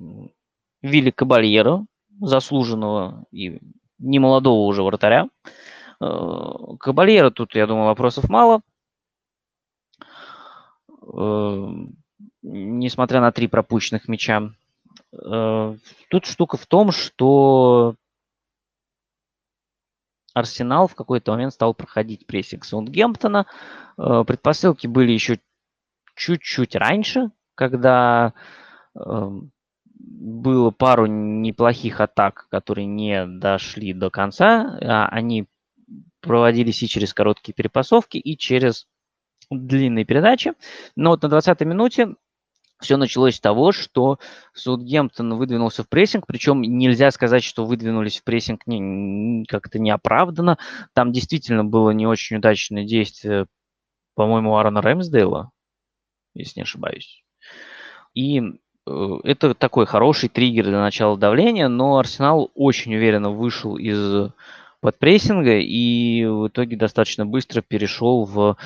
Вилли 0.83 1.11
Кабальера, 1.11 1.85
заслуженного 2.21 3.25
и 3.31 3.61
немолодого 3.99 4.67
уже 4.67 4.83
вратаря. 4.83 5.29
Э, 6.01 6.07
Кабальера 6.79 7.31
тут, 7.31 7.55
я 7.55 7.67
думаю, 7.67 7.87
вопросов 7.87 8.29
мало. 8.31 8.63
Э, 11.03 11.69
несмотря 12.43 13.21
на 13.21 13.33
три 13.33 13.47
пропущенных 13.47 14.09
мяча. 14.09 14.51
Э, 15.13 15.77
тут 16.09 16.25
штука 16.25 16.57
в 16.57 16.67
том, 16.67 16.93
что 16.93 17.95
Арсенал 20.35 20.89
в 20.89 20.95
какой-то 20.95 21.33
момент 21.33 21.53
стал 21.53 21.75
проходить 21.75 22.27
прессинг 22.27 22.65
Саундгемптона. 22.65 23.47
Э, 23.99 24.25
предпосылки 24.27 24.87
были 24.87 25.13
еще 25.13 25.41
чуть-чуть 26.15 26.77
раньше, 26.77 27.31
когда 27.55 28.35
эм, 28.95 29.53
было 29.99 30.71
пару 30.71 31.07
неплохих 31.07 32.01
атак, 32.01 32.47
которые 32.51 32.87
не 32.87 33.27
дошли 33.27 33.93
до 33.93 34.11
конца. 34.11 34.79
А 34.83 35.09
они 35.09 35.47
проводились 36.21 36.83
и 36.83 36.89
через 36.89 37.15
короткие 37.15 37.55
перепасовки, 37.55 38.19
и 38.19 38.37
через 38.37 38.87
длинные 39.51 40.05
передачи. 40.05 40.53
Но 40.97 41.11
вот 41.11 41.23
на 41.23 41.27
20-й 41.27 41.65
минуте 41.65 42.15
все 42.81 42.97
началось 42.97 43.37
с 43.37 43.41
того, 43.41 43.73
что 43.73 44.19
Саутгемптон 44.55 45.35
выдвинулся 45.35 45.85
в 45.85 45.89
прессинг, 45.89 46.27
причем 46.27 46.63
нельзя 46.63 47.11
сказать, 47.11 47.45
что 47.45 47.67
выдвинулись 47.67 48.21
в 48.21 48.25
прессинг 48.25 48.67
не, 48.67 49.45
как-то 49.47 49.79
неоправданно. 49.79 50.59
Там 50.95 51.13
действительно 51.13 51.65
было 51.65 51.91
не 51.91 52.07
очень 52.07 52.37
удачное 52.37 52.85
действие, 52.85 53.47
по-моему, 54.15 54.57
Аарона 54.57 54.83
Рэмсдейла, 54.83 55.51
если 56.35 56.61
не 56.61 56.63
ошибаюсь. 56.65 57.23
И 58.15 58.41
э, 58.41 59.19
это 59.25 59.55
такой 59.55 59.87
хороший 59.87 60.29
триггер 60.29 60.65
для 60.65 60.81
начала 60.81 61.17
давления, 61.17 61.69
но 61.69 61.99
Арсенал 61.99 62.51
очень 62.55 62.95
уверенно 62.95 63.31
вышел 63.31 63.77
из 63.77 64.31
подпрессинга 64.81 65.59
и 65.59 66.25
в 66.25 66.49
итоге 66.49 66.77
достаточно 66.77 67.27
быстро 67.27 67.61
перешел 67.61 68.25
в 68.25 68.57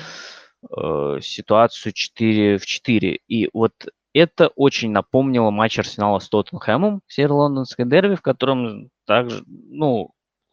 э, 0.69 1.19
ситуацию 1.21 1.93
4 1.93 2.57
в 2.57 2.65
4. 2.65 3.19
И 3.27 3.49
вот 3.53 3.73
это 4.15 4.47
очень 4.55 4.91
напомнило 4.91 5.51
матч 5.51 5.77
Арсенала 5.77 6.19
с 6.19 6.29
Тоттенхэмом, 6.29 7.01
северо-лондонской 7.07 7.85
дерби, 7.85 8.15
в 8.15 8.21
котором 8.21 8.89
также, 9.05 9.43
ну, 9.45 10.11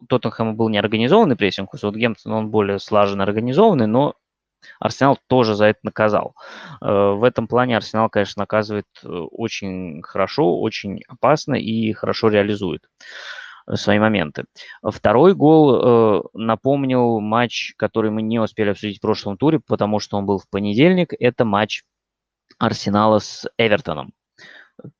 Тоттенхэм 0.08 0.56
был 0.56 0.68
не 0.68 0.78
организованный 0.78 1.36
прессинг, 1.36 1.72
у 1.72 1.76
Саутгемптона 1.76 2.36
он 2.36 2.50
более 2.50 2.80
слаженно 2.80 3.22
организованный, 3.22 3.86
но 3.86 4.16
Арсенал 4.80 5.18
тоже 5.28 5.54
за 5.54 5.66
это 5.66 5.80
наказал. 5.82 6.34
Э, 6.80 7.12
в 7.12 7.24
этом 7.24 7.46
плане 7.46 7.76
Арсенал, 7.76 8.08
конечно, 8.08 8.40
наказывает 8.40 8.86
э, 9.04 9.08
очень 9.08 10.02
хорошо, 10.02 10.60
очень 10.60 11.02
опасно 11.08 11.54
и 11.54 11.92
хорошо 11.92 12.28
реализует 12.28 12.82
э, 13.68 13.76
свои 13.76 13.98
моменты. 13.98 14.44
Второй 14.82 15.34
гол 15.34 16.28
напомнил 16.34 17.20
матч, 17.20 17.74
который 17.76 18.10
мы 18.10 18.22
не 18.22 18.40
успели 18.40 18.70
обсудить 18.70 18.98
в 18.98 19.02
прошлом 19.02 19.36
туре, 19.36 19.60
потому 19.60 20.00
что 20.00 20.16
он 20.16 20.26
был 20.26 20.38
в 20.38 20.48
понедельник. 20.48 21.12
Это 21.18 21.44
матч 21.44 21.82
Арсенала 22.62 23.18
с 23.18 23.44
Эвертоном. 23.58 24.12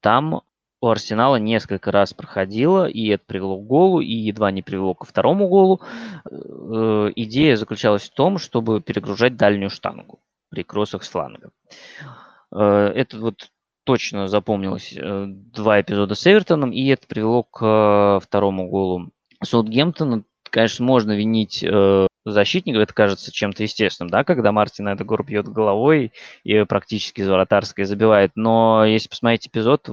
Там 0.00 0.42
у 0.80 0.88
Арсенала 0.88 1.36
несколько 1.36 1.92
раз 1.92 2.12
проходило, 2.12 2.88
и 2.88 3.06
это 3.06 3.22
привело 3.24 3.56
к 3.56 3.66
голу, 3.66 4.00
и 4.00 4.12
едва 4.12 4.50
не 4.50 4.62
привело 4.62 4.94
ко 4.94 5.06
второму 5.06 5.48
голу. 5.48 5.80
Э, 6.28 7.12
идея 7.14 7.54
заключалась 7.54 8.10
в 8.10 8.14
том, 8.14 8.38
чтобы 8.38 8.80
перегружать 8.80 9.36
дальнюю 9.36 9.70
штангу 9.70 10.18
при 10.50 10.64
кроссах 10.64 11.04
с 11.04 11.08
фланга. 11.08 11.50
Э, 12.50 12.92
это 12.96 13.20
вот 13.20 13.52
точно 13.84 14.26
запомнилось 14.26 14.92
э, 14.96 15.26
два 15.28 15.80
эпизода 15.80 16.16
с 16.16 16.26
Эвертоном, 16.26 16.72
и 16.72 16.84
это 16.88 17.06
привело 17.06 17.44
к 17.44 18.18
второму 18.24 18.68
голу 18.68 19.12
Саутгемптона. 19.40 20.24
Конечно, 20.52 20.84
можно 20.84 21.12
винить 21.12 21.64
защитников 22.24 22.82
это 22.82 22.94
кажется 22.94 23.32
чем-то 23.32 23.62
естественным, 23.62 24.10
да, 24.10 24.24
когда 24.24 24.52
Мартин 24.52 24.92
Эдегор 24.92 25.24
бьет 25.24 25.48
головой 25.48 26.12
и 26.44 26.64
практически 26.64 27.20
из 27.20 27.28
вратарской 27.28 27.84
забивает. 27.84 28.32
Но 28.36 28.84
если 28.84 29.08
посмотреть 29.08 29.48
эпизод, 29.48 29.88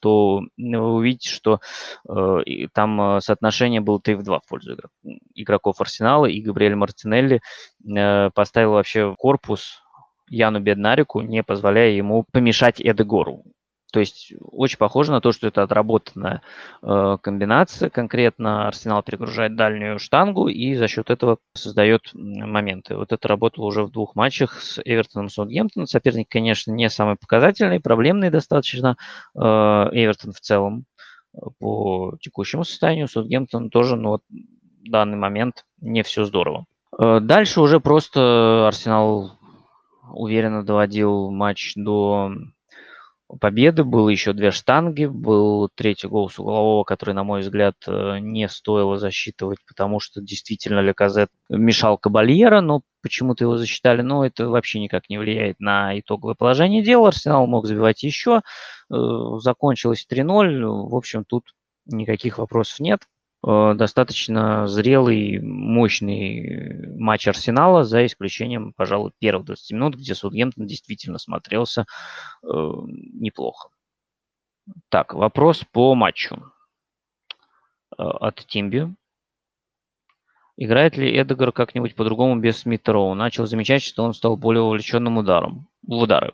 то 0.00 0.42
вы 0.56 0.94
увидите, 0.94 1.28
что 1.28 1.60
э, 2.08 2.68
там 2.72 3.16
э, 3.16 3.20
соотношение 3.20 3.80
было 3.80 4.00
3 4.00 4.14
в 4.14 4.22
2 4.22 4.40
в 4.40 4.46
пользу 4.46 4.76
игроков 5.34 5.80
Арсенала, 5.80 6.26
и 6.26 6.40
Габриэль 6.40 6.74
Мартинелли 6.74 7.40
э, 7.86 8.30
поставил 8.30 8.72
вообще 8.72 9.14
корпус 9.18 9.82
Яну 10.28 10.60
Беднарику, 10.60 11.20
не 11.20 11.42
позволяя 11.42 11.90
ему 11.90 12.24
помешать 12.32 12.80
Эдегору. 12.80 13.44
То 13.94 14.00
есть 14.00 14.32
очень 14.40 14.76
похоже 14.76 15.12
на 15.12 15.20
то, 15.20 15.30
что 15.30 15.46
это 15.46 15.62
отработанная 15.62 16.42
э, 16.82 17.16
комбинация. 17.22 17.90
Конкретно 17.90 18.66
Арсенал 18.66 19.04
перегружает 19.04 19.54
дальнюю 19.54 20.00
штангу 20.00 20.48
и 20.48 20.74
за 20.74 20.88
счет 20.88 21.10
этого 21.10 21.38
создает 21.52 22.10
моменты. 22.12 22.96
Вот 22.96 23.12
это 23.12 23.28
работало 23.28 23.66
уже 23.66 23.84
в 23.84 23.92
двух 23.92 24.16
матчах 24.16 24.60
с 24.60 24.82
Эвертоном 24.84 25.28
и 25.28 25.30
Саутгемптоном. 25.30 25.86
Соперник, 25.86 26.28
конечно, 26.28 26.72
не 26.72 26.90
самый 26.90 27.14
показательный, 27.14 27.78
проблемный 27.78 28.30
достаточно. 28.30 28.96
Э, 29.36 29.40
Эвертон 29.92 30.32
в 30.32 30.40
целом 30.40 30.86
э, 31.32 31.38
по 31.60 32.16
текущему 32.20 32.64
состоянию, 32.64 33.06
Саутгемптон 33.06 33.70
тоже, 33.70 33.94
но 33.94 34.08
вот 34.08 34.22
в 34.28 34.90
данный 34.90 35.16
момент 35.16 35.64
не 35.80 36.02
все 36.02 36.24
здорово. 36.24 36.64
Э, 36.98 37.20
дальше 37.20 37.60
уже 37.60 37.78
просто 37.78 38.66
Арсенал 38.66 39.38
уверенно 40.12 40.64
доводил 40.64 41.30
матч 41.30 41.74
до 41.76 42.32
победы. 43.40 43.84
Было 43.84 44.08
еще 44.08 44.32
две 44.32 44.50
штанги, 44.50 45.06
был 45.06 45.68
третий 45.74 46.08
гол 46.08 46.30
с 46.30 46.38
углового, 46.38 46.84
который, 46.84 47.14
на 47.14 47.24
мой 47.24 47.40
взгляд, 47.40 47.76
э, 47.86 48.18
не 48.20 48.48
стоило 48.48 48.98
засчитывать, 48.98 49.58
потому 49.66 50.00
что 50.00 50.20
действительно 50.20 50.80
Леказет 50.80 51.30
мешал 51.48 51.98
Кабальера, 51.98 52.60
но 52.60 52.82
почему-то 53.02 53.44
его 53.44 53.56
засчитали. 53.56 54.02
Но 54.02 54.24
это 54.24 54.48
вообще 54.48 54.80
никак 54.80 55.08
не 55.08 55.18
влияет 55.18 55.60
на 55.60 55.98
итоговое 55.98 56.34
положение 56.34 56.82
дела. 56.82 57.08
Арсенал 57.08 57.46
мог 57.46 57.66
забивать 57.66 58.02
еще. 58.02 58.42
Э, 58.92 58.94
закончилось 59.40 60.06
3-0. 60.08 60.88
В 60.88 60.94
общем, 60.94 61.24
тут 61.24 61.54
никаких 61.86 62.38
вопросов 62.38 62.80
нет. 62.80 63.00
Э, 63.46 63.74
достаточно 63.74 64.66
зрелый, 64.66 65.38
мощный 65.40 66.96
матч 66.96 67.28
Арсенала, 67.28 67.84
за 67.84 68.06
исключением, 68.06 68.72
пожалуй, 68.72 69.12
первых 69.18 69.46
20 69.46 69.72
минут, 69.72 69.96
где 69.96 70.14
Саутгемптон 70.14 70.66
действительно 70.66 71.18
смотрелся 71.18 71.84
э, 72.42 72.46
неплохо. 72.46 73.68
Так, 74.88 75.12
вопрос 75.12 75.64
по 75.72 75.94
матчу 75.94 76.36
э, 76.36 78.02
от 78.02 78.46
Тимби. 78.46 78.94
Играет 80.56 80.96
ли 80.96 81.20
Эдегар 81.20 81.52
как-нибудь 81.52 81.96
по-другому 81.96 82.40
без 82.40 82.58
Смита? 82.58 82.92
Начал 83.14 83.46
замечать, 83.46 83.82
что 83.82 84.04
он 84.04 84.14
стал 84.14 84.36
более 84.36 84.62
увлеченным 84.62 85.18
ударом, 85.18 85.68
в 85.82 85.94
удары. 85.94 86.32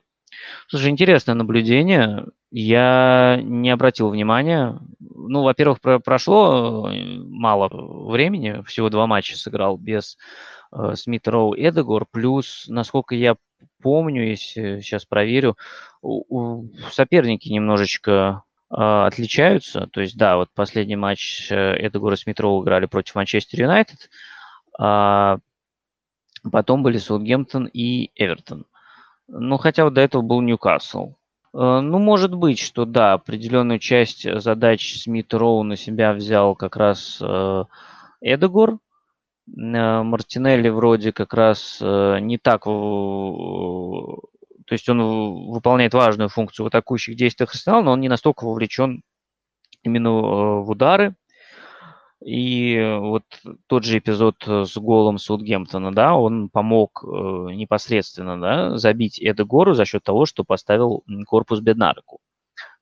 Слушай, 0.69 0.91
интересное 0.91 1.35
наблюдение. 1.35 2.27
Я 2.51 3.41
не 3.43 3.71
обратил 3.71 4.11
внимания. 4.11 4.79
Ну, 4.99 5.43
во-первых, 5.43 5.81
про 5.81 6.01
прошло 6.01 6.91
э, 6.91 7.19
мало 7.19 7.69
времени, 8.09 8.63
всего 8.67 8.89
два 8.91 9.07
матча 9.07 9.37
сыграл 9.37 9.77
без 9.77 10.19
э, 10.73 10.95
Смит 10.97 11.29
Роу 11.29 11.55
Эдегор. 11.55 12.07
Плюс, 12.11 12.67
насколько 12.69 13.15
я 13.15 13.37
помню, 13.83 14.29
если 14.29 14.81
сейчас 14.81 15.05
проверю, 15.05 15.57
у, 16.03 16.25
у 16.29 16.69
соперники 16.91 17.49
немножечко 17.49 18.43
э, 18.71 18.75
отличаются. 18.77 19.87
То 19.89 20.01
есть, 20.01 20.17
да, 20.17 20.37
вот 20.37 20.49
последний 20.55 20.97
матч 20.97 21.51
э, 21.51 21.87
Эдегора 21.87 22.17
Смит 22.17 22.41
Роу 22.41 22.63
играли 22.63 22.87
против 22.87 23.15
Манчестер 23.15 23.61
Юнайтед. 23.61 24.11
А 24.79 25.39
потом 26.51 26.83
были 26.83 26.99
Саутгемптон 26.99 27.67
и 27.73 28.11
Эвертон. 28.15 28.65
Ну, 29.33 29.59
хотя 29.59 29.85
вот 29.85 29.95
до 29.95 30.01
этого 30.01 30.23
был 30.23 30.41
Ньюкасл. 30.41 31.15
Э, 31.55 31.81
ну, 31.81 31.99
может 31.99 32.35
быть, 32.35 32.59
что 32.59 32.85
да, 32.85 33.13
определенную 33.13 33.79
часть 33.79 34.27
задач 34.41 35.01
Смит 35.01 35.33
Роу 35.33 35.63
на 35.63 35.77
себя 35.77 36.13
взял 36.13 36.57
как 36.57 36.77
раз 36.77 37.19
э, 37.21 37.65
Эдегор. 38.21 38.75
Э, 38.75 40.03
Мартинелли 40.03 40.69
вроде 40.69 41.13
как 41.13 41.33
раз 41.35 41.81
не 41.81 42.39
так... 42.39 42.65
То 42.65 44.75
есть 44.75 44.89
он 44.89 45.51
выполняет 45.51 45.95
важную 45.95 46.29
функцию 46.29 46.65
в 46.65 46.69
атакующих 46.69 47.17
действиях 47.17 47.51
Арсенала, 47.51 47.83
но 47.83 47.93
он 47.93 48.01
не 48.01 48.09
настолько 48.09 48.45
вовлечен 48.45 49.03
именно 49.83 50.11
в 50.11 50.71
удары. 50.71 51.15
И 52.25 52.79
вот 53.01 53.25
тот 53.67 53.85
же 53.85 53.99
эпизод 53.99 54.45
э, 54.47 54.65
с 54.67 54.77
голом 54.77 55.19
Саутгемптона, 55.19 55.93
да, 55.93 56.15
он 56.15 56.51
помог 56.51 57.03
э, 57.03 57.07
непосредственно, 57.55 58.39
да, 58.39 58.77
забить 58.77 59.19
Эда 59.21 59.45
Гору 59.45 59.73
за 59.73 59.87
счет 59.87 60.03
того, 60.03 60.27
что 60.27 60.45
поставил 60.45 61.03
корпус 61.27 61.61
Беднареку. 61.61 62.21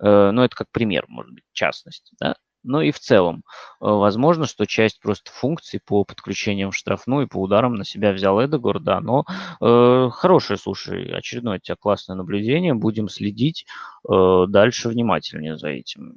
Э, 0.00 0.30
ну, 0.32 0.42
это 0.42 0.56
как 0.56 0.70
пример, 0.72 1.04
может 1.08 1.32
быть, 1.32 1.44
частность, 1.52 2.12
да. 2.20 2.34
Но 2.64 2.82
и 2.82 2.90
в 2.90 2.98
целом, 2.98 3.44
э, 3.80 3.86
возможно, 3.86 4.46
что 4.46 4.66
часть 4.66 5.00
просто 5.00 5.30
функций 5.30 5.80
по 5.84 6.04
подключениям 6.04 6.72
в 6.72 6.76
штрафную 6.76 7.26
и 7.26 7.28
по 7.28 7.40
ударам 7.40 7.74
на 7.76 7.84
себя 7.84 8.12
взял 8.12 8.44
Эдегор, 8.44 8.80
да, 8.80 9.00
но 9.00 9.24
э, 9.60 10.10
хорошее, 10.12 10.58
слушай, 10.58 11.12
очередное 11.12 11.56
у 11.56 11.60
тебя 11.60 11.76
классное 11.76 12.16
наблюдение, 12.16 12.74
будем 12.74 13.08
следить 13.08 13.66
э, 14.08 14.44
дальше 14.48 14.88
внимательнее 14.88 15.56
за 15.56 15.68
этим. 15.68 16.16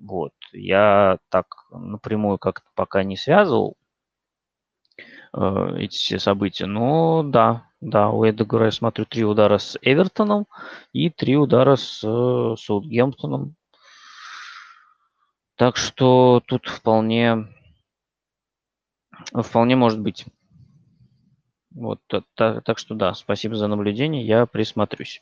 Вот. 0.00 0.32
Я 0.52 1.18
так 1.28 1.46
напрямую 1.70 2.38
как-то 2.38 2.66
пока 2.74 3.02
не 3.02 3.16
связывал 3.16 3.76
э, 5.34 5.76
эти 5.78 5.96
все 5.96 6.18
события. 6.18 6.66
Но 6.66 7.22
да, 7.22 7.66
да, 7.80 8.10
у 8.10 8.28
Эдегора 8.28 8.66
я 8.66 8.72
смотрю 8.72 9.04
три 9.04 9.24
удара 9.24 9.58
с 9.58 9.78
Эвертоном 9.82 10.46
и 10.92 11.10
три 11.10 11.36
удара 11.36 11.76
с 11.76 12.02
э, 12.02 12.56
Саутгемптоном. 12.58 13.56
Так 15.56 15.76
что 15.76 16.42
тут 16.46 16.66
вполне, 16.66 17.48
вполне 19.34 19.76
может 19.76 20.00
быть. 20.00 20.24
Вот, 21.72 22.00
так, 22.08 22.64
так 22.64 22.78
что 22.78 22.94
да, 22.94 23.12
спасибо 23.12 23.54
за 23.54 23.68
наблюдение, 23.68 24.26
я 24.26 24.46
присмотрюсь. 24.46 25.20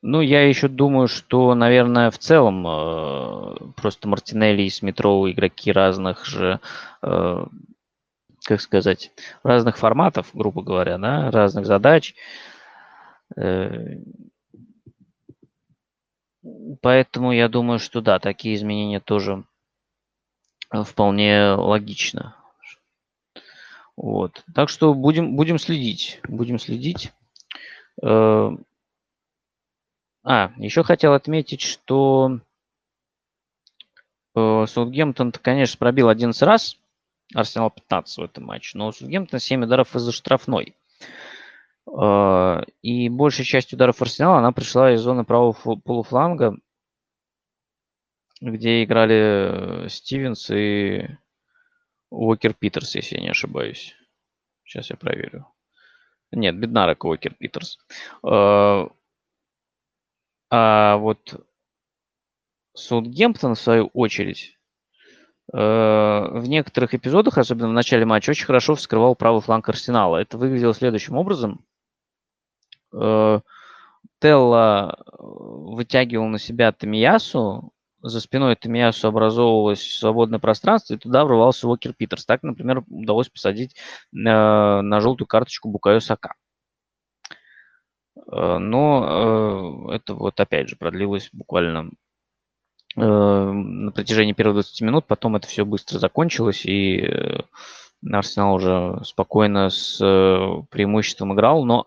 Ну, 0.00 0.20
я 0.20 0.46
еще 0.48 0.68
думаю, 0.68 1.08
что, 1.08 1.54
наверное, 1.54 2.10
в 2.10 2.18
целом 2.18 2.64
э, 2.66 3.72
просто 3.76 4.06
Мартинелли 4.06 4.62
и 4.62 4.70
Смитроу 4.70 5.28
игроки 5.28 5.72
разных 5.72 6.24
же, 6.24 6.60
э, 7.02 7.46
как 8.44 8.60
сказать, 8.60 9.10
разных 9.42 9.76
форматов, 9.76 10.30
грубо 10.34 10.62
говоря, 10.62 10.98
да, 10.98 11.32
разных 11.32 11.66
задач. 11.66 12.14
Э, 13.36 13.96
поэтому 16.80 17.32
я 17.32 17.48
думаю, 17.48 17.80
что 17.80 18.00
да, 18.00 18.20
такие 18.20 18.54
изменения 18.54 19.00
тоже 19.00 19.42
вполне 20.70 21.54
логично. 21.54 22.36
Вот. 23.96 24.44
Так 24.54 24.68
что 24.68 24.94
будем, 24.94 25.34
будем 25.34 25.58
следить. 25.58 26.20
Будем 26.28 26.60
следить. 26.60 27.12
Э, 28.00 28.56
а, 30.28 30.52
еще 30.58 30.82
хотел 30.82 31.14
отметить, 31.14 31.62
что 31.62 32.40
э, 34.34 34.66
Саутгемптон, 34.66 35.32
конечно, 35.32 35.78
пробил 35.78 36.10
11 36.10 36.42
раз, 36.42 36.76
Арсенал 37.34 37.70
15 37.70 38.18
в 38.18 38.22
этом 38.22 38.44
матче, 38.44 38.76
но 38.76 38.88
у 38.88 38.92
Саутгемптона 38.92 39.40
7 39.40 39.64
ударов 39.64 39.96
из-за 39.96 40.12
штрафной. 40.12 40.76
Э, 41.90 42.60
и 42.82 43.08
большая 43.08 43.46
часть 43.46 43.72
ударов 43.72 44.02
Арсенала, 44.02 44.40
она 44.40 44.52
пришла 44.52 44.92
из 44.92 45.00
зоны 45.00 45.24
правого 45.24 45.54
полуфланга, 45.76 46.58
где 48.42 48.84
играли 48.84 49.84
э, 49.84 49.88
Стивенс 49.88 50.50
и 50.50 51.08
Уокер 52.10 52.52
Питерс, 52.52 52.96
если 52.96 53.16
я 53.16 53.22
не 53.22 53.30
ошибаюсь. 53.30 53.96
Сейчас 54.64 54.90
я 54.90 54.96
проверю. 54.96 55.46
Нет, 56.32 56.54
Беднарок 56.58 57.04
Уокер 57.04 57.32
Питерс. 57.32 57.78
А 60.50 60.96
вот 60.96 61.44
Саутгемптон, 62.74 63.54
в 63.54 63.60
свою 63.60 63.86
очередь, 63.88 64.56
э, 65.52 65.58
в 65.58 66.44
некоторых 66.48 66.94
эпизодах, 66.94 67.38
особенно 67.38 67.68
в 67.68 67.72
начале 67.72 68.04
матча, 68.04 68.30
очень 68.30 68.46
хорошо 68.46 68.74
вскрывал 68.74 69.14
правый 69.14 69.42
фланг 69.42 69.68
Арсенала. 69.68 70.16
Это 70.18 70.38
выглядело 70.38 70.74
следующим 70.74 71.16
образом. 71.16 71.64
Э, 72.92 73.40
Телла 74.20 74.98
вытягивал 75.18 76.26
на 76.26 76.38
себя 76.38 76.72
Тамиясу, 76.72 77.72
за 78.00 78.20
спиной 78.20 78.56
Тамиясу 78.56 79.08
образовывалось 79.08 79.96
свободное 79.98 80.38
пространство, 80.38 80.94
и 80.94 80.98
туда 80.98 81.24
врывался 81.24 81.68
Уокер 81.68 81.92
Питерс. 81.94 82.24
Так, 82.24 82.42
например, 82.42 82.84
удалось 82.88 83.28
посадить 83.28 83.74
на 84.12 85.00
желтую 85.00 85.26
карточку 85.26 85.68
Букаю 85.68 86.00
Сака. 86.00 86.34
Э, 88.26 88.58
но 88.58 89.88
э, 89.90 89.96
это 89.96 90.14
вот 90.14 90.38
опять 90.40 90.68
же 90.68 90.76
продлилось 90.76 91.28
буквально 91.32 91.90
э, 92.96 93.00
на 93.00 93.92
протяжении 93.92 94.32
первых 94.32 94.56
20 94.56 94.80
минут, 94.82 95.06
потом 95.06 95.36
это 95.36 95.46
все 95.46 95.64
быстро 95.64 95.98
закончилось, 95.98 96.64
и 96.64 97.08
Арсенал 98.10 98.54
уже 98.54 99.00
спокойно 99.04 99.70
с 99.70 99.98
преимуществом 100.70 101.34
играл, 101.34 101.64
но 101.64 101.84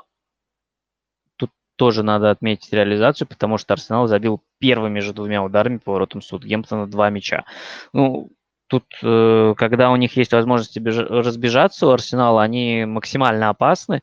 тут 1.38 1.52
тоже 1.78 2.04
надо 2.04 2.32
отметить 2.32 2.74
реализацию, 2.74 3.28
потому 3.28 3.58
что 3.58 3.74
Арсенал 3.74 4.08
забил 4.08 4.42
первыми 4.60 5.00
же 5.00 5.14
двумя 5.14 5.44
ударами 5.44 5.78
по 5.78 5.94
воротам 5.94 6.22
Судгемптона 6.22 6.88
два 6.88 7.10
мяча. 7.10 7.46
Ну, 7.94 8.30
Тут, 8.72 8.86
э, 9.04 9.54
когда 9.58 9.92
у 9.92 9.98
них 9.98 10.16
есть 10.16 10.32
возможность 10.32 10.78
разбежаться 10.78 11.88
у 11.88 11.90
Арсенала, 11.90 12.42
они 12.42 12.86
максимально 12.86 13.50
опасны. 13.50 14.02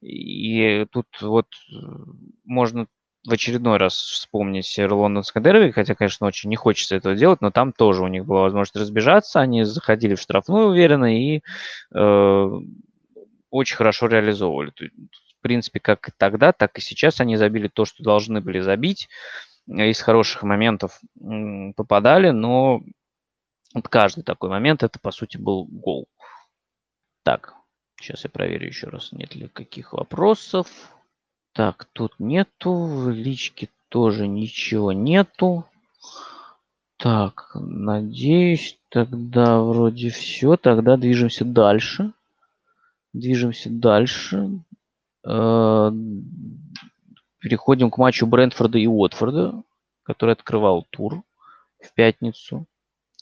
И 0.00 0.86
тут 0.92 1.08
вот 1.20 1.48
можно 2.44 2.86
в 3.26 3.32
очередной 3.32 3.78
раз 3.78 3.94
вспомнить 3.94 4.78
лондонское 4.78 5.42
дерби, 5.42 5.72
хотя, 5.72 5.96
конечно, 5.96 6.28
очень 6.28 6.50
не 6.50 6.54
хочется 6.54 6.94
этого 6.94 7.16
делать, 7.16 7.40
но 7.40 7.50
там 7.50 7.72
тоже 7.72 8.04
у 8.04 8.06
них 8.06 8.26
была 8.26 8.42
возможность 8.42 8.76
разбежаться, 8.76 9.40
они 9.40 9.64
заходили 9.64 10.14
в 10.14 10.20
штрафную 10.20 10.68
уверенно 10.68 11.12
и 11.12 11.40
э, 11.92 12.50
очень 13.50 13.76
хорошо 13.76 14.06
реализовывали. 14.06 14.70
В 14.70 15.40
принципе, 15.40 15.80
как 15.80 16.12
тогда, 16.16 16.52
так 16.52 16.78
и 16.78 16.80
сейчас 16.80 17.20
они 17.20 17.36
забили 17.36 17.66
то, 17.66 17.84
что 17.84 18.04
должны 18.04 18.40
были 18.40 18.60
забить. 18.60 19.08
Из 19.66 20.00
хороших 20.00 20.44
моментов 20.44 21.00
попадали, 21.74 22.30
но 22.30 22.82
вот 23.76 23.88
каждый 23.88 24.22
такой 24.22 24.48
момент, 24.48 24.82
это, 24.82 24.98
по 24.98 25.10
сути, 25.10 25.36
был 25.36 25.66
гол. 25.66 26.08
Так, 27.22 27.52
сейчас 28.00 28.24
я 28.24 28.30
проверю 28.30 28.68
еще 28.68 28.88
раз, 28.88 29.12
нет 29.12 29.34
ли 29.34 29.48
каких 29.48 29.92
вопросов. 29.92 30.66
Так, 31.52 31.86
тут 31.92 32.14
нету, 32.18 32.72
в 32.72 33.10
личке 33.10 33.68
тоже 33.90 34.28
ничего 34.28 34.92
нету. 34.92 35.66
Так, 36.96 37.50
надеюсь, 37.54 38.78
тогда 38.88 39.60
вроде 39.60 40.08
все. 40.08 40.56
Тогда 40.56 40.96
движемся 40.96 41.44
дальше. 41.44 42.14
Движемся 43.12 43.68
дальше. 43.68 44.62
Э, 45.22 45.92
переходим 47.40 47.90
к 47.90 47.98
матчу 47.98 48.26
Брентфорда 48.26 48.78
и 48.78 48.86
Уотфорда, 48.86 49.62
который 50.02 50.32
открывал 50.32 50.86
тур 50.88 51.22
в 51.78 51.92
пятницу. 51.92 52.66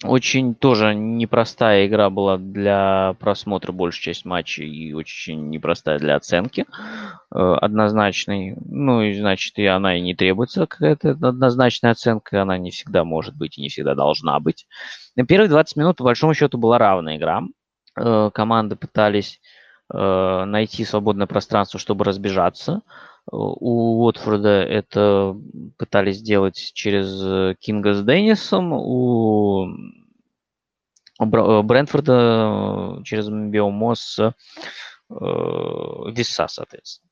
Очень 0.04 0.54
тоже 0.54 0.94
непростая 0.94 1.86
игра 1.86 2.10
была 2.10 2.36
для 2.36 3.16
просмотра 3.20 3.72
большей 3.72 4.02
часть 4.02 4.24
матча 4.24 4.62
и 4.62 4.92
очень 4.92 5.48
непростая 5.48 5.98
для 5.98 6.16
оценки 6.16 6.66
э, 7.34 7.38
однозначной. 7.38 8.54
Ну 8.66 9.02
и 9.02 9.14
значит 9.18 9.58
и 9.58 9.64
она 9.66 9.96
и 9.96 10.00
не 10.00 10.14
требуется 10.14 10.66
какая-то 10.66 11.10
однозначная 11.10 11.92
оценка, 11.92 12.42
она 12.42 12.58
не 12.58 12.70
всегда 12.70 13.04
может 13.04 13.34
быть 13.34 13.56
и 13.56 13.62
не 13.62 13.68
всегда 13.68 13.94
должна 13.94 14.38
быть. 14.40 14.66
На 15.16 15.24
первые 15.24 15.48
20 15.48 15.76
минут 15.76 15.96
по 15.96 16.04
большому 16.04 16.34
счету 16.34 16.58
была 16.58 16.78
равная 16.78 17.16
игра. 17.16 17.42
Э, 17.96 18.30
команды 18.34 18.76
пытались 18.76 19.40
найти 19.90 20.84
свободное 20.84 21.26
пространство, 21.26 21.78
чтобы 21.78 22.04
разбежаться. 22.04 22.82
У 23.30 24.04
Уотфорда 24.04 24.62
это 24.62 25.36
пытались 25.78 26.18
сделать 26.18 26.56
через 26.74 27.56
Кинга 27.58 27.94
с 27.94 28.02
Деннисом, 28.02 28.72
у 28.72 29.68
Брентфорда 31.18 33.00
через 33.04 33.28
Биомо 33.28 33.94
с 33.94 34.34
Виса, 35.08 36.48
соответственно. 36.48 37.10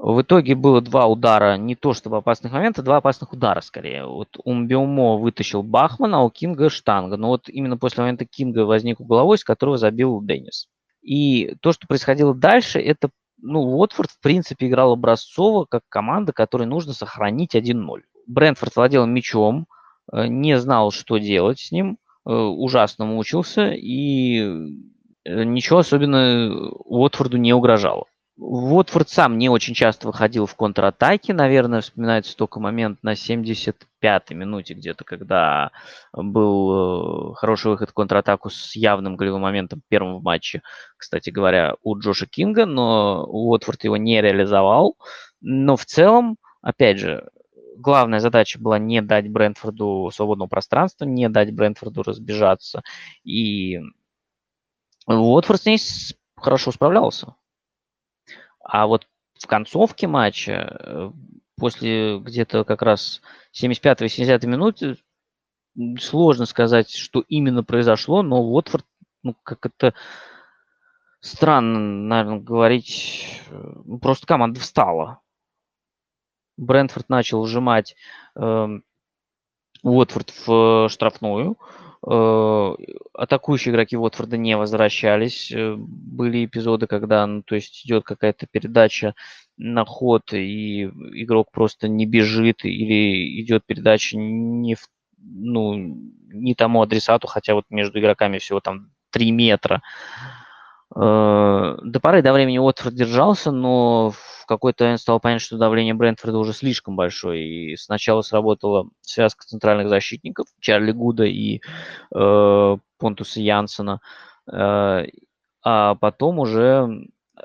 В 0.00 0.22
итоге 0.22 0.54
было 0.54 0.80
два 0.80 1.06
удара, 1.06 1.56
не 1.56 1.74
то 1.74 1.92
чтобы 1.92 2.18
опасных 2.18 2.52
момента, 2.52 2.82
два 2.82 2.98
опасных 2.98 3.32
удара 3.32 3.60
скорее. 3.60 4.06
Вот 4.06 4.28
Умбиомо 4.44 5.16
вытащил 5.16 5.64
Бахмана, 5.64 6.18
а 6.18 6.22
у 6.22 6.30
Кинга 6.30 6.70
штанга. 6.70 7.16
Но 7.16 7.28
вот 7.28 7.48
именно 7.48 7.76
после 7.76 8.02
момента 8.02 8.24
Кинга 8.24 8.64
возник 8.64 9.00
угловой, 9.00 9.38
с 9.38 9.44
которого 9.44 9.76
забил 9.76 10.22
Деннис. 10.22 10.68
И 11.08 11.54
то, 11.62 11.72
что 11.72 11.86
происходило 11.86 12.34
дальше, 12.34 12.78
это 12.78 13.08
ну, 13.40 13.60
Уотфорд, 13.60 14.10
в 14.10 14.20
принципе, 14.20 14.66
играл 14.66 14.92
образцово, 14.92 15.64
как 15.64 15.80
команда, 15.88 16.34
которой 16.34 16.66
нужно 16.66 16.92
сохранить 16.92 17.54
1-0. 17.54 18.02
Брентфорд 18.26 18.76
владел 18.76 19.06
мячом, 19.06 19.66
э, 20.12 20.26
не 20.26 20.58
знал, 20.58 20.90
что 20.90 21.16
делать 21.16 21.60
с 21.60 21.72
ним, 21.72 21.96
э, 22.26 22.30
ужасно 22.30 23.06
мучился, 23.06 23.70
и 23.70 24.42
э, 25.24 25.44
ничего 25.44 25.78
особенно 25.78 26.68
Уотфорду 26.84 27.38
не 27.38 27.54
угрожало. 27.54 28.04
Уотфорд 28.40 29.08
сам 29.08 29.36
не 29.36 29.48
очень 29.48 29.74
часто 29.74 30.06
выходил 30.06 30.46
в 30.46 30.54
контратаке, 30.54 31.34
наверное, 31.34 31.80
вспоминается 31.80 32.36
только 32.36 32.60
момент 32.60 33.02
на 33.02 33.14
75-й 33.14 34.34
минуте 34.34 34.74
где-то, 34.74 35.02
когда 35.02 35.72
был 36.12 37.32
э, 37.32 37.34
хороший 37.34 37.72
выход 37.72 37.90
в 37.90 37.94
контратаку 37.94 38.48
с 38.48 38.76
явным 38.76 39.16
голевым 39.16 39.42
моментом 39.42 39.82
первым 39.88 40.18
в 40.20 40.22
матче, 40.22 40.62
кстати 40.96 41.30
говоря, 41.30 41.74
у 41.82 41.98
Джоша 41.98 42.26
Кинга, 42.26 42.64
но 42.64 43.24
Уотфорд 43.24 43.82
его 43.82 43.96
не 43.96 44.22
реализовал. 44.22 44.96
Но 45.40 45.76
в 45.76 45.84
целом, 45.84 46.36
опять 46.62 46.98
же, 46.98 47.28
главная 47.76 48.20
задача 48.20 48.60
была 48.60 48.78
не 48.78 49.02
дать 49.02 49.28
Брентфорду 49.28 50.12
свободного 50.14 50.48
пространства, 50.48 51.04
не 51.06 51.28
дать 51.28 51.52
Брентфорду 51.52 52.04
разбежаться. 52.04 52.82
И 53.24 53.80
Уотфорд 55.08 55.60
с 55.60 55.66
ней 55.66 55.80
хорошо 56.36 56.70
справлялся. 56.70 57.34
А 58.68 58.86
вот 58.86 59.06
в 59.40 59.46
концовке 59.46 60.06
матча, 60.06 60.52
э, 60.52 61.10
после 61.56 62.18
где-то 62.18 62.64
как 62.64 62.82
раз 62.82 63.22
75-80 63.52 64.46
минуты, 64.46 64.98
сложно 65.98 66.44
сказать, 66.44 66.90
что 66.90 67.24
именно 67.28 67.64
произошло, 67.64 68.22
но 68.22 68.42
Уотфорд, 68.42 68.84
ну, 69.22 69.34
как 69.42 69.64
это 69.64 69.94
странно, 71.20 71.78
наверное, 71.78 72.40
говорить, 72.40 73.40
э, 73.48 73.74
просто 74.02 74.26
команда 74.26 74.60
встала. 74.60 75.20
Брентфорд 76.58 77.08
начал 77.08 77.40
вжимать 77.42 77.96
э, 78.36 78.68
Уотфорд 79.82 80.34
в 80.46 80.88
штрафную, 80.90 81.56
Э, 81.56 81.87
атакующие 82.02 83.72
игроки 83.72 83.96
Уотфорда 83.96 84.36
не 84.36 84.56
возвращались. 84.56 85.50
Э, 85.52 85.74
были 85.76 86.44
эпизоды, 86.44 86.86
когда, 86.86 87.26
ну, 87.26 87.42
то 87.42 87.54
есть 87.54 87.84
идет 87.84 88.04
какая-то 88.04 88.46
передача 88.46 89.14
на 89.56 89.84
ход, 89.84 90.32
и 90.32 90.84
игрок 90.84 91.50
просто 91.50 91.88
не 91.88 92.06
бежит, 92.06 92.64
или 92.64 93.42
идет 93.42 93.64
передача 93.66 94.16
не, 94.16 94.76
в, 94.76 94.88
ну, 95.18 95.74
не 96.32 96.54
тому 96.54 96.82
адресату, 96.82 97.26
хотя 97.26 97.54
вот 97.54 97.64
между 97.70 97.98
игроками 97.98 98.38
всего 98.38 98.60
там 98.60 98.90
3 99.10 99.30
метра. 99.32 99.82
Э, 100.94 101.76
до 101.82 102.00
поры 102.00 102.22
до 102.22 102.32
времени 102.32 102.58
Уотфорд 102.58 102.94
держался, 102.94 103.50
но 103.50 104.10
в 104.10 104.37
какой-то 104.48 104.84
момент 104.84 105.00
стало 105.00 105.18
понятно, 105.18 105.44
что 105.44 105.58
давление 105.58 105.94
Брентфорда 105.94 106.38
уже 106.38 106.52
слишком 106.52 106.96
большое. 106.96 107.72
И 107.72 107.76
сначала 107.76 108.22
сработала 108.22 108.88
связка 109.02 109.46
центральных 109.46 109.88
защитников 109.88 110.46
Чарли 110.60 110.92
Гуда 110.92 111.24
и 111.24 111.60
э, 112.14 112.76
Понтуса 112.98 113.40
Янсена. 113.40 114.00
Э, 114.50 115.04
а 115.62 115.94
потом 115.96 116.38
уже 116.38 117.08
э, 117.36 117.40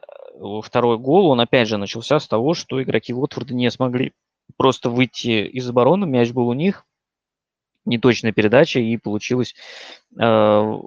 второй 0.64 0.98
гол, 0.98 1.28
он 1.28 1.42
опять 1.42 1.68
же 1.68 1.78
начался 1.78 2.20
с 2.20 2.28
того, 2.28 2.54
что 2.54 2.82
игроки 2.82 3.14
Уотфорда 3.14 3.54
не 3.54 3.70
смогли 3.70 4.14
просто 4.58 4.90
выйти 4.90 5.46
из 5.46 5.70
обороны, 5.70 6.06
мяч 6.06 6.32
был 6.32 6.48
у 6.48 6.54
них, 6.54 6.86
неточная 7.86 8.32
передача, 8.32 8.80
и 8.80 8.98
получилось 8.98 9.56
э, 10.20 10.80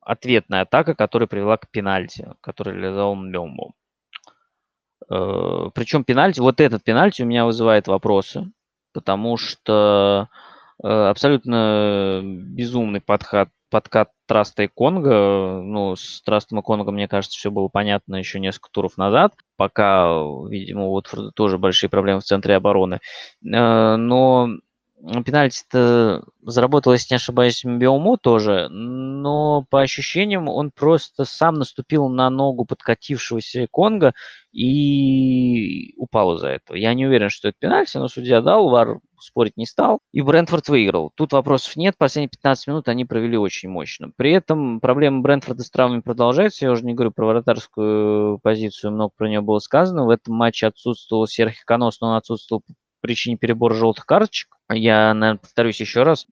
ответная 0.00 0.62
атака, 0.62 0.94
которая 0.94 1.26
привела 1.26 1.56
к 1.56 1.68
пенальти, 1.68 2.28
который 2.40 2.74
реализовал 2.74 3.14
Мбембо. 3.14 3.72
Э, 5.10 5.70
Причем 5.74 6.04
пенальти, 6.04 6.40
вот 6.40 6.60
этот 6.60 6.84
пенальти 6.84 7.22
у 7.22 7.26
меня 7.26 7.44
вызывает 7.44 7.88
вопросы, 7.88 8.50
потому 8.92 9.36
что 9.36 10.28
э, 10.82 10.88
абсолютно 10.88 12.20
безумный 12.24 13.00
подход, 13.00 13.48
подкат 13.70 14.10
Траста 14.26 14.64
и 14.64 14.68
Конга. 14.68 15.60
Ну, 15.62 15.96
с 15.96 16.22
Трастом 16.22 16.60
и 16.60 16.62
Конгом, 16.62 16.94
мне 16.94 17.08
кажется, 17.08 17.38
все 17.38 17.50
было 17.50 17.68
понятно 17.68 18.16
еще 18.16 18.40
несколько 18.40 18.70
туров 18.70 18.96
назад, 18.96 19.34
пока, 19.56 20.22
видимо, 20.48 20.86
вот 20.86 21.12
тоже 21.34 21.58
большие 21.58 21.90
проблемы 21.90 22.20
в 22.20 22.24
центре 22.24 22.56
обороны. 22.56 23.00
Э, 23.44 23.96
но 23.96 24.48
пенальти-то 25.24 26.24
заработал, 26.42 26.92
если 26.92 27.14
не 27.14 27.16
ошибаюсь, 27.16 27.64
Биомо 27.64 28.16
тоже, 28.16 28.68
но 28.68 29.64
по 29.70 29.80
ощущениям 29.80 30.48
он 30.48 30.70
просто 30.70 31.24
сам 31.24 31.54
наступил 31.54 32.08
на 32.08 32.30
ногу 32.30 32.64
подкатившегося 32.64 33.68
Конга 33.70 34.14
и 34.52 35.94
упал 35.96 36.36
из-за 36.36 36.48
этого. 36.48 36.76
Я 36.76 36.94
не 36.94 37.06
уверен, 37.06 37.28
что 37.28 37.48
это 37.48 37.58
пенальти, 37.58 37.96
но 37.96 38.08
судья 38.08 38.40
дал, 38.40 38.68
Вар 38.70 38.98
спорить 39.20 39.56
не 39.56 39.66
стал, 39.66 40.00
и 40.12 40.20
Брентфорд 40.20 40.68
выиграл. 40.68 41.10
Тут 41.14 41.32
вопросов 41.32 41.76
нет, 41.76 41.96
последние 41.98 42.30
15 42.30 42.66
минут 42.68 42.88
они 42.88 43.04
провели 43.04 43.36
очень 43.36 43.68
мощно. 43.68 44.10
При 44.16 44.32
этом 44.32 44.80
проблема 44.80 45.20
Брентфорда 45.20 45.62
с 45.62 45.70
травмами 45.70 46.00
продолжается, 46.00 46.64
я 46.64 46.72
уже 46.72 46.84
не 46.84 46.94
говорю 46.94 47.12
про 47.12 47.26
вратарскую 47.26 48.38
позицию, 48.38 48.92
много 48.92 49.12
про 49.16 49.28
нее 49.28 49.40
было 49.40 49.58
сказано. 49.58 50.06
В 50.06 50.10
этом 50.10 50.34
матче 50.34 50.66
отсутствовал 50.66 51.26
Серхи 51.26 51.62
Конос, 51.64 52.00
но 52.00 52.08
он 52.08 52.16
отсутствовал 52.16 52.62
по 52.62 52.74
причине 53.00 53.36
перебора 53.36 53.74
желтых 53.74 54.06
карточек. 54.06 54.57
Я, 54.70 55.14
наверное, 55.14 55.38
повторюсь 55.38 55.80
еще 55.80 56.02
раз. 56.02 56.26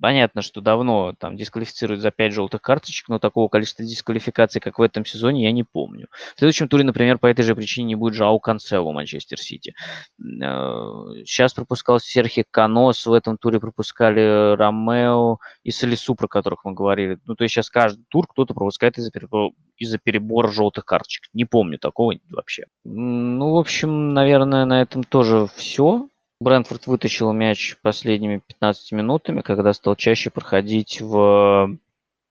Понятно, 0.00 0.42
что 0.42 0.60
давно 0.60 1.14
там 1.16 1.36
дисквалифицируют 1.36 2.00
за 2.00 2.10
5 2.10 2.32
желтых 2.32 2.60
карточек, 2.60 3.08
но 3.08 3.20
такого 3.20 3.48
количества 3.48 3.84
дисквалификаций, 3.84 4.60
как 4.60 4.78
в 4.78 4.82
этом 4.82 5.04
сезоне, 5.04 5.44
я 5.44 5.52
не 5.52 5.62
помню. 5.62 6.08
В 6.34 6.38
следующем 6.40 6.68
туре, 6.68 6.82
например, 6.82 7.18
по 7.18 7.26
этой 7.26 7.42
же 7.42 7.54
причине 7.54 7.88
не 7.88 7.94
будет 7.94 8.14
Жау 8.14 8.40
Канцелу 8.40 8.92
Манчестер 8.92 9.38
Сити. 9.38 9.74
Сейчас 10.18 11.54
пропускал 11.54 12.00
Серхи 12.00 12.44
Канос, 12.50 13.06
в 13.06 13.12
этом 13.12 13.38
туре 13.38 13.60
пропускали 13.60 14.56
Ромео 14.56 15.38
и 15.62 15.70
Солису, 15.70 16.16
про 16.16 16.26
которых 16.26 16.64
мы 16.64 16.72
говорили. 16.72 17.18
Ну, 17.26 17.36
то 17.36 17.44
есть 17.44 17.54
сейчас 17.54 17.70
каждый 17.70 18.04
тур 18.08 18.26
кто-то 18.26 18.54
пропускает 18.54 18.98
из-за 18.98 19.12
перебора, 19.12 19.52
из 19.76 19.96
перебора 20.02 20.50
желтых 20.50 20.84
карточек. 20.84 21.26
Не 21.32 21.44
помню 21.44 21.78
такого 21.78 22.14
вообще. 22.30 22.64
Ну, 22.84 23.52
в 23.52 23.56
общем, 23.58 24.14
наверное, 24.14 24.64
на 24.64 24.82
этом 24.82 25.04
тоже 25.04 25.46
все. 25.54 26.08
Брэнфорд 26.42 26.86
вытащил 26.86 27.32
мяч 27.32 27.76
последними 27.82 28.38
15 28.38 28.92
минутами, 28.92 29.40
когда 29.42 29.72
стал 29.72 29.94
чаще 29.96 30.30
проходить 30.30 31.00
в 31.00 31.78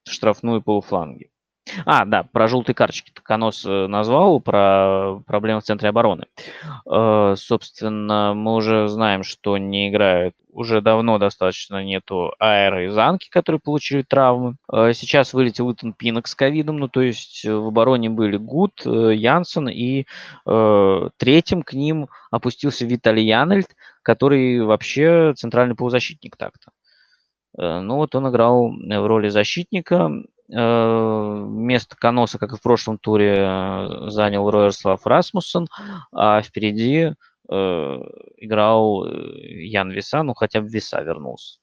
штрафную 0.04 0.62
полуфланги. 0.62 1.31
А, 1.86 2.06
да, 2.06 2.24
про 2.24 2.48
желтые 2.48 2.76
карточки 2.76 3.12
Конос 3.14 3.66
э, 3.66 3.88
назвал, 3.88 4.40
про 4.40 5.22
проблемы 5.26 5.62
в 5.62 5.64
центре 5.64 5.90
обороны. 5.90 6.26
Э, 6.90 7.36
собственно, 7.38 8.34
мы 8.36 8.56
уже 8.56 8.88
знаем, 8.88 9.24
что 9.24 9.58
не 9.58 9.90
играют 9.90 10.36
уже 10.52 10.82
давно 10.82 11.18
достаточно 11.18 11.82
нету 11.84 12.34
Аэра 12.38 12.86
и 12.86 12.90
Занки, 12.90 13.30
которые 13.30 13.62
получили 13.62 14.02
травмы. 14.02 14.56
Э, 14.72 14.92
сейчас 14.94 15.34
вылетел 15.34 15.72
Итан 15.72 15.94
Пинок 15.94 16.28
с 16.28 16.36
ковидом, 16.36 16.78
ну 16.78 16.88
то 16.88 17.02
есть 17.02 17.46
в 17.46 17.68
обороне 17.68 18.10
были 18.10 18.38
Гуд, 18.38 18.82
Янсен 18.86 19.70
и 19.70 20.06
третьим 21.18 21.64
к 21.64 21.74
ним 21.74 22.08
опустился 22.32 22.86
Виталий 22.86 23.26
Янельд, 23.26 23.68
который 24.04 24.62
вообще 24.62 25.34
центральный 25.36 25.76
полузащитник 25.76 26.36
так-то. 26.36 26.72
Ну 27.58 27.98
вот 27.98 28.16
он 28.16 28.30
играл 28.30 28.72
в 28.72 29.08
роли 29.08 29.30
защитника, 29.30 30.10
место 30.54 31.96
Коноса, 31.98 32.38
как 32.38 32.54
и 32.54 32.58
в 32.58 32.62
прошлом 32.62 32.98
туре, 32.98 33.36
э, 33.38 34.10
занял 34.10 34.50
Ройерслав 34.50 35.06
Расмуссен, 35.06 35.68
а 36.12 36.42
впереди 36.42 37.14
э, 37.50 37.98
играл 38.38 39.06
Ян 39.08 39.92
Виса, 39.92 40.24
ну 40.24 40.34
хотя 40.34 40.62
бы 40.62 40.68
Виса 40.68 41.02
вернулся. 41.02 41.60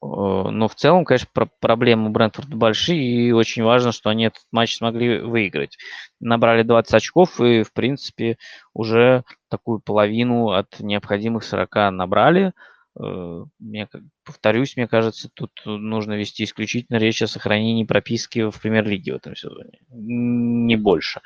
Но 0.00 0.68
в 0.68 0.76
целом, 0.76 1.04
конечно, 1.04 1.28
проблемы 1.58 2.08
у 2.08 2.12
Брентфорда 2.12 2.56
большие, 2.56 3.02
и 3.02 3.32
очень 3.32 3.64
важно, 3.64 3.90
что 3.90 4.10
они 4.10 4.26
этот 4.26 4.42
матч 4.52 4.76
смогли 4.76 5.18
выиграть. 5.18 5.76
Набрали 6.20 6.62
20 6.62 6.94
очков, 6.94 7.40
и, 7.40 7.64
в 7.64 7.72
принципе, 7.72 8.38
уже 8.74 9.24
такую 9.48 9.80
половину 9.80 10.50
от 10.50 10.78
необходимых 10.78 11.42
40 11.42 11.74
набрали. 11.90 12.52
Э, 13.00 13.44
мне, 13.58 13.88
повторюсь, 14.24 14.76
мне 14.76 14.88
кажется, 14.88 15.28
тут 15.32 15.50
нужно 15.64 16.14
вести 16.14 16.44
исключительно 16.44 16.96
речь 16.96 17.22
о 17.22 17.26
сохранении 17.26 17.84
прописки 17.84 18.50
в 18.50 18.60
премьер-лиге 18.60 19.12
в 19.12 19.16
этом 19.16 19.36
сезоне. 19.36 19.78
Не 19.90 20.76
больше. 20.76 21.20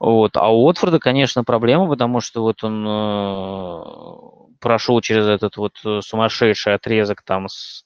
Вот. 0.00 0.36
А 0.36 0.48
у 0.48 0.64
Уотфорда, 0.64 0.98
конечно, 0.98 1.44
проблема, 1.44 1.88
потому 1.88 2.20
что 2.20 2.42
вот 2.42 2.64
он 2.64 2.86
э, 2.86 4.56
прошел 4.60 5.00
через 5.00 5.26
этот 5.26 5.56
вот 5.56 5.74
э, 5.84 6.00
сумасшедший 6.02 6.74
отрезок 6.74 7.22
там 7.22 7.48
с 7.48 7.84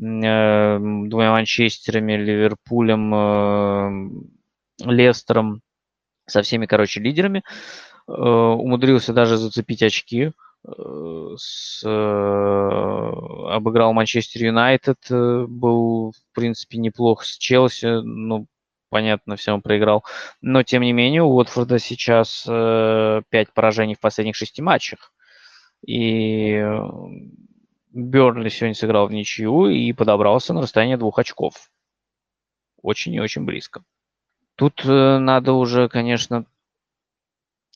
э, 0.00 0.78
двумя 0.78 1.30
Манчестерами, 1.30 2.14
Ливерпулем, 2.14 3.14
э, 3.14 4.90
Лестером, 4.90 5.60
со 6.26 6.42
всеми, 6.42 6.66
короче, 6.66 7.00
лидерами. 7.00 7.42
Э, 8.08 8.12
умудрился 8.12 9.12
даже 9.12 9.36
зацепить 9.36 9.82
очки 9.82 10.32
с, 10.64 11.82
э, 11.84 11.88
обыграл 13.50 13.92
Манчестер 13.92 14.44
Юнайтед, 14.44 14.98
э, 15.10 15.46
был, 15.48 16.12
в 16.12 16.34
принципе, 16.34 16.78
неплох 16.78 17.24
с 17.24 17.36
Челси, 17.36 18.02
ну, 18.02 18.46
понятно, 18.88 19.36
всем 19.36 19.60
проиграл. 19.60 20.04
Но, 20.40 20.62
тем 20.62 20.82
не 20.82 20.92
менее, 20.92 21.22
у 21.22 21.34
Уотфорда 21.34 21.78
сейчас 21.78 22.44
э, 22.48 23.22
5 23.28 23.52
поражений 23.52 23.94
в 23.94 24.00
последних 24.00 24.36
шести 24.36 24.62
матчах. 24.62 25.12
И 25.84 26.52
э, 26.52 26.80
Бернли 27.90 28.48
сегодня 28.48 28.74
сыграл 28.74 29.08
в 29.08 29.12
ничью 29.12 29.66
и 29.66 29.92
подобрался 29.92 30.54
на 30.54 30.62
расстояние 30.62 30.96
двух 30.96 31.18
очков. 31.18 31.70
Очень 32.80 33.14
и 33.14 33.20
очень 33.20 33.44
близко. 33.44 33.82
Тут 34.54 34.84
э, 34.84 35.18
надо 35.18 35.54
уже, 35.54 35.88
конечно, 35.88 36.44
Э, 36.44 36.51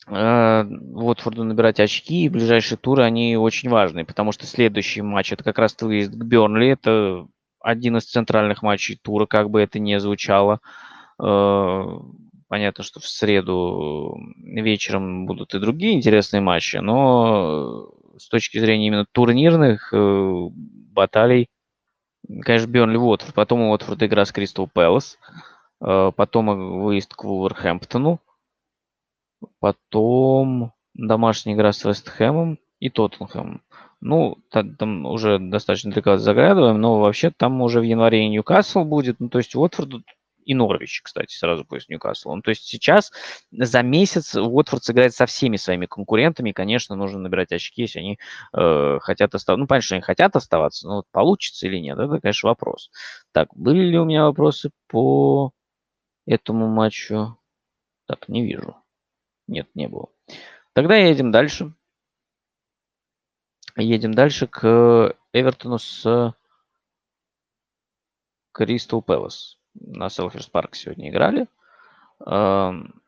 Уотфорду 0.08 1.42
набирать 1.42 1.80
очки, 1.80 2.24
и 2.24 2.28
ближайшие 2.28 2.78
туры, 2.78 3.02
они 3.02 3.36
очень 3.36 3.68
важны, 3.68 4.04
потому 4.04 4.30
что 4.30 4.46
следующий 4.46 5.02
матч, 5.02 5.32
это 5.32 5.42
как 5.42 5.58
раз 5.58 5.76
выезд 5.80 6.12
к 6.12 6.24
Бернли, 6.24 6.68
это 6.68 7.26
один 7.60 7.96
из 7.96 8.04
центральных 8.04 8.62
матчей 8.62 8.96
тура, 9.02 9.26
как 9.26 9.50
бы 9.50 9.60
это 9.60 9.80
ни 9.80 9.96
звучало. 9.96 10.60
Э, 11.20 11.84
понятно, 12.46 12.84
что 12.84 13.00
в 13.00 13.06
среду 13.06 14.16
вечером 14.36 15.26
будут 15.26 15.54
и 15.54 15.58
другие 15.58 15.94
интересные 15.94 16.40
матчи, 16.40 16.76
но 16.76 17.90
с 18.16 18.28
точки 18.28 18.58
зрения 18.58 18.86
именно 18.86 19.06
турнирных 19.10 19.92
э, 19.92 20.48
баталий, 20.52 21.48
конечно, 22.42 22.68
Бернли 22.68 22.96
Уотфорд, 22.96 23.34
потом 23.34 23.62
у 23.62 23.70
Уотфорда 23.72 24.06
игра 24.06 24.24
с 24.24 24.30
Кристал 24.30 24.68
Пэлас, 24.68 25.18
потом 25.78 26.80
выезд 26.80 27.14
к 27.14 27.24
Вулверхэмптону, 27.24 28.20
Потом 29.60 30.72
домашняя 30.94 31.54
игра 31.54 31.72
с 31.72 31.84
Вест 31.84 32.08
Хэмом 32.08 32.58
и 32.78 32.90
Тоттенхэмом. 32.90 33.62
Ну, 34.00 34.36
там, 34.50 35.06
уже 35.06 35.38
достаточно 35.38 35.90
далеко 35.90 36.18
заглядываем, 36.18 36.80
но 36.80 37.00
вообще 37.00 37.30
там 37.30 37.60
уже 37.62 37.80
в 37.80 37.84
январе 37.84 38.24
и 38.24 38.28
Ньюкасл 38.28 38.84
будет. 38.84 39.20
Ну, 39.20 39.28
то 39.28 39.38
есть 39.38 39.54
Уотфорд 39.54 40.02
и 40.44 40.54
Норвич, 40.54 41.02
кстати, 41.02 41.34
сразу 41.34 41.64
после 41.64 41.94
Ньюкасла. 41.94 42.34
Ну, 42.36 42.42
то 42.42 42.50
есть 42.50 42.64
сейчас 42.64 43.10
за 43.50 43.82
месяц 43.82 44.34
Уотфорд 44.36 44.84
сыграет 44.84 45.14
со 45.14 45.26
всеми 45.26 45.56
своими 45.56 45.86
конкурентами. 45.86 46.52
Конечно, 46.52 46.94
нужно 46.94 47.18
набирать 47.18 47.52
очки, 47.52 47.82
если 47.82 47.98
они 47.98 48.18
э, 48.52 48.98
хотят 49.00 49.34
оставаться. 49.34 49.60
Ну, 49.60 49.66
понятно, 49.66 49.86
что 49.86 49.94
они 49.96 50.02
хотят 50.02 50.36
оставаться, 50.36 50.86
но 50.86 50.96
вот 50.96 51.06
получится 51.10 51.66
или 51.66 51.78
нет, 51.78 51.98
это, 51.98 52.20
конечно, 52.20 52.48
вопрос. 52.48 52.90
Так, 53.32 53.48
были 53.56 53.84
ли 53.84 53.98
у 53.98 54.04
меня 54.04 54.24
вопросы 54.24 54.70
по 54.88 55.52
этому 56.26 56.68
матчу? 56.68 57.38
Так, 58.06 58.28
не 58.28 58.46
вижу. 58.46 58.76
Нет, 59.46 59.68
не 59.74 59.88
было. 59.88 60.08
Тогда 60.72 60.96
едем 60.96 61.30
дальше. 61.30 61.72
Едем 63.76 64.14
дальше 64.14 64.46
к 64.46 65.14
Эвертону 65.32 65.78
с 65.78 66.34
Кристал 68.52 69.02
Пэлас. 69.02 69.58
На 69.74 70.08
Селхерс 70.08 70.46
Парк 70.46 70.74
сегодня 70.74 71.10
играли. 71.10 71.46
Эм, 72.24 73.02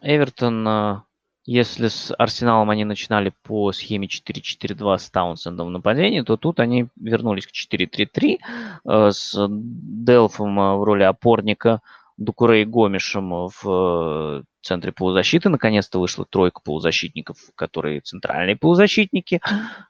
Эвертон, 0.00 0.66
э, 0.66 1.02
если 1.44 1.88
с 1.88 2.14
Арсеналом 2.16 2.70
они 2.70 2.84
начинали 2.84 3.32
по 3.42 3.72
схеме 3.72 4.08
4-4-2 4.08 4.98
с 4.98 5.10
Таунсендом 5.10 5.68
в 5.68 5.70
нападении, 5.70 6.22
то 6.22 6.38
тут 6.38 6.60
они 6.60 6.88
вернулись 6.96 7.46
к 7.46 7.50
4-3-3 7.52 8.38
э, 8.84 9.10
с 9.10 9.46
Делфом 9.48 10.58
э, 10.58 10.76
в 10.76 10.84
роли 10.84 11.02
опорника, 11.02 11.82
Дукуре 12.16 12.62
и 12.62 12.64
Гомишем 12.64 13.48
в 13.62 14.44
центре 14.64 14.92
полузащиты. 14.92 15.48
Наконец-то 15.48 16.00
вышла 16.00 16.24
тройка 16.24 16.60
полузащитников, 16.64 17.36
которые 17.54 18.00
центральные 18.00 18.56
полузащитники. 18.56 19.40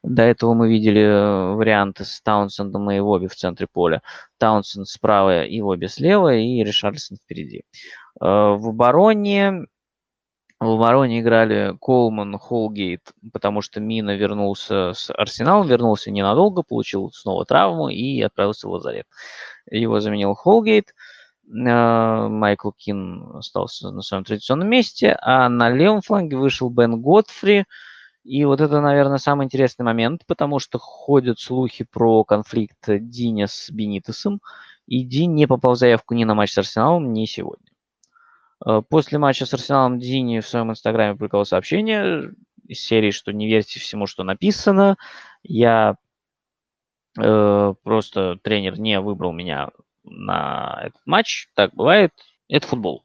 До 0.03 0.23
этого 0.23 0.55
мы 0.55 0.69
видели 0.69 1.03
э, 1.03 1.55
варианты 1.55 2.05
с 2.05 2.21
Таунсендом 2.21 2.91
и 2.91 3.01
Воби 3.01 3.29
в 3.29 3.35
центре 3.35 3.67
поля. 3.71 4.03
Таунсенд 4.39 4.89
справа 4.89 5.45
и 5.45 5.61
Воби 5.61 5.87
слева, 5.87 6.35
и 6.35 6.63
Ришарльсон 6.63 7.19
впереди. 7.19 7.63
Э, 8.21 8.25
в 8.25 8.69
обороне 8.71 9.67
в 10.61 10.71
обороне 10.71 11.21
играли 11.21 11.77
Колман, 11.81 12.39
Холгейт, 12.39 13.13
потому 13.33 13.61
что 13.61 13.81
Мина 13.81 14.17
вернулся 14.17 14.93
с 14.95 15.13
Арсеналом, 15.13 15.67
вернулся 15.67 16.11
ненадолго, 16.11 16.63
получил 16.63 17.11
снова 17.13 17.45
травму 17.45 17.89
и 17.89 18.23
отправился 18.23 18.69
в 18.69 18.71
лазарет. 18.71 19.07
Его 19.71 20.01
заменил 20.01 20.35
Холгейт. 20.35 20.91
А, 20.91 21.14
Майкл 21.47 22.71
Кин 22.71 23.37
остался 23.37 23.91
на 23.91 24.03
своем 24.03 24.25
традиционном 24.25 24.69
месте, 24.69 25.17
а 25.21 25.49
на 25.49 25.71
левом 25.71 26.01
фланге 26.01 26.37
вышел 26.37 26.71
Бен 26.71 27.01
Готфри. 27.01 27.65
И 28.25 28.45
вот 28.47 28.61
это, 28.61 28.81
наверное, 28.81 29.19
самый 29.19 29.45
интересный 29.45 29.85
момент, 29.85 30.23
потому 30.27 30.59
что 30.59 30.79
ходят 30.79 31.39
слухи 31.39 31.85
про 31.85 32.25
конфликт 32.25 32.79
Диня 32.87 33.47
с 33.47 33.71
Бенитесом, 33.71 34.41
и 34.87 35.05
Дин 35.05 35.35
не 35.35 35.47
попал 35.47 35.75
в 35.75 35.79
заявку 35.79 36.15
ни 36.15 36.25
на 36.25 36.35
матч 36.35 36.53
с 36.53 36.59
Арсеналом, 36.59 37.13
ни 37.13 37.27
сегодня. 37.27 37.67
А, 38.65 38.83
после 38.83 39.19
матча 39.19 39.47
с 39.47 39.53
Арсеналом 39.55 39.99
Дини 39.99 40.41
в 40.41 40.49
своем 40.49 40.71
инстаграме 40.71 41.13
публиковал 41.15 41.45
сообщение 41.45 42.31
из 42.67 42.81
серии, 42.81 43.11
что 43.11 43.33
не 43.33 43.47
верьте 43.47 43.79
всему, 43.79 44.07
что 44.07 44.25
написано. 44.25 44.97
Я 45.43 45.97
э, 47.21 47.75
просто 47.83 48.39
тренер 48.43 48.81
не 48.81 49.01
выбрал 49.01 49.33
меня 49.33 49.69
на 50.05 50.81
этот 50.83 51.01
матч. 51.07 51.49
Так 51.55 51.75
бывает. 51.75 52.13
Это 52.49 52.67
футбол. 52.67 53.05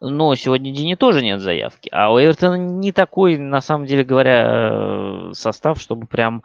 Но 0.00 0.34
сегодня 0.34 0.72
Дини 0.72 0.94
тоже 0.94 1.22
нет 1.22 1.40
заявки. 1.40 1.90
А 1.92 2.12
у 2.12 2.18
Эвертона 2.18 2.54
не 2.56 2.90
такой, 2.90 3.36
на 3.36 3.60
самом 3.60 3.86
деле 3.86 4.02
говоря, 4.02 4.48
э, 4.50 5.32
состав, 5.34 5.78
чтобы 5.78 6.06
прям 6.06 6.42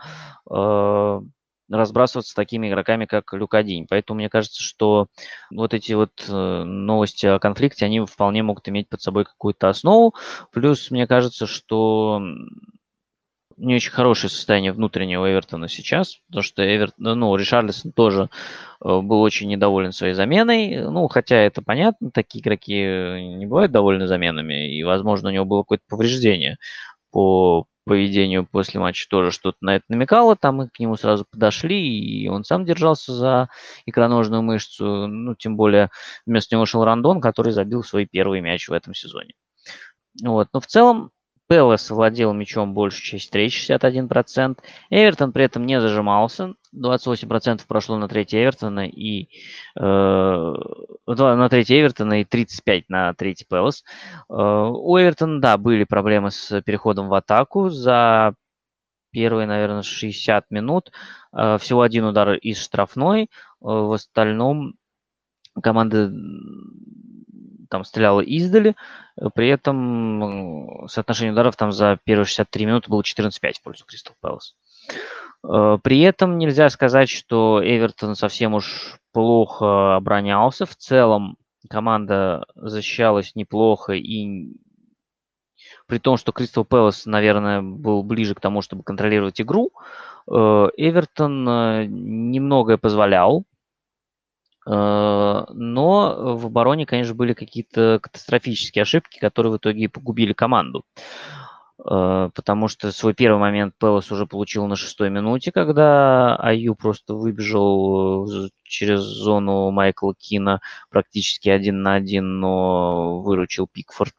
э, 0.51 1.21
разбрасываться 1.69 2.35
такими 2.35 2.67
игроками, 2.67 3.05
как 3.05 3.33
Люкадинь. 3.33 3.87
Поэтому 3.89 4.17
мне 4.17 4.29
кажется, 4.29 4.61
что 4.61 5.07
вот 5.51 5.73
эти 5.73 5.93
вот 5.93 6.11
э, 6.27 6.63
новости 6.63 7.25
о 7.27 7.39
конфликте, 7.39 7.85
они 7.85 8.01
вполне 8.01 8.43
могут 8.43 8.67
иметь 8.67 8.89
под 8.89 9.01
собой 9.01 9.23
какую-то 9.23 9.69
основу. 9.69 10.13
Плюс 10.51 10.91
мне 10.91 11.07
кажется, 11.07 11.47
что 11.47 12.21
не 13.57 13.75
очень 13.75 13.91
хорошее 13.91 14.29
состояние 14.29 14.73
внутреннего 14.73 15.31
Эвертона 15.31 15.67
сейчас, 15.67 16.19
потому 16.27 16.43
что 16.43 16.63
Эверт, 16.63 16.93
ну, 16.97 17.35
Ришарлисон 17.35 17.91
тоже 17.91 18.29
э, 18.83 18.99
был 19.01 19.21
очень 19.21 19.47
недоволен 19.47 19.91
своей 19.91 20.13
заменой. 20.13 20.81
Ну, 20.81 21.07
хотя 21.07 21.37
это 21.37 21.61
понятно, 21.61 22.11
такие 22.11 22.41
игроки 22.41 22.73
не 23.37 23.45
бывают 23.45 23.71
довольны 23.71 24.07
заменами, 24.07 24.75
и, 24.75 24.83
возможно, 24.83 25.29
у 25.29 25.31
него 25.31 25.45
было 25.45 25.63
какое-то 25.63 25.83
повреждение 25.87 26.57
по 27.11 27.65
поведению 27.85 28.45
после 28.45 28.79
матча 28.79 29.07
тоже 29.09 29.31
что-то 29.31 29.57
на 29.61 29.75
это 29.75 29.85
намекало. 29.89 30.35
Там 30.35 30.57
мы 30.57 30.69
к 30.69 30.79
нему 30.79 30.97
сразу 30.97 31.25
подошли, 31.29 31.79
и 31.79 32.27
он 32.27 32.43
сам 32.43 32.65
держался 32.65 33.13
за 33.13 33.49
икроножную 33.85 34.41
мышцу. 34.41 35.07
Ну, 35.07 35.35
тем 35.35 35.55
более 35.55 35.91
вместо 36.25 36.55
него 36.55 36.61
вышел 36.61 36.83
Рандон, 36.83 37.21
который 37.21 37.53
забил 37.53 37.83
свой 37.83 38.05
первый 38.05 38.41
мяч 38.41 38.67
в 38.67 38.73
этом 38.73 38.93
сезоне. 38.93 39.33
Вот. 40.23 40.49
Но 40.53 40.59
в 40.59 40.67
целом 40.67 41.11
Пелос 41.47 41.91
владел 41.91 42.33
мячом 42.33 42.73
большую 42.73 43.03
часть 43.03 43.25
встречи, 43.25 43.71
61%. 43.71 44.57
Эвертон 44.89 45.31
при 45.31 45.45
этом 45.45 45.65
не 45.65 45.79
зажимался. 45.79 46.55
28% 46.75 47.61
прошло 47.67 47.97
на 47.97 48.07
третий 48.07 48.37
Эвертона 48.37 48.87
и 48.87 49.29
э, 49.79 50.53
на 51.07 51.49
третий 51.49 51.79
Эвертона 51.79 52.21
и 52.21 52.25
35 52.25 52.89
на 52.89 53.13
третий 53.13 53.45
Пелос. 53.47 53.83
Э, 54.29 54.33
у 54.33 54.97
Эвертона, 54.97 55.39
да, 55.39 55.57
были 55.57 55.83
проблемы 55.83 56.31
с 56.31 56.61
переходом 56.61 57.09
в 57.09 57.13
атаку. 57.13 57.69
За 57.69 58.33
первые, 59.11 59.47
наверное, 59.47 59.83
60 59.83 60.49
минут 60.49 60.91
э, 61.31 61.57
всего 61.59 61.81
один 61.81 62.05
удар 62.05 62.33
из 62.33 62.61
штрафной. 62.61 63.23
Э, 63.23 63.27
в 63.61 63.93
остальном 63.93 64.73
команда 65.61 66.11
там 67.69 67.83
стреляла 67.83 68.21
издали, 68.21 68.75
э, 69.17 69.29
при 69.33 69.49
этом 69.49 70.87
соотношение 70.87 71.33
ударов 71.33 71.55
там 71.55 71.71
за 71.71 71.97
первые 72.03 72.25
63 72.25 72.65
минуты 72.65 72.89
было 72.89 73.01
14-5 73.01 73.53
в 73.53 73.61
пользу 73.61 73.85
Кристал 73.85 74.15
Пэлас. 74.21 74.55
Э, 75.43 75.77
при 75.81 76.01
этом 76.01 76.37
нельзя 76.37 76.69
сказать, 76.69 77.09
что 77.09 77.61
Эвертон 77.63 78.15
совсем 78.15 78.53
уж 78.53 78.97
плохо 79.11 79.95
оборонялся. 79.95 80.65
В 80.65 80.75
целом 80.75 81.37
команда 81.69 82.45
защищалась 82.55 83.35
неплохо 83.35 83.93
и 83.93 84.53
при 85.87 85.99
том, 85.99 86.17
что 86.17 86.31
Кристал 86.31 86.65
Пэлас, 86.65 87.05
наверное, 87.05 87.61
был 87.61 88.03
ближе 88.03 88.33
к 88.33 88.41
тому, 88.41 88.61
чтобы 88.61 88.83
контролировать 88.83 89.39
игру, 89.39 89.71
э, 90.27 90.31
Эвертон 90.77 91.43
немногое 92.31 92.77
позволял. 92.77 93.45
Э, 94.67 95.45
но 95.49 96.35
в 96.37 96.45
обороне, 96.47 96.85
конечно, 96.85 97.13
были 97.13 97.33
какие-то 97.33 97.99
катастрофические 98.01 98.83
ошибки, 98.83 99.19
которые 99.19 99.53
в 99.53 99.57
итоге 99.57 99.89
погубили 99.89 100.33
команду. 100.33 100.83
Э, 101.87 102.29
потому 102.33 102.67
что 102.67 102.91
свой 102.91 103.13
первый 103.13 103.39
момент 103.39 103.75
Пелос 103.79 104.11
уже 104.11 104.25
получил 104.25 104.65
на 104.67 104.75
шестой 104.75 105.09
минуте, 105.09 105.51
когда 105.51 106.35
Аю 106.37 106.75
просто 106.75 107.13
выбежал 107.13 108.27
э, 108.45 108.49
через 108.63 109.01
зону 109.01 109.69
Майкла 109.71 110.15
Кина 110.15 110.61
практически 110.89 111.49
один 111.49 111.83
на 111.83 111.95
один, 111.95 112.39
но 112.39 113.21
выручил 113.21 113.67
Пикфорд. 113.71 114.13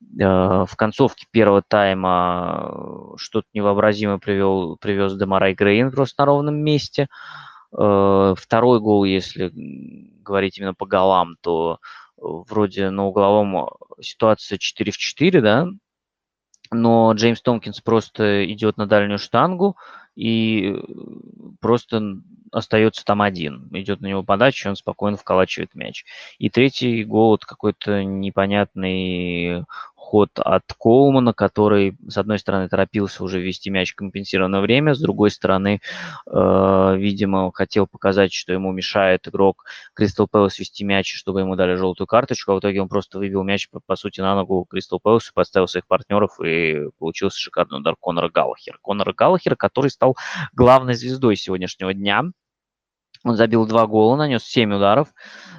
В 0.00 0.68
концовке 0.76 1.26
первого 1.30 1.62
тайма 1.62 3.14
что-то 3.16 3.46
невообразимое 3.54 4.18
привел, 4.18 4.76
привез 4.76 5.14
Демарай 5.14 5.54
Грейн 5.54 5.90
просто 5.90 6.22
на 6.22 6.26
ровном 6.26 6.56
месте. 6.56 7.04
Э, 7.04 7.06
второй 7.74 8.80
гол, 8.80 9.04
если 9.04 9.50
говорить 10.24 10.58
именно 10.58 10.74
по 10.74 10.86
голам, 10.86 11.36
то 11.40 11.78
э, 12.16 12.20
вроде 12.22 12.90
на 12.90 13.06
угловом 13.06 13.70
ситуация 14.00 14.58
4 14.58 14.92
в 14.92 14.96
4, 14.96 15.40
да, 15.40 15.66
но 16.70 17.12
Джеймс 17.12 17.40
Томпкинс 17.42 17.80
просто 17.80 18.50
идет 18.52 18.76
на 18.76 18.86
дальнюю 18.86 19.18
штангу 19.18 19.76
и 20.16 20.74
просто 21.60 22.18
остается 22.52 23.04
там 23.04 23.22
один. 23.22 23.68
Идет 23.72 24.00
на 24.00 24.06
него 24.06 24.22
подача, 24.22 24.68
он 24.68 24.76
спокойно 24.76 25.16
вколачивает 25.16 25.74
мяч. 25.74 26.04
И 26.38 26.50
третий 26.50 27.04
гол 27.04 27.36
это 27.36 27.46
какой-то 27.46 28.04
непонятный 28.04 29.64
ход 30.14 30.30
от 30.36 30.62
Коумана, 30.78 31.32
который, 31.32 31.96
с 32.06 32.16
одной 32.16 32.38
стороны, 32.38 32.68
торопился 32.68 33.24
уже 33.24 33.40
ввести 33.40 33.68
мяч 33.68 33.94
в 33.94 33.96
компенсированное 33.96 34.60
время, 34.60 34.94
с 34.94 35.00
другой 35.00 35.32
стороны, 35.32 35.80
э, 36.30 36.94
видимо, 36.96 37.50
хотел 37.52 37.88
показать, 37.88 38.32
что 38.32 38.52
ему 38.52 38.70
мешает 38.70 39.26
игрок 39.26 39.64
Кристал 39.92 40.28
Пэлас 40.28 40.56
вести 40.60 40.84
мяч, 40.84 41.12
чтобы 41.12 41.40
ему 41.40 41.56
дали 41.56 41.74
желтую 41.74 42.06
карточку, 42.06 42.52
а 42.52 42.54
в 42.54 42.60
итоге 42.60 42.80
он 42.80 42.88
просто 42.88 43.18
выбил 43.18 43.42
мяч, 43.42 43.68
по, 43.68 43.80
по 43.84 43.96
сути, 43.96 44.20
на 44.20 44.36
ногу 44.36 44.64
Кристал 44.70 45.00
Пэлас, 45.00 45.32
поставил 45.34 45.66
своих 45.66 45.88
партнеров, 45.88 46.38
и 46.40 46.90
получился 47.00 47.40
шикарный 47.40 47.78
удар 47.78 47.96
Конора 48.00 48.28
Галлахера. 48.28 48.78
Конора 48.84 49.12
Галлахера, 49.14 49.56
который 49.56 49.90
стал 49.90 50.16
главной 50.52 50.94
звездой 50.94 51.34
сегодняшнего 51.34 51.92
дня, 51.92 52.22
он 53.24 53.36
забил 53.36 53.66
два 53.66 53.86
гола, 53.86 54.16
нанес 54.16 54.44
7 54.44 54.74
ударов 54.74 55.08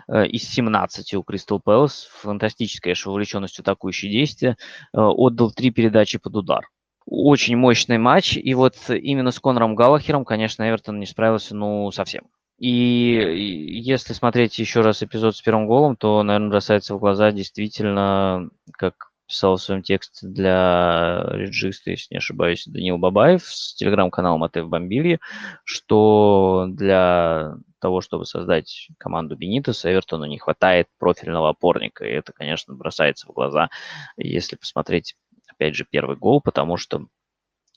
э, 0.07 0.27
из 0.27 0.43
17 0.43 1.15
у 1.15 1.23
Кристал 1.23 1.59
Пэлас. 1.59 2.07
Фантастическая 2.21 2.93
конечно, 2.93 3.09
вовлеченность 3.09 3.57
в 3.57 3.59
атакующие 3.59 4.11
действия. 4.11 4.57
Э, 4.93 5.01
отдал 5.01 5.51
три 5.51 5.71
передачи 5.71 6.19
под 6.19 6.35
удар. 6.35 6.69
Очень 7.07 7.57
мощный 7.57 7.97
матч. 7.97 8.37
И 8.37 8.53
вот 8.53 8.75
именно 8.89 9.31
с 9.31 9.39
Конором 9.39 9.75
Галлахером, 9.75 10.25
конечно, 10.25 10.67
Эвертон 10.67 10.99
не 10.99 11.07
справился, 11.07 11.55
ну, 11.55 11.91
совсем. 11.91 12.25
И 12.59 13.81
если 13.83 14.13
смотреть 14.13 14.57
еще 14.59 14.81
раз 14.81 15.03
эпизод 15.03 15.35
с 15.35 15.41
первым 15.41 15.67
голом, 15.67 15.97
то, 15.97 16.23
наверное, 16.23 16.49
бросается 16.49 16.95
в 16.95 16.99
глаза 16.99 17.31
действительно, 17.31 18.49
как 18.71 19.11
писал 19.27 19.57
в 19.57 19.61
своем 19.61 19.81
тексте 19.81 20.27
для 20.27 21.25
реджиста, 21.31 21.91
если 21.91 22.13
не 22.13 22.17
ошибаюсь, 22.17 22.65
Данил 22.67 22.97
Бабаев 22.97 23.43
с 23.43 23.75
телеграм-каналом 23.75 24.43
АТФ 24.43 24.67
Бомбилье, 24.67 25.19
что 25.63 26.67
для 26.69 27.55
того, 27.79 28.01
чтобы 28.01 28.25
создать 28.25 28.89
команду 28.97 29.35
Бенитеса, 29.35 29.91
Эвертону 29.91 30.25
не 30.25 30.37
хватает 30.37 30.87
профильного 30.99 31.49
опорника. 31.49 32.05
И 32.05 32.11
это, 32.11 32.33
конечно, 32.33 32.73
бросается 32.75 33.27
в 33.27 33.33
глаза, 33.33 33.69
если 34.17 34.55
посмотреть, 34.55 35.15
опять 35.47 35.75
же, 35.75 35.85
первый 35.89 36.17
гол, 36.17 36.41
потому 36.41 36.77
что, 36.77 37.07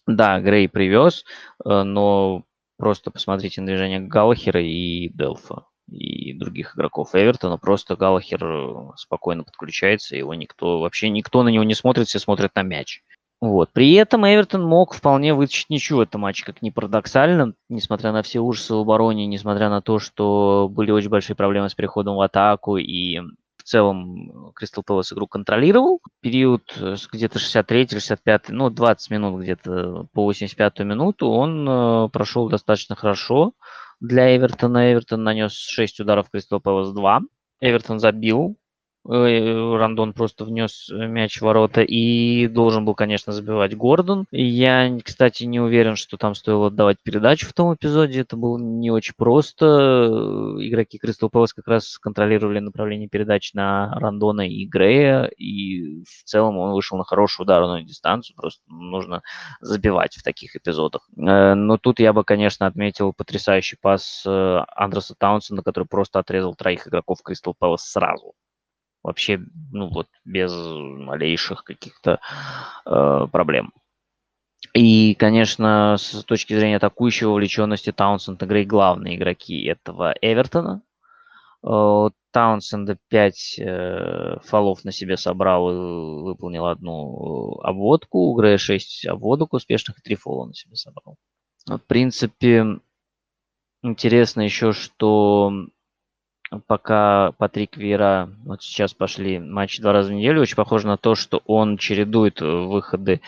да, 0.06 0.40
Грей 0.40 0.68
привез, 0.68 1.24
э, 1.64 1.82
но 1.82 2.44
просто 2.76 3.10
посмотрите 3.10 3.60
на 3.60 3.66
движение 3.66 4.00
Галлахера 4.00 4.62
и 4.62 5.08
Делфа 5.08 5.67
и 5.90 6.32
других 6.32 6.76
игроков 6.76 7.14
Эвертона. 7.14 7.58
Просто 7.58 7.96
Галлахер 7.96 8.44
э, 8.44 8.90
спокойно 8.96 9.44
подключается, 9.44 10.16
его 10.16 10.34
никто, 10.34 10.80
вообще 10.80 11.10
никто 11.10 11.42
на 11.42 11.48
него 11.48 11.64
не 11.64 11.74
смотрит, 11.74 12.08
все 12.08 12.18
смотрят 12.18 12.54
на 12.54 12.62
мяч. 12.62 13.02
Вот. 13.40 13.70
При 13.72 13.92
этом 13.94 14.26
Эвертон 14.26 14.64
мог 14.64 14.94
вполне 14.94 15.32
вытащить 15.32 15.70
ничего 15.70 15.98
в 15.98 16.02
этом 16.02 16.22
матче, 16.22 16.44
как 16.44 16.60
ни 16.60 16.70
парадоксально, 16.70 17.54
несмотря 17.68 18.12
на 18.12 18.22
все 18.22 18.40
ужасы 18.40 18.74
в 18.74 18.78
обороне, 18.78 19.26
несмотря 19.26 19.70
на 19.70 19.80
то, 19.80 20.00
что 20.00 20.68
были 20.68 20.90
очень 20.90 21.08
большие 21.08 21.36
проблемы 21.36 21.68
с 21.68 21.74
переходом 21.74 22.16
в 22.16 22.20
атаку, 22.20 22.78
и 22.78 23.20
в 23.20 23.62
целом 23.62 24.52
Кристал 24.56 24.82
Пэлас 24.82 25.12
игру 25.12 25.28
контролировал. 25.28 26.00
Период 26.20 26.62
э, 26.80 26.96
где-то 27.12 27.38
63-65, 27.38 28.46
ну, 28.48 28.70
20 28.70 29.10
минут 29.10 29.42
где-то 29.42 30.06
по 30.12 30.24
85 30.24 30.80
минуту 30.80 31.28
он 31.28 31.68
э, 31.68 32.08
прошел 32.08 32.48
достаточно 32.48 32.96
хорошо 32.96 33.52
для 34.00 34.36
Эвертона. 34.36 34.92
Эвертон 34.92 35.22
нанес 35.22 35.52
6 35.52 36.00
ударов, 36.00 36.30
Кристал 36.30 36.60
Пэлас 36.60 36.92
2. 36.92 37.20
Эвертон 37.60 37.98
забил 37.98 38.58
Рандон 39.08 40.12
просто 40.12 40.44
внес 40.44 40.90
э, 40.90 41.06
мяч 41.06 41.38
в 41.38 41.42
ворота 41.42 41.80
и 41.80 42.46
должен 42.46 42.84
был, 42.84 42.94
конечно, 42.94 43.32
забивать 43.32 43.74
Гордон. 43.74 44.26
Я, 44.30 44.98
кстати, 45.02 45.44
не 45.44 45.60
уверен, 45.60 45.96
что 45.96 46.18
там 46.18 46.34
стоило 46.34 46.66
отдавать 46.66 46.98
передачу 47.02 47.46
в 47.48 47.54
том 47.54 47.74
эпизоде. 47.74 48.20
Это 48.20 48.36
было 48.36 48.58
не 48.58 48.90
очень 48.90 49.14
просто. 49.16 49.64
Игроки 50.58 50.98
Кристал 50.98 51.30
Пэлас 51.30 51.54
как 51.54 51.66
раз 51.68 51.98
контролировали 51.98 52.58
направление 52.58 53.08
передач 53.08 53.54
на 53.54 53.94
Рандона 53.94 54.46
и 54.46 54.66
Грея, 54.66 55.24
и 55.24 56.02
в 56.04 56.24
целом 56.24 56.58
он 56.58 56.72
вышел 56.72 56.98
на 56.98 57.04
хорошую 57.04 57.44
ударную 57.44 57.84
дистанцию. 57.84 58.36
Просто 58.36 58.60
нужно 58.68 59.22
забивать 59.60 60.16
в 60.16 60.22
таких 60.22 60.54
эпизодах. 60.54 61.08
Э, 61.16 61.54
но 61.54 61.78
тут 61.78 61.98
я 62.00 62.12
бы, 62.12 62.24
конечно, 62.24 62.66
отметил 62.66 63.14
потрясающий 63.14 63.78
пас 63.80 64.24
Андреса 64.26 65.14
Таунсона, 65.16 65.62
который 65.62 65.84
просто 65.84 66.18
отрезал 66.18 66.54
троих 66.54 66.86
игроков 66.86 67.22
Кристал 67.22 67.54
Пэлас 67.58 67.90
сразу 67.90 68.34
вообще, 69.02 69.40
ну 69.72 69.88
вот, 69.88 70.08
без 70.24 70.52
малейших 70.52 71.64
каких-то 71.64 72.20
э, 72.86 73.26
проблем. 73.30 73.72
И, 74.74 75.14
конечно, 75.14 75.96
с 75.98 76.24
точки 76.24 76.54
зрения 76.54 76.76
атакующей 76.76 77.26
вовлеченности 77.26 77.92
Таунсенд 77.92 78.42
и 78.42 78.64
главные 78.64 79.16
игроки 79.16 79.64
этого 79.64 80.14
Эвертона. 80.20 80.82
Э, 81.64 82.10
Таунсенда 82.30 82.98
5 83.08 83.58
э, 83.58 84.38
фолов 84.44 84.84
на 84.84 84.92
себе 84.92 85.16
собрал 85.16 85.70
и 85.70 86.22
выполнил 86.22 86.66
одну 86.66 87.58
обводку. 87.62 88.30
У 88.30 88.34
Грея 88.36 88.58
6 88.58 89.06
обводок 89.06 89.54
успешных 89.54 89.98
и 89.98 90.02
3 90.02 90.16
фола 90.16 90.46
на 90.46 90.54
себе 90.54 90.76
собрал. 90.76 91.16
В 91.66 91.78
принципе, 91.78 92.80
интересно 93.82 94.42
еще, 94.42 94.72
что 94.72 95.52
пока 96.66 97.32
Патрик 97.32 97.76
Вера, 97.76 98.30
вот 98.44 98.62
сейчас 98.62 98.94
пошли 98.94 99.38
матчи 99.38 99.82
два 99.82 99.92
раза 99.92 100.10
в 100.10 100.14
неделю, 100.14 100.40
очень 100.40 100.56
похоже 100.56 100.86
на 100.86 100.96
то, 100.96 101.14
что 101.14 101.42
он 101.46 101.76
чередует 101.76 102.40
э, 102.40 102.44
выходы 102.44 103.20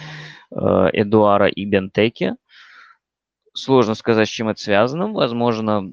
э, 0.51 0.57
Эдуара 0.93 1.49
и 1.49 1.65
Бентеки. 1.65 2.35
Сложно 3.53 3.95
сказать, 3.95 4.29
с 4.29 4.31
чем 4.31 4.49
это 4.49 4.61
связано. 4.61 5.13
Возможно, 5.13 5.93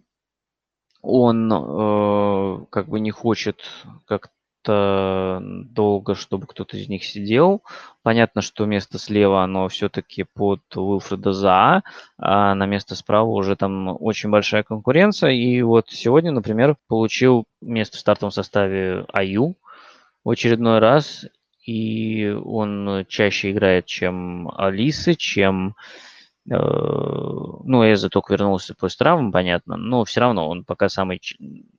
он 1.01 1.51
э, 1.51 2.65
как 2.69 2.87
бы 2.87 2.99
не 2.99 3.11
хочет 3.11 3.63
как 4.05 4.29
как-то 4.67 5.39
долго, 5.41 6.15
чтобы 6.15 6.45
кто-то 6.47 6.77
из 6.77 6.89
них 6.89 7.03
сидел. 7.03 7.63
Понятно, 8.03 8.41
что 8.41 8.65
место 8.65 8.99
слева, 8.99 9.43
оно 9.43 9.67
все-таки 9.69 10.23
под 10.23 10.61
Уилфреда 10.75 11.33
За, 11.33 11.83
а 12.17 12.55
на 12.55 12.65
место 12.65 12.95
справа 12.95 13.29
уже 13.29 13.55
там 13.55 13.95
очень 13.99 14.29
большая 14.29 14.63
конкуренция. 14.63 15.31
И 15.31 15.61
вот 15.61 15.89
сегодня, 15.89 16.31
например, 16.31 16.75
получил 16.87 17.45
место 17.61 17.97
в 17.97 17.99
стартовом 18.01 18.31
составе 18.31 19.05
Аю 19.13 19.55
в 20.23 20.29
очередной 20.29 20.79
раз. 20.79 21.25
И 21.65 22.29
он 22.45 23.05
чаще 23.09 23.51
играет, 23.51 23.85
чем 23.85 24.49
Алисы, 24.57 25.15
чем 25.15 25.75
ну, 26.49 27.91
Эза 27.91 28.09
только 28.09 28.33
вернулся 28.33 28.73
после 28.73 28.99
травмы, 28.99 29.31
понятно, 29.33 29.75
но 29.75 30.05
все 30.05 30.21
равно 30.21 30.47
он 30.47 30.63
пока 30.63 30.87
самый, 30.87 31.21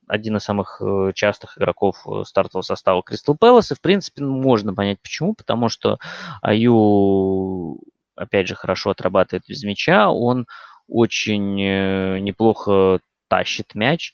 один 0.07 0.37
из 0.37 0.43
самых 0.43 0.79
э, 0.79 1.11
частых 1.15 1.57
игроков 1.57 2.05
э, 2.05 2.23
стартового 2.23 2.61
состава 2.61 3.01
Кристал 3.01 3.35
Пэлас, 3.35 3.71
и, 3.71 3.75
в 3.75 3.81
принципе, 3.81 4.23
можно 4.23 4.75
понять 4.75 5.01
почему, 5.01 5.33
потому 5.33 5.69
что 5.69 5.97
Аю, 6.43 7.79
опять 8.15 8.47
же, 8.47 8.53
хорошо 8.53 8.91
отрабатывает 8.91 9.43
без 9.47 9.63
мяча, 9.63 10.11
он 10.11 10.45
очень 10.87 11.55
неплохо 11.55 12.99
тащит 13.27 13.73
мяч, 13.73 14.13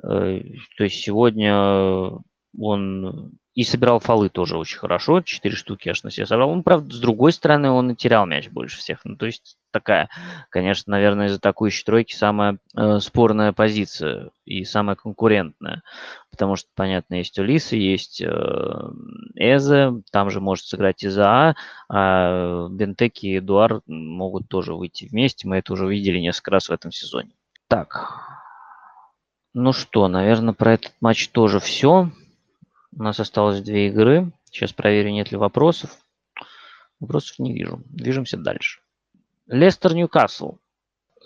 то 0.00 0.40
есть 0.78 1.02
сегодня 1.02 2.12
он 2.58 3.32
и 3.56 3.64
собирал 3.64 4.00
фолы 4.00 4.28
тоже 4.28 4.58
очень 4.58 4.76
хорошо, 4.78 5.22
четыре 5.22 5.56
штуки 5.56 5.88
аж 5.88 6.02
на 6.02 6.10
себе 6.10 6.26
собрал. 6.26 6.50
Он, 6.50 6.62
правда, 6.62 6.94
с 6.94 7.00
другой 7.00 7.32
стороны, 7.32 7.70
он 7.70 7.90
и 7.90 7.96
терял 7.96 8.26
мяч 8.26 8.50
больше 8.50 8.76
всех. 8.76 9.00
Ну, 9.04 9.16
то 9.16 9.24
есть 9.24 9.56
такая, 9.70 10.10
конечно, 10.50 10.90
наверное, 10.90 11.28
из 11.28 11.36
атакующей 11.36 11.82
тройки 11.82 12.14
самая 12.14 12.58
э, 12.76 12.98
спорная 13.00 13.52
позиция 13.52 14.28
и 14.44 14.64
самая 14.64 14.94
конкурентная. 14.94 15.82
Потому 16.30 16.56
что, 16.56 16.68
понятно, 16.74 17.14
есть 17.14 17.38
Улисы, 17.38 17.76
есть 17.76 18.20
э, 18.20 18.90
Эзе, 19.36 20.02
там 20.12 20.28
же 20.28 20.42
может 20.42 20.66
сыграть 20.66 21.02
Изаа, 21.02 21.56
а 21.88 22.68
Бентеки 22.68 23.24
и 23.26 23.38
Эдуар 23.38 23.80
могут 23.86 24.48
тоже 24.48 24.74
выйти 24.74 25.08
вместе. 25.10 25.48
Мы 25.48 25.56
это 25.56 25.72
уже 25.72 25.88
видели 25.88 26.18
несколько 26.18 26.50
раз 26.50 26.68
в 26.68 26.72
этом 26.72 26.92
сезоне. 26.92 27.30
Так, 27.68 28.20
ну 29.54 29.72
что, 29.72 30.08
наверное, 30.08 30.52
про 30.52 30.74
этот 30.74 30.92
матч 31.00 31.30
тоже 31.30 31.58
все. 31.58 32.10
У 32.98 33.02
нас 33.02 33.20
осталось 33.20 33.60
две 33.60 33.88
игры. 33.88 34.32
Сейчас 34.50 34.72
проверю, 34.72 35.10
нет 35.10 35.30
ли 35.30 35.36
вопросов. 35.36 35.90
Вопросов 36.98 37.38
не 37.38 37.52
вижу. 37.52 37.82
Движемся 37.84 38.38
дальше. 38.38 38.80
Лестер 39.46 39.94
Ньюкасл. 39.94 40.54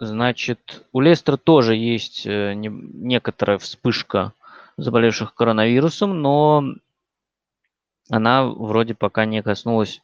Значит, 0.00 0.84
у 0.92 1.00
Лестера 1.00 1.36
тоже 1.36 1.76
есть 1.76 2.26
э, 2.26 2.54
не, 2.54 2.68
некоторая 2.68 3.58
вспышка 3.58 4.32
заболевших 4.78 5.34
коронавирусом, 5.34 6.20
но 6.20 6.64
она 8.08 8.46
вроде 8.46 8.94
пока 8.94 9.24
не 9.24 9.42
коснулась 9.42 10.02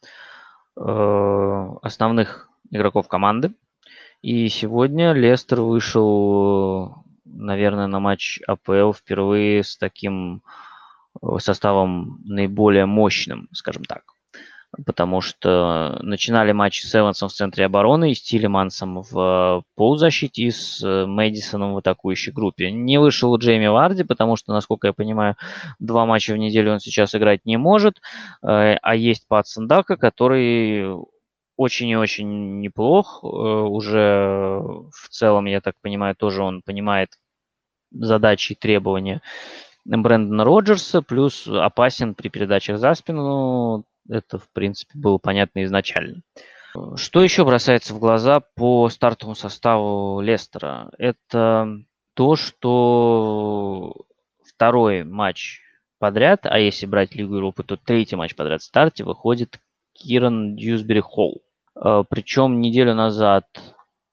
э, 0.77 1.69
основных 1.83 2.49
игроков 2.71 3.09
команды. 3.09 3.53
И 4.23 4.49
сегодня 4.51 5.15
Лестер 5.15 5.63
вышел, 5.63 7.03
наверное, 7.25 7.89
на 7.89 7.99
матч 7.99 8.41
АПЛ 8.47 8.93
впервые 8.93 9.65
с 9.65 9.77
таким 9.77 10.43
составом 11.39 12.21
наиболее 12.25 12.87
мощным, 12.87 13.49
скажем 13.53 13.85
так. 13.85 14.03
Потому 14.85 15.21
что 15.21 15.99
начинали 16.03 16.53
матчи 16.53 16.85
с 16.85 16.95
Эвансом 16.95 17.29
в 17.29 17.33
центре 17.33 17.65
обороны 17.65 18.11
и 18.11 18.15
с 18.15 18.21
Тилемансом 18.21 19.03
в 19.03 19.63
полузащите 19.75 20.43
и 20.43 20.51
с 20.51 20.83
э, 20.83 21.07
Мэдисоном 21.07 21.73
в 21.75 21.79
атакующей 21.79 22.33
группе. 22.33 22.71
Не 22.71 22.99
вышел 22.99 23.35
Джейми 23.39 23.69
Варди, 23.69 24.03
потому 24.03 24.37
что, 24.37 24.53
насколько 24.53 24.89
я 24.89 24.93
понимаю, 24.93 25.37
два 25.79 26.05
матча 26.05 26.35
в 26.35 26.37
неделю 26.37 26.73
он 26.73 26.81
сейчас 26.81 27.15
играть 27.15 27.47
не 27.47 27.57
может. 27.57 28.03
Э, 28.43 28.77
а 28.83 28.95
есть 28.97 29.27
Пат 29.29 29.47
Сандака, 29.47 29.97
который 29.97 30.95
очень 31.57 31.89
и 31.89 31.97
очень 31.97 32.61
неплох. 32.61 33.25
Уже 33.25 34.61
в 34.93 35.09
целом, 35.09 35.47
я 35.47 35.61
так 35.61 35.75
понимаю, 35.81 36.15
тоже 36.17 36.43
он 36.43 36.61
понимает 36.61 37.11
задачи 37.93 38.53
и 38.53 38.57
требования 38.57 39.23
Брэндона 39.87 40.45
Роджерса, 40.45 41.03
плюс 41.03 41.47
опасен 41.47 42.15
при 42.15 42.29
передачах 42.29 42.79
за 42.79 42.95
спину. 42.95 43.85
Это, 44.09 44.39
в 44.39 44.49
принципе, 44.53 44.99
было 44.99 45.19
понятно 45.19 45.65
изначально. 45.65 46.23
Что 46.97 47.23
еще 47.23 47.45
бросается 47.45 47.95
в 47.95 47.99
глаза 47.99 48.41
по 48.41 48.89
стартовому 48.89 49.35
составу 49.35 50.21
Лестера? 50.21 50.91
Это 50.99 51.79
то, 52.15 52.37
что 52.37 53.95
второй 54.45 55.05
матч 55.05 55.61
подряд, 55.99 56.41
а 56.45 56.59
если 56.59 56.87
брать 56.87 57.15
Лигу 57.15 57.37
Европы, 57.37 57.63
то 57.63 57.77
третий 57.77 58.17
матч 58.17 58.35
подряд 58.35 58.61
в 58.61 58.65
старте 58.65 59.05
выходит 59.05 59.59
Кирнан 59.95 60.57
Дьюсбери 60.57 61.01
Холл. 61.01 61.43
А, 61.75 62.05
Причем 62.05 62.61
неделю 62.61 62.95
назад, 62.95 63.47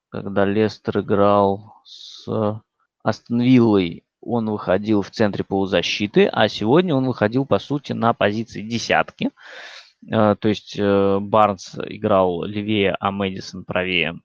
когда 0.10 0.46
Лестер 0.46 1.00
играл 1.00 1.82
с 1.84 2.28
Астон 3.04 3.42
Виллой, 3.42 4.04
он 4.26 4.50
выходил 4.50 5.02
в 5.02 5.12
центре 5.12 5.44
полузащиты, 5.44 6.28
а 6.32 6.48
сегодня 6.48 6.96
он 6.96 7.06
выходил, 7.06 7.46
по 7.46 7.60
сути, 7.60 7.94
на 7.94 8.14
позиции 8.14 8.62
десятки. 8.62 9.32
Э, 10.12 10.36
то 10.40 10.48
есть 10.48 10.76
э, 10.78 11.20
Барнс 11.20 11.76
играл 11.86 12.44
левее, 12.44 12.96
а 13.00 13.12
Мэдисон 13.12 13.66
правее. 13.66 14.20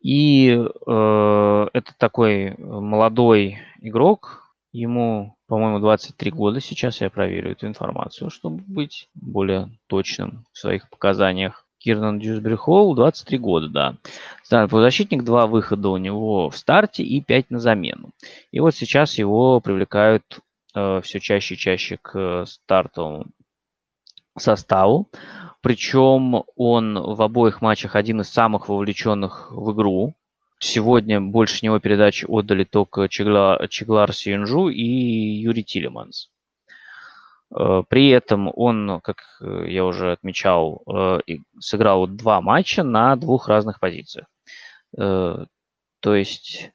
И 0.00 0.50
э, 0.50 1.66
это 1.72 1.92
такой 1.98 2.54
молодой 2.58 3.58
игрок, 3.80 4.54
ему, 4.72 5.36
по-моему, 5.48 5.80
23 5.80 6.30
года 6.30 6.60
сейчас, 6.60 7.00
я 7.00 7.10
проверю 7.10 7.52
эту 7.52 7.66
информацию, 7.66 8.30
чтобы 8.30 8.62
быть 8.66 9.08
более 9.14 9.70
точным 9.86 10.44
в 10.52 10.58
своих 10.58 10.88
показаниях. 10.90 11.65
Кирнан 11.86 12.18
Дьюсбери 12.18 12.56
Холл, 12.56 12.96
23 12.96 13.38
года, 13.38 13.68
да. 13.68 13.94
Старый 14.42 14.68
полузащитник, 14.68 15.22
два 15.22 15.46
выхода 15.46 15.88
у 15.90 15.96
него 15.98 16.50
в 16.50 16.56
старте 16.56 17.04
и 17.04 17.20
5 17.20 17.50
на 17.50 17.60
замену. 17.60 18.10
И 18.50 18.58
вот 18.58 18.74
сейчас 18.74 19.18
его 19.18 19.60
привлекают 19.60 20.24
э, 20.74 21.00
все 21.04 21.20
чаще 21.20 21.54
и 21.54 21.56
чаще 21.56 21.96
к 22.02 22.44
стартовому 22.46 23.26
составу. 24.36 25.08
Причем 25.60 26.42
он 26.56 26.98
в 26.98 27.22
обоих 27.22 27.62
матчах 27.62 27.94
один 27.94 28.22
из 28.22 28.30
самых 28.30 28.68
вовлеченных 28.68 29.52
в 29.52 29.72
игру. 29.72 30.14
Сегодня 30.58 31.20
больше 31.20 31.64
него 31.64 31.78
передачи 31.78 32.24
отдали 32.24 32.64
только 32.64 33.08
Чегла, 33.08 33.64
Чеглар 33.68 34.12
Сиюнжу 34.12 34.70
и 34.70 34.82
Юрий 34.82 35.62
Тилеманс. 35.62 36.30
Э, 37.54 37.82
при 37.88 38.08
этом 38.08 38.50
он, 38.54 39.00
как 39.02 39.16
э, 39.40 39.66
я 39.68 39.84
уже 39.84 40.12
отмечал, 40.12 40.82
э, 40.86 41.20
сыграл 41.58 42.06
два 42.06 42.40
матча 42.40 42.82
на 42.82 43.16
двух 43.16 43.48
разных 43.48 43.80
позициях. 43.80 44.26
То 44.96 46.14
есть 46.14 46.70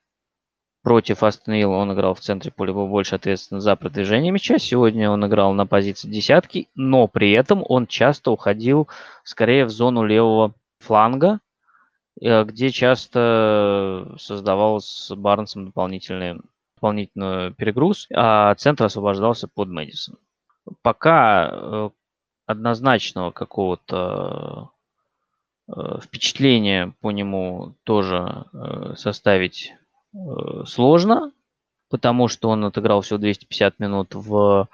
против 0.84 1.24
Астон 1.24 1.64
он 1.64 1.94
играл 1.94 2.14
в 2.14 2.20
центре 2.20 2.52
поля, 2.52 2.74
был 2.74 2.88
больше 2.88 3.16
ответственен 3.16 3.62
за 3.62 3.76
продвижение 3.76 4.32
мяча. 4.32 4.60
Сегодня 4.60 5.10
он 5.10 5.26
играл 5.26 5.54
на 5.54 5.66
позиции 5.66 6.10
десятки, 6.10 6.68
но 6.76 7.08
при 7.08 7.32
этом 7.32 7.64
он 7.68 7.88
часто 7.88 8.32
уходил 8.32 8.90
скорее 9.24 9.66
в 9.66 9.70
зону 9.70 10.04
левого 10.04 10.54
фланга, 10.80 11.40
где 12.20 12.70
часто 12.70 14.16
создавал 14.20 14.82
с 14.82 15.16
Барнсом 15.16 15.66
дополнительный, 15.66 16.42
дополнительный 16.76 17.54
перегруз, 17.54 18.08
а 18.14 18.54
центр 18.56 18.86
освобождался 18.86 19.48
под 19.48 19.70
Мэдисон 19.70 20.18
пока 20.82 21.50
э, 21.52 21.90
однозначного 22.46 23.32
какого-то 23.32 24.72
э, 25.68 26.00
впечатления 26.04 26.94
по 27.02 27.12
нему 27.12 27.76
тоже 27.84 28.46
э, 28.54 28.94
составить 28.96 29.74
сложно, 30.66 31.32
потому 31.90 32.28
что 32.28 32.50
он 32.50 32.66
отыграл 32.66 33.00
всего 33.00 33.18
250 33.18 33.80
минут 33.80 34.14
в 34.14 34.68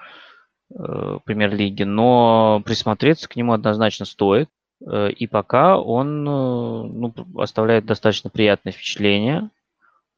премьер-лиге, 0.67 1.85
но 1.85 2.59
присмотреться 2.65 3.29
к 3.29 3.35
нему 3.35 3.53
однозначно 3.53 4.07
стоит. 4.07 4.49
И 4.81 5.27
пока 5.27 5.79
он 5.79 6.23
ну, 6.23 7.13
оставляет 7.37 7.85
достаточно 7.85 8.31
приятное 8.31 8.73
впечатление. 8.73 9.51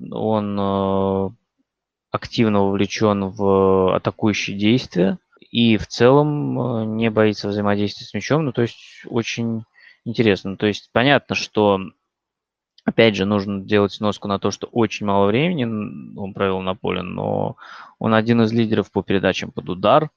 Он 0.10 1.36
активно 2.12 2.62
вовлечен 2.62 3.26
в 3.26 3.98
атакующие 3.98 4.58
действия 4.58 5.18
и 5.50 5.78
в 5.78 5.88
целом 5.88 6.60
э, 6.60 6.86
не 6.86 7.10
боится 7.10 7.48
взаимодействия 7.48 8.06
с 8.06 8.14
мячом. 8.14 8.46
Ну, 8.46 8.52
то 8.52 8.62
есть 8.62 9.04
очень 9.06 9.64
интересно. 10.06 10.58
То 10.58 10.68
есть 10.68 10.90
понятно, 10.92 11.36
что 11.36 11.80
опять 12.86 13.16
же 13.16 13.26
нужно 13.26 13.62
делать 13.62 13.94
сноску 13.94 14.28
на 14.28 14.40
то, 14.40 14.52
что 14.52 14.68
очень 14.68 15.06
мало 15.06 15.28
времени 15.28 15.64
он 15.66 16.34
провел 16.34 16.62
на 16.62 16.76
поле, 16.76 17.02
но 17.02 17.58
он 17.98 18.14
один 18.14 18.42
из 18.42 18.52
лидеров 18.54 18.92
по 18.92 19.02
передачам 19.02 19.52
под 19.52 19.70
удар 19.70 20.10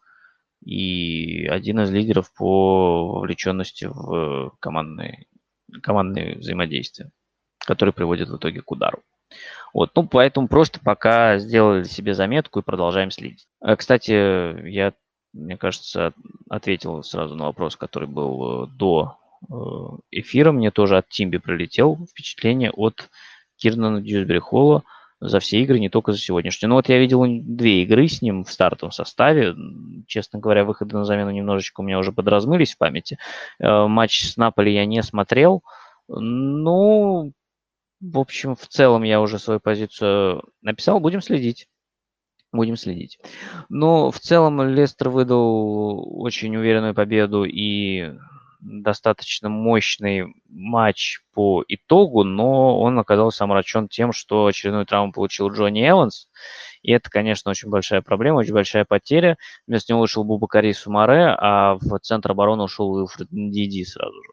и 0.65 1.47
один 1.47 1.81
из 1.81 1.91
лидеров 1.91 2.33
по 2.35 3.15
вовлеченности 3.15 3.87
в 3.87 4.53
командные, 4.61 5.27
командные 5.83 6.37
взаимодействия, 6.37 7.11
которые 7.59 7.93
приводят 7.93 8.29
в 8.29 8.37
итоге 8.37 8.61
к 8.61 8.71
удару. 8.71 9.03
Вот, 9.73 9.91
ну, 9.97 10.07
поэтому 10.07 10.47
просто 10.47 10.79
пока 10.81 11.39
сделали 11.39 11.85
себе 11.85 12.15
заметку 12.15 12.61
и 12.61 12.63
продолжаем 12.63 13.11
следить. 13.11 13.47
Э, 13.63 13.77
кстати, 13.77 14.69
я 14.69 14.93
мне 15.33 15.57
кажется, 15.57 16.13
ответил 16.49 17.03
сразу 17.03 17.35
на 17.35 17.47
вопрос, 17.47 17.77
который 17.77 18.09
был 18.09 18.67
до 18.67 19.19
эфира. 20.11 20.53
Мне 20.53 20.71
тоже 20.71 20.99
от 20.99 21.09
Тимби 21.09 21.39
прилетел 21.39 22.07
впечатление 22.11 22.71
от 22.71 23.11
Кирнана 23.57 24.01
Дьюсбери 24.01 24.39
Холла– 24.39 24.83
за 25.23 25.39
все 25.39 25.61
игры, 25.63 25.79
не 25.79 25.89
только 25.89 26.13
за 26.13 26.19
сегодняшнюю. 26.19 26.71
Ну 26.71 26.75
вот 26.75 26.89
я 26.89 26.99
видел 26.99 27.25
две 27.25 27.83
игры 27.83 28.09
с 28.09 28.23
ним 28.23 28.45
в 28.45 28.51
стартовом 28.51 28.91
составе. 28.91 29.55
Честно 30.09 30.41
говоря, 30.41 30.65
выходы 30.65 30.97
на 30.97 31.05
замену 31.05 31.31
немножечко 31.31 31.81
у 31.81 31.85
меня 31.85 32.01
уже 32.01 32.11
подразмылись 32.11 32.75
в 32.75 32.79
памяти. 32.79 33.19
Э, 33.61 33.87
матч 33.87 34.25
с 34.25 34.37
Наполи 34.37 34.75
я 34.75 34.85
не 34.85 35.01
смотрел. 35.03 35.63
Ну, 36.09 37.33
в 38.01 38.19
общем, 38.19 38.57
в 38.57 38.67
целом 38.67 39.05
я 39.05 39.21
уже 39.21 39.39
свою 39.39 39.61
позицию 39.61 40.43
написал. 40.61 40.99
Будем 40.99 41.23
следить. 41.23 41.69
Будем 42.53 42.77
следить. 42.77 43.19
Но 43.71 44.11
в 44.11 44.19
целом 44.21 44.63
Лестер 44.63 45.09
выдал 45.09 46.21
очень 46.21 46.55
уверенную 46.55 46.95
победу 46.95 47.45
и 47.45 48.13
достаточно 48.61 49.49
мощный 49.49 50.35
матч 50.49 51.21
по 51.35 51.65
итогу, 51.67 52.25
но 52.25 52.79
он 52.79 52.99
оказался 52.99 53.45
омрачен 53.45 53.89
тем, 53.89 54.13
что 54.13 54.47
очередную 54.47 54.87
травму 54.87 55.13
получил 55.13 55.51
Джонни 55.51 55.89
Эванс. 55.89 56.29
И 56.83 56.93
это, 56.93 57.11
конечно, 57.11 57.51
очень 57.51 57.71
большая 57.71 58.03
проблема, 58.03 58.39
очень 58.39 58.53
большая 58.53 58.85
потеря. 58.85 59.37
Вместо 59.67 59.93
него 59.93 60.01
вышел 60.01 60.23
Бубакари 60.23 60.73
Сумаре, 60.73 61.35
а 61.39 61.75
в 61.81 61.99
центр 62.01 62.33
обороны 62.33 62.65
ушел 62.65 62.93
Уилфред 62.93 63.29
Диди 63.31 63.85
сразу 63.85 64.23
же. 64.23 64.31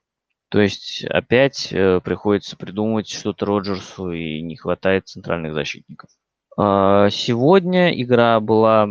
То 0.50 0.60
есть 0.60 1.06
опять 1.06 1.72
э, 1.72 2.02
приходится 2.04 2.58
придумывать 2.58 3.10
что-то 3.10 3.46
Роджерсу, 3.46 4.12
и 4.12 4.42
не 4.42 4.56
хватает 4.56 5.08
центральных 5.08 5.54
защитников. 5.54 6.10
Э, 6.60 7.10
сегодня 7.12 7.90
игра 8.02 8.40
была 8.42 8.90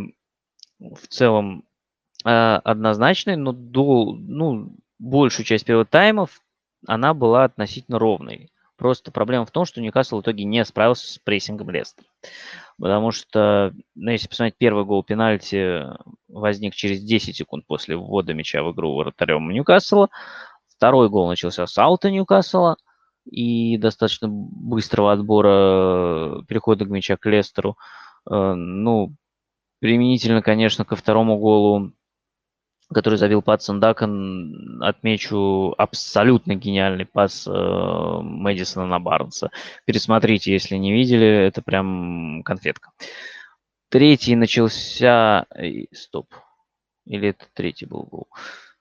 в 0.78 1.06
целом 1.08 1.64
э, 2.24 2.30
однозначной, 2.30 3.36
но 3.36 3.52
до, 3.52 4.14
ну, 4.14 4.76
большую 4.98 5.44
часть 5.44 5.66
первого 5.66 5.84
таймов 5.84 6.40
она 6.86 7.12
была 7.12 7.44
относительно 7.44 7.98
ровной. 7.98 8.50
Просто 8.76 9.10
проблема 9.10 9.44
в 9.44 9.50
том, 9.50 9.64
что 9.64 9.80
Ньюкасл 9.80 10.18
в 10.18 10.22
итоге 10.22 10.44
не 10.44 10.64
справился 10.64 11.12
с 11.12 11.18
прессингом 11.18 11.68
Лестера. 11.70 12.06
Потому 12.78 13.10
что, 13.10 13.74
ну, 13.96 14.12
если 14.12 14.28
посмотреть, 14.28 14.56
первый 14.56 14.84
гол 14.84 15.02
пенальти 15.02 15.84
возник 16.28 16.74
через 16.74 17.02
10 17.02 17.36
секунд 17.36 17.66
после 17.66 17.96
ввода 17.96 18.34
мяча 18.34 18.62
в 18.62 18.72
игру 18.72 18.96
вратарем 18.96 19.50
Ньюкасла. 19.50 20.08
Второй 20.68 21.08
гол 21.08 21.28
начался 21.28 21.66
с 21.66 21.76
аута 21.76 22.08
Ньюкасла 22.08 22.76
и 23.30 23.76
достаточно 23.78 24.28
быстрого 24.28 25.12
отбора 25.12 26.42
перехода 26.48 26.84
к 26.84 26.88
мяча 26.88 27.16
к 27.16 27.26
Лестеру. 27.26 27.76
Э, 28.30 28.54
ну, 28.54 29.14
применительно, 29.80 30.42
конечно, 30.42 30.84
ко 30.84 30.96
второму 30.96 31.38
голу 31.38 31.92
который 32.92 33.16
забил 33.16 33.42
Патсон 33.42 33.80
Дакон, 33.80 34.82
отмечу 34.82 35.74
абсолютно 35.76 36.54
гениальный 36.54 37.04
пас 37.04 37.46
э, 37.46 37.50
Мэдисона 37.50 38.86
на 38.86 38.98
Барнса. 38.98 39.50
Пересмотрите, 39.84 40.52
если 40.52 40.76
не 40.76 40.92
видели, 40.92 41.26
это 41.26 41.60
прям 41.60 42.42
конфетка. 42.44 42.90
Третий 43.90 44.36
начался... 44.36 45.46
Стоп. 45.92 46.34
Или 47.04 47.28
это 47.30 47.46
третий 47.54 47.86
был 47.86 48.04
гол? 48.04 48.28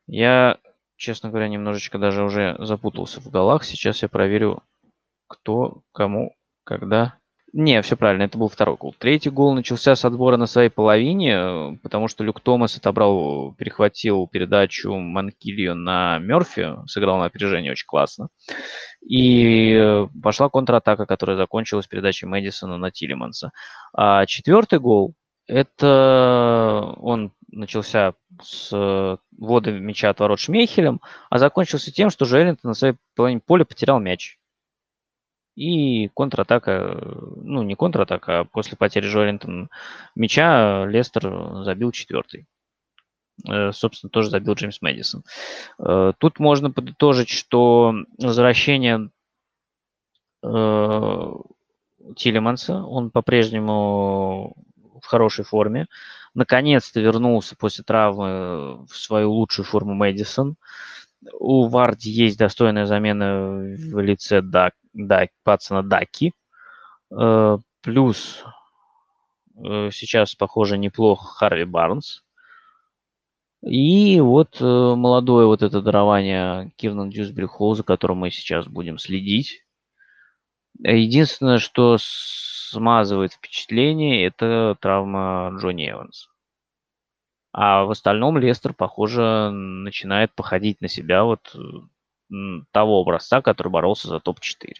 Я, 0.07 0.57
честно 0.97 1.29
говоря, 1.29 1.47
немножечко 1.47 1.97
даже 1.97 2.23
уже 2.23 2.55
запутался 2.59 3.21
в 3.21 3.29
голах. 3.29 3.63
Сейчас 3.63 4.01
я 4.01 4.09
проверю, 4.09 4.63
кто, 5.27 5.81
кому, 5.93 6.35
когда 6.63 7.17
не, 7.53 7.81
все 7.81 7.95
правильно, 7.95 8.23
это 8.23 8.37
был 8.37 8.49
второй 8.49 8.75
гол. 8.75 8.93
Третий 8.97 9.29
гол 9.29 9.55
начался 9.55 9.95
с 9.95 10.03
отбора 10.03 10.35
на 10.35 10.47
своей 10.47 10.69
половине, 10.69 11.79
потому 11.81 12.09
что 12.09 12.23
Люк 12.23 12.41
Томас 12.41 12.75
отобрал, 12.75 13.53
перехватил 13.53 14.27
передачу 14.27 14.93
Манкилью 14.93 15.73
на 15.73 16.19
Мерфи, 16.19 16.75
сыграл 16.87 17.19
на 17.19 17.25
опережение 17.25 17.71
очень 17.71 17.87
классно. 17.87 18.27
И 19.01 20.05
пошла 20.21 20.49
контратака, 20.49 21.05
которая 21.05 21.37
закончилась 21.37 21.87
передачей 21.87 22.25
Мэдисона 22.25 22.77
на 22.77 22.91
Тилеманса. 22.91 23.51
А 23.93 24.25
четвертый 24.25 24.79
гол, 24.79 25.13
это 25.47 26.93
он 26.97 27.31
начался 27.49 28.13
с 28.41 29.19
ввода 29.31 29.71
мяча 29.71 30.09
от 30.09 30.19
ворот 30.19 30.39
Шмейхелем, 30.39 31.01
а 31.29 31.37
закончился 31.39 31.91
тем, 31.91 32.09
что 32.09 32.25
Желлинтон 32.25 32.69
на 32.69 32.73
своей 32.73 32.95
половине 33.15 33.41
поля 33.41 33.65
потерял 33.65 33.99
мяч. 33.99 34.37
И 35.55 36.09
контратака, 36.09 37.01
ну 37.35 37.63
не 37.63 37.75
контратака, 37.75 38.41
а 38.41 38.43
после 38.45 38.77
потери 38.77 39.07
Жолинтон 39.07 39.69
мяча 40.15 40.85
Лестер 40.85 41.63
забил 41.63 41.91
четвертый. 41.91 42.45
Э, 43.47 43.71
собственно, 43.71 44.09
тоже 44.09 44.29
забил 44.29 44.53
Джеймс 44.53 44.81
Мэдисон. 44.81 45.23
Э, 45.79 46.13
тут 46.19 46.39
можно 46.39 46.71
подытожить, 46.71 47.29
что 47.29 47.93
возвращение 48.19 49.09
э, 50.43 51.33
Тилеманса, 52.15 52.83
он 52.83 53.09
по-прежнему 53.11 54.55
хорошей 55.07 55.45
форме. 55.45 55.87
Наконец-то 56.33 56.99
вернулся 56.99 57.55
после 57.55 57.83
травмы 57.83 58.85
в 58.85 58.95
свою 58.95 59.31
лучшую 59.31 59.65
форму 59.65 59.93
Мэдисон. 59.93 60.55
У 61.39 61.67
Варди 61.67 62.11
есть 62.11 62.37
достойная 62.37 62.85
замена 62.85 63.57
в 63.57 63.99
лице 63.99 64.41
Дак, 64.41 64.73
Дак, 64.93 65.29
Патсона 65.43 65.83
Даки. 65.83 66.33
Э, 67.11 67.57
плюс 67.81 68.43
э, 69.55 69.89
сейчас, 69.91 70.35
похоже, 70.35 70.77
неплохо 70.77 71.25
Харви 71.25 71.65
Барнс. 71.65 72.23
И 73.61 74.19
вот 74.21 74.61
э, 74.61 74.63
молодое 74.63 75.47
вот 75.47 75.63
это 75.63 75.81
дарование 75.81 76.71
Кирнан 76.75 77.09
Дьюсбери 77.09 77.47
Холл, 77.47 77.75
за 77.75 77.83
которым 77.83 78.19
мы 78.19 78.31
сейчас 78.31 78.67
будем 78.67 78.99
следить. 78.99 79.63
Единственное, 80.83 81.57
что 81.57 81.97
смазывает 82.69 83.33
впечатление, 83.33 84.25
это 84.25 84.77
травма 84.79 85.55
Джонни 85.57 85.89
Эванса. 85.89 86.29
А 87.51 87.85
в 87.85 87.91
остальном 87.91 88.37
Лестер, 88.37 88.73
похоже, 88.73 89.49
начинает 89.51 90.33
походить 90.35 90.81
на 90.81 90.87
себя 90.87 91.23
вот 91.23 91.55
того 92.71 93.01
образца, 93.01 93.41
который 93.41 93.69
боролся 93.69 94.09
за 94.09 94.19
топ-4. 94.19 94.73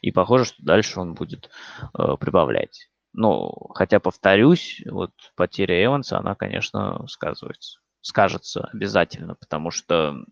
И 0.00 0.12
похоже, 0.12 0.44
что 0.44 0.62
дальше 0.62 1.00
он 1.00 1.14
будет 1.14 1.50
э, 1.98 2.16
прибавлять. 2.18 2.88
Ну, 3.12 3.52
хотя, 3.74 4.00
повторюсь, 4.00 4.80
вот 4.86 5.10
потеря 5.36 5.84
Эванса, 5.84 6.18
она, 6.18 6.34
конечно, 6.34 7.04
сказывается. 7.08 7.80
Скажется 8.00 8.68
обязательно, 8.72 9.34
потому 9.34 9.70
что 9.70 10.24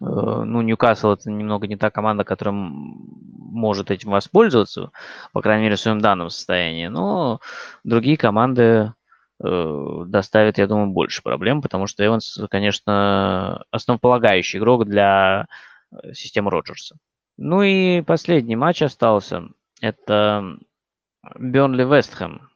ну, 0.00 0.62
Ньюкасл 0.62 1.12
это 1.12 1.30
немного 1.30 1.66
не 1.66 1.76
та 1.76 1.90
команда, 1.90 2.24
которая 2.24 2.54
может 2.54 3.90
этим 3.90 4.10
воспользоваться, 4.10 4.90
по 5.32 5.42
крайней 5.42 5.64
мере, 5.64 5.76
в 5.76 5.80
своем 5.80 6.00
данном 6.00 6.30
состоянии. 6.30 6.86
Но 6.86 7.40
другие 7.84 8.16
команды 8.16 8.92
Э, 9.42 10.04
доставит, 10.06 10.58
я 10.58 10.66
думаю, 10.66 10.88
больше 10.88 11.22
проблем, 11.22 11.62
потому 11.62 11.86
что 11.86 12.04
Эванс, 12.04 12.38
конечно, 12.50 13.64
основополагающий 13.70 14.58
игрок 14.58 14.84
для 14.84 15.46
э, 15.92 16.12
системы 16.12 16.50
Роджерса. 16.50 16.96
Ну 17.36 17.62
и 17.62 18.02
последний 18.02 18.56
матч 18.56 18.82
остался. 18.82 19.44
Это 19.80 20.58
Бернли 21.38 21.84
Вестхэм. 21.84 22.48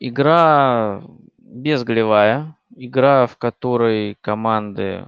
Игра 0.00 1.02
безголевая. 1.38 2.56
Игра, 2.74 3.26
в 3.26 3.36
которой 3.36 4.16
команды, 4.22 5.06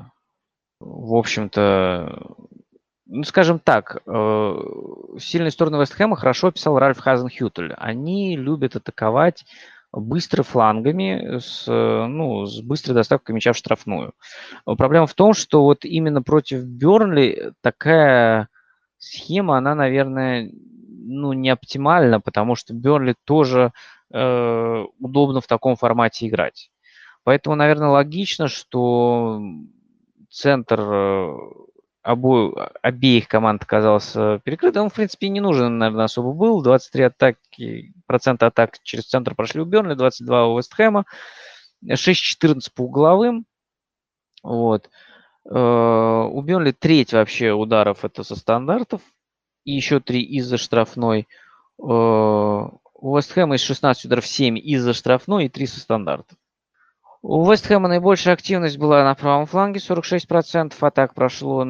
в 0.81 1.15
общем-то, 1.15 2.37
ну, 3.07 3.25
скажем 3.25 3.59
так, 3.59 4.03
э, 4.07 4.55
сильные 5.19 5.51
стороны 5.51 5.77
Вестхэма 5.77 6.17
хорошо 6.17 6.49
описал 6.49 6.79
Ральф 6.79 6.99
Хазенхютель. 6.99 7.73
Они 7.75 8.37
любят 8.37 8.77
атаковать 8.77 9.45
быстро 9.93 10.43
флангами, 10.43 11.39
с, 11.39 11.67
ну, 11.67 12.45
с 12.45 12.61
быстрой 12.61 12.95
доставкой 12.95 13.35
мяча 13.35 13.53
в 13.53 13.57
штрафную. 13.57 14.13
Проблема 14.65 15.07
в 15.07 15.15
том, 15.15 15.33
что 15.33 15.65
вот 15.65 15.85
именно 15.85 16.23
против 16.23 16.65
Бернли 16.65 17.53
такая 17.63 18.49
схема, 18.99 19.57
она, 19.57 19.75
наверное, 19.75 20.51
ну, 20.53 21.33
не 21.33 21.49
оптимальна, 21.49 22.21
потому 22.21 22.55
что 22.55 22.75
Бернли 22.75 23.15
тоже 23.25 23.73
э, 24.13 24.85
удобно 24.99 25.41
в 25.41 25.47
таком 25.47 25.77
формате 25.77 26.29
играть. 26.29 26.71
Поэтому, 27.25 27.57
наверное, 27.57 27.89
логично, 27.89 28.49
что 28.49 29.41
центр 30.29 30.81
э, 30.81 31.37
обо... 32.03 32.71
обеих 32.83 33.29
команд 33.29 33.63
оказался 33.63 34.41
перекрытым. 34.45 34.85
Он, 34.85 34.91
в 34.91 34.95
принципе, 34.95 35.29
не 35.29 35.41
нужен, 35.41 35.79
наверное, 35.79 36.07
особо 36.07 36.33
был. 36.33 36.63
23 36.63 37.03
атаки, 37.05 37.93
процента 38.07 38.47
атак 38.47 38.79
через 38.83 39.07
центр 39.07 39.35
прошли 39.35 39.61
у 39.61 39.65
Бернли, 39.65 39.95
22 39.95 40.47
у 40.49 40.59
Вестхэма, 40.59 41.05
6-14 41.85 42.61
по 42.75 42.83
угловым. 42.83 43.47
Вот. 44.43 44.91
Э, 45.51 46.29
у 46.31 46.41
Бернли 46.43 46.73
треть 46.73 47.13
вообще 47.13 47.53
ударов 47.53 48.05
это 48.05 48.23
со 48.23 48.37
стандартов, 48.37 49.03
и 49.65 49.73
еще 49.73 50.01
три 50.01 50.23
из-за 50.23 50.57
штрафной. 50.57 51.29
Э, 51.79 51.83
у 51.83 53.17
Вестхэма 53.17 53.57
из 53.57 53.63
16 53.63 54.07
ударов 54.07 54.27
7 54.27 54.59
из-за 54.59 54.93
штрафной 54.93 55.47
и 55.47 55.49
3 55.49 55.67
со 55.67 55.81
стандартов. 55.81 56.37
У 57.31 57.45
Вестхэма 57.45 57.91
наибольшая 57.91 58.33
активность 58.33 58.79
была 58.79 59.05
на 59.05 59.15
правом 59.15 59.45
фланге, 59.45 59.81
46% 59.81 60.73
атак 60.81 61.13
прошло 61.13 61.63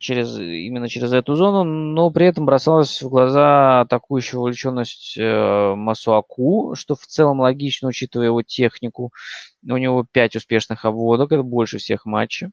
через, 0.00 0.36
именно 0.36 0.88
через 0.88 1.12
эту 1.12 1.36
зону, 1.36 1.62
но 1.62 2.10
при 2.10 2.26
этом 2.26 2.46
бросалась 2.46 3.00
в 3.00 3.08
глаза 3.08 3.82
атакующая 3.82 4.40
увлеченность 4.40 5.16
э, 5.16 5.74
Масуаку, 5.76 6.74
что 6.74 6.96
в 6.96 7.06
целом 7.06 7.38
логично, 7.38 7.86
учитывая 7.86 8.26
его 8.26 8.42
технику. 8.42 9.12
У 9.62 9.76
него 9.76 10.04
5 10.10 10.34
успешных 10.34 10.84
обводок, 10.84 11.30
это 11.30 11.44
больше 11.44 11.78
всех 11.78 12.06
матчей. 12.06 12.48
Э, 12.48 12.50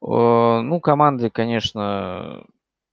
ну, 0.00 0.78
команды, 0.78 1.30
конечно, 1.30 2.44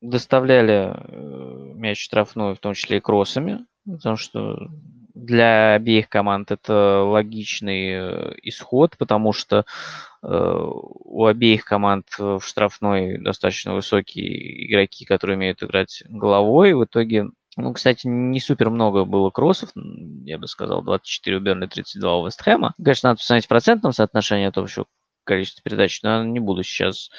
доставляли 0.02 0.96
э, 0.96 1.74
мяч 1.76 2.04
штрафной, 2.04 2.56
в 2.56 2.60
том 2.60 2.74
числе 2.74 2.98
и 2.98 3.02
кроссами, 3.02 3.68
потому 3.86 4.18
что 4.18 4.68
для 5.26 5.74
обеих 5.74 6.10
команд 6.10 6.52
это 6.52 7.04
логичный 7.04 7.90
э, 7.92 8.34
исход, 8.44 8.96
потому 8.98 9.34
что 9.34 9.66
э, 10.22 10.28
у 10.28 11.26
обеих 11.26 11.66
команд 11.66 12.06
в 12.18 12.42
штрафной 12.42 13.18
достаточно 13.18 13.74
высокие 13.74 14.68
игроки, 14.68 15.06
которые 15.06 15.38
умеют 15.38 15.64
играть 15.64 16.04
головой. 16.08 16.74
В 16.74 16.86
итоге, 16.86 17.28
ну, 17.56 17.74
кстати, 17.74 18.08
не 18.08 18.40
супер 18.40 18.70
много 18.70 19.06
было 19.06 19.30
кроссов, 19.30 19.72
я 19.76 20.38
бы 20.38 20.48
сказал, 20.48 20.84
24 20.84 21.38
у 21.38 21.40
Бернли, 21.40 21.66
32 21.68 22.18
у 22.18 22.26
Вестхэма. 22.26 22.74
Конечно, 22.78 23.10
надо 23.10 23.18
посмотреть 23.18 23.46
в 23.46 23.50
процентном 23.50 23.94
соотношении 23.94 24.48
от 24.48 24.58
общего 24.58 24.86
количества 25.24 25.62
передач, 25.62 26.02
но 26.04 26.24
не 26.24 26.40
буду 26.40 26.64
сейчас 26.64 27.10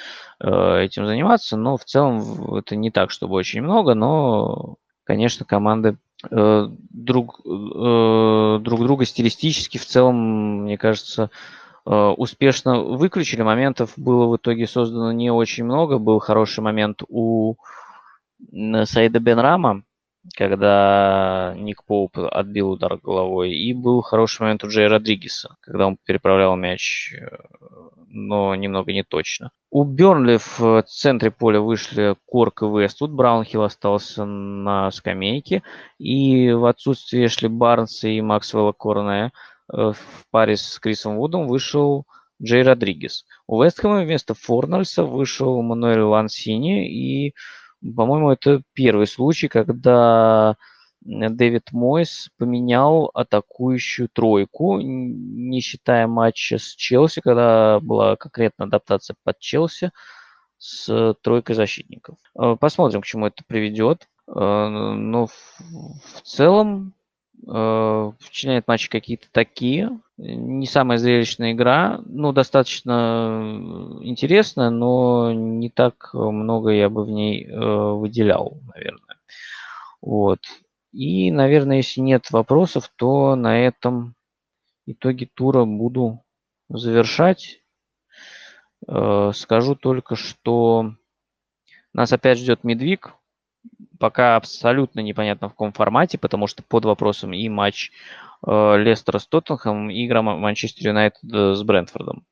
э, 0.40 0.80
этим 0.84 1.06
заниматься, 1.06 1.56
но 1.56 1.76
в 1.76 1.84
целом 1.84 2.54
это 2.54 2.74
не 2.74 2.90
так, 2.90 3.10
чтобы 3.10 3.34
очень 3.34 3.60
много, 3.60 3.94
но, 3.94 4.76
конечно, 5.04 5.44
команды 5.44 5.90
Э, 5.90 6.07
друг, 6.22 7.40
э, 7.44 8.58
друг 8.60 8.82
друга 8.82 9.04
стилистически 9.04 9.78
в 9.78 9.86
целом, 9.86 10.62
мне 10.62 10.76
кажется, 10.76 11.30
э, 11.86 11.90
успешно 11.90 12.80
выключили. 12.80 13.42
Моментов 13.42 13.92
было 13.96 14.26
в 14.26 14.36
итоге 14.36 14.66
создано 14.66 15.12
не 15.12 15.30
очень 15.30 15.64
много. 15.64 15.98
Был 15.98 16.18
хороший 16.18 16.60
момент 16.60 17.02
у 17.08 17.56
Саида 18.52 19.20
Бенрама, 19.20 19.82
когда 20.34 21.54
Ник 21.56 21.84
Поуп 21.84 22.18
отбил 22.18 22.70
удар 22.70 22.96
головой. 22.96 23.54
И 23.54 23.72
был 23.72 24.02
хороший 24.02 24.42
момент 24.42 24.64
у 24.64 24.68
Джей 24.68 24.86
Родригеса, 24.86 25.56
когда 25.60 25.86
он 25.86 25.96
переправлял 26.04 26.56
мяч 26.56 27.14
но 28.10 28.54
немного 28.54 28.92
не 28.92 29.04
точно. 29.04 29.50
У 29.70 29.84
Бернли 29.84 30.38
в 30.38 30.82
центре 30.82 31.30
поля 31.30 31.60
вышли 31.60 32.16
Корк 32.26 32.62
и 32.62 32.66
Вествуд. 32.66 33.10
Браунхилл 33.10 33.62
остался 33.62 34.24
на 34.24 34.90
скамейке. 34.90 35.62
И 35.98 36.50
в 36.52 36.64
отсутствие 36.64 37.26
Эшли 37.26 37.48
Барнса 37.48 38.08
и 38.08 38.20
Максвелла 38.20 38.72
Корнея 38.72 39.32
э, 39.72 39.92
в 39.92 40.26
паре 40.30 40.56
с 40.56 40.78
Крисом 40.78 41.18
Вудом 41.18 41.46
вышел 41.46 42.06
Джей 42.42 42.62
Родригес. 42.62 43.24
У 43.46 43.62
Вестхэма 43.62 44.02
вместо 44.02 44.34
Форнальса 44.34 45.04
вышел 45.04 45.60
Мануэль 45.62 46.00
Лансини. 46.00 46.88
И, 46.88 47.34
по-моему, 47.82 48.30
это 48.30 48.62
первый 48.74 49.06
случай, 49.06 49.48
когда 49.48 50.56
Дэвид 51.00 51.72
Мойс 51.72 52.28
поменял 52.38 53.10
атакующую 53.14 54.08
тройку, 54.08 54.80
не 54.80 55.60
считая 55.60 56.06
матча 56.06 56.58
с 56.58 56.74
Челси, 56.74 57.20
когда 57.20 57.78
была 57.80 58.16
конкретно 58.16 58.64
адаптация 58.64 59.16
под 59.22 59.38
Челси 59.38 59.92
с 60.58 61.14
тройкой 61.22 61.54
защитников. 61.54 62.16
Э, 62.36 62.56
посмотрим, 62.58 63.00
к 63.00 63.06
чему 63.06 63.26
это 63.26 63.44
приведет. 63.46 64.08
Э, 64.26 64.68
но 64.68 65.26
в 65.26 66.22
целом 66.24 66.94
э, 67.46 68.12
впечатляет 68.20 68.66
матчи 68.66 68.90
какие-то 68.90 69.28
такие. 69.30 70.00
Не 70.18 70.66
самая 70.66 70.98
зрелищная 70.98 71.52
игра. 71.52 72.00
Ну, 72.04 72.32
достаточно 72.32 73.98
интересная, 74.02 74.70
но 74.70 75.32
не 75.32 75.70
так 75.70 76.10
много 76.12 76.70
я 76.70 76.88
бы 76.88 77.04
в 77.04 77.10
ней 77.10 77.48
выделял, 77.48 78.58
наверное. 78.74 79.16
Вот. 80.02 80.40
И, 80.92 81.30
наверное, 81.30 81.78
если 81.78 82.00
нет 82.00 82.30
вопросов, 82.30 82.90
то 82.96 83.36
на 83.36 83.60
этом 83.60 84.14
итоги 84.86 85.26
тура 85.32 85.64
буду 85.64 86.24
завершать. 86.68 87.62
Э, 88.86 89.32
скажу 89.34 89.74
только, 89.74 90.16
что 90.16 90.94
нас 91.92 92.12
опять 92.12 92.38
ждет 92.38 92.64
Медвиг. 92.64 93.14
Пока 93.98 94.36
абсолютно 94.36 95.00
непонятно 95.00 95.48
в 95.48 95.52
каком 95.52 95.72
формате, 95.72 96.18
потому 96.18 96.46
что 96.46 96.62
под 96.62 96.84
вопросом 96.84 97.32
и 97.32 97.48
матч 97.48 97.90
э, 97.90 98.27
Лестера 98.46 99.18
с 99.18 99.26
Тоттенхэмом, 99.26 99.90
и 99.90 100.06
игра 100.06 100.22
Манчестер 100.22 100.88
Юнайтед 100.88 101.30
с 101.30 101.62
Брентфордом. 101.62 102.24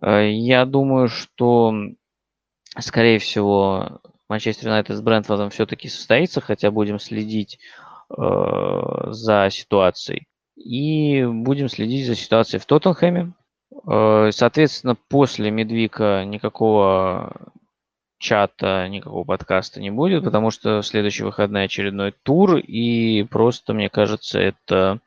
Э, 0.00 0.30
я 0.30 0.64
думаю, 0.64 1.08
что, 1.08 1.74
скорее 2.78 3.18
всего, 3.18 4.00
Манчестер 4.28 4.68
Юнайтед 4.68 4.96
с 4.96 5.00
Брентфордом 5.00 5.50
все-таки 5.50 5.88
состоится, 5.88 6.40
хотя 6.40 6.70
будем 6.70 6.98
следить 6.98 7.58
э, 8.16 8.20
за 9.10 9.48
ситуацией. 9.50 10.26
И 10.56 11.24
будем 11.24 11.68
следить 11.68 12.06
за 12.06 12.14
ситуацией 12.14 12.60
в 12.60 12.66
Тоттенхэме. 12.66 13.34
Э, 13.86 14.30
соответственно, 14.32 14.96
после 15.08 15.50
Медвика 15.50 16.24
никакого 16.24 17.52
чата, 18.22 18.88
никакого 18.88 19.24
подкаста 19.24 19.80
не 19.80 19.90
будет, 19.90 20.24
потому 20.24 20.50
что 20.50 20.80
в 20.80 20.86
следующий 20.86 21.24
выходный 21.24 21.64
очередной 21.64 22.14
тур, 22.22 22.56
и 22.56 23.24
просто, 23.24 23.74
мне 23.74 23.90
кажется, 23.90 24.38
это 24.38 25.00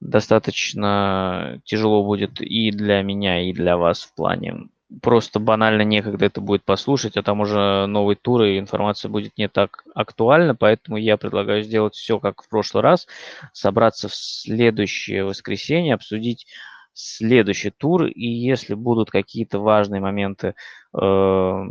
достаточно 0.00 1.60
тяжело 1.64 2.04
будет 2.04 2.40
и 2.40 2.72
для 2.72 3.00
меня, 3.02 3.48
и 3.48 3.52
для 3.52 3.76
вас 3.76 4.02
в 4.02 4.14
плане. 4.14 4.66
Просто 5.00 5.38
банально 5.38 5.82
некогда 5.82 6.26
это 6.26 6.40
будет 6.40 6.64
послушать, 6.64 7.16
а 7.16 7.22
там 7.22 7.40
уже 7.40 7.86
новый 7.86 8.16
тур 8.16 8.42
и 8.42 8.58
информация 8.58 9.08
будет 9.08 9.38
не 9.38 9.48
так 9.48 9.84
актуальна, 9.94 10.56
поэтому 10.56 10.96
я 10.96 11.16
предлагаю 11.16 11.62
сделать 11.62 11.94
все 11.94 12.18
как 12.18 12.42
в 12.42 12.48
прошлый 12.48 12.82
раз, 12.82 13.06
собраться 13.52 14.08
в 14.08 14.14
следующее 14.16 15.24
воскресенье, 15.24 15.94
обсудить 15.94 16.46
следующий 16.92 17.70
тур, 17.70 18.06
и 18.06 18.26
если 18.26 18.74
будут 18.74 19.10
какие-то 19.10 19.60
важные 19.60 20.00
моменты 20.00 20.54
э, 20.92 21.64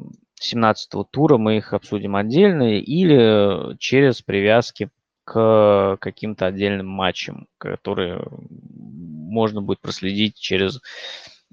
17 0.43 0.91
тура, 1.11 1.37
мы 1.37 1.57
их 1.57 1.73
обсудим 1.73 2.15
отдельно 2.15 2.77
или 2.77 3.75
через 3.77 4.21
привязки 4.21 4.89
к 5.23 5.97
каким-то 5.99 6.47
отдельным 6.47 6.87
матчам, 6.87 7.47
которые 7.57 8.25
можно 8.49 9.61
будет 9.61 9.79
проследить 9.79 10.37
через 10.37 10.81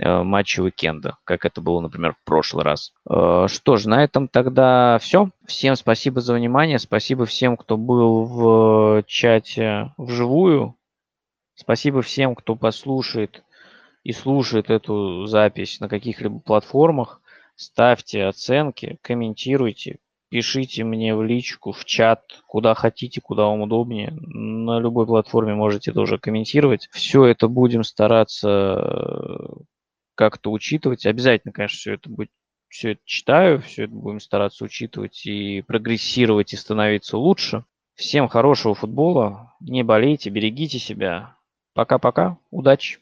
Э, 0.01 0.23
матчи 0.23 0.61
уикенда, 0.61 1.17
как 1.25 1.45
это 1.45 1.61
было, 1.61 1.81
например, 1.81 2.15
в 2.15 2.25
прошлый 2.25 2.65
раз. 2.65 2.93
Э, 3.11 3.47
что 3.49 3.77
ж, 3.77 3.87
на 3.87 4.05
этом 4.05 4.29
тогда 4.29 4.99
все. 5.01 5.31
Всем 5.45 5.75
спасибо 5.75 6.21
за 6.21 6.35
внимание, 6.35 6.79
спасибо 6.79 7.27
всем, 7.27 7.57
кто 7.57 7.77
был 7.77 8.25
в 8.25 9.03
чате 9.09 9.93
вживую, 9.97 10.77
спасибо 11.57 12.03
всем, 12.03 12.37
кто 12.37 12.55
послушает 12.55 13.43
и 14.05 14.13
слушает 14.13 14.71
эту 14.71 15.27
запись 15.27 15.81
на 15.81 15.89
каких-либо 15.89 16.39
платформах. 16.39 17.21
Ставьте 17.59 18.25
оценки, 18.25 18.99
комментируйте, 19.03 19.99
пишите 20.29 20.85
мне 20.85 21.17
в 21.17 21.25
личку, 21.25 21.73
в 21.73 21.85
чат, 21.85 22.41
куда 22.47 22.75
хотите, 22.75 23.21
куда 23.21 23.47
вам 23.47 23.63
удобнее. 23.63 24.13
На 24.13 24.79
любой 24.79 25.07
платформе 25.07 25.57
можете 25.57 25.93
тоже 25.93 26.19
комментировать. 26.19 26.89
Все 26.93 27.25
это 27.25 27.49
будем 27.49 27.83
стараться 27.83 29.49
как-то 30.15 30.53
учитывать. 30.53 31.05
Обязательно, 31.05 31.51
конечно, 31.51 31.77
все 31.77 31.95
это 31.95 32.09
будет 32.09 32.31
все 32.69 32.93
это 32.93 33.01
читаю, 33.05 33.61
все 33.61 33.85
это 33.85 33.93
будем 33.93 34.21
стараться 34.21 34.65
учитывать 34.65 35.27
и 35.27 35.63
прогрессировать 35.63 36.53
и 36.53 36.57
становиться 36.57 37.19
лучше. 37.19 37.65
Всем 37.97 38.29
хорошего 38.29 38.77
футбола, 38.77 39.57
не 39.59 39.83
болейте, 39.83 40.31
берегите 40.31 40.79
себя. 40.79 41.37
Пока-пока, 41.75 42.39
удачи! 42.53 43.01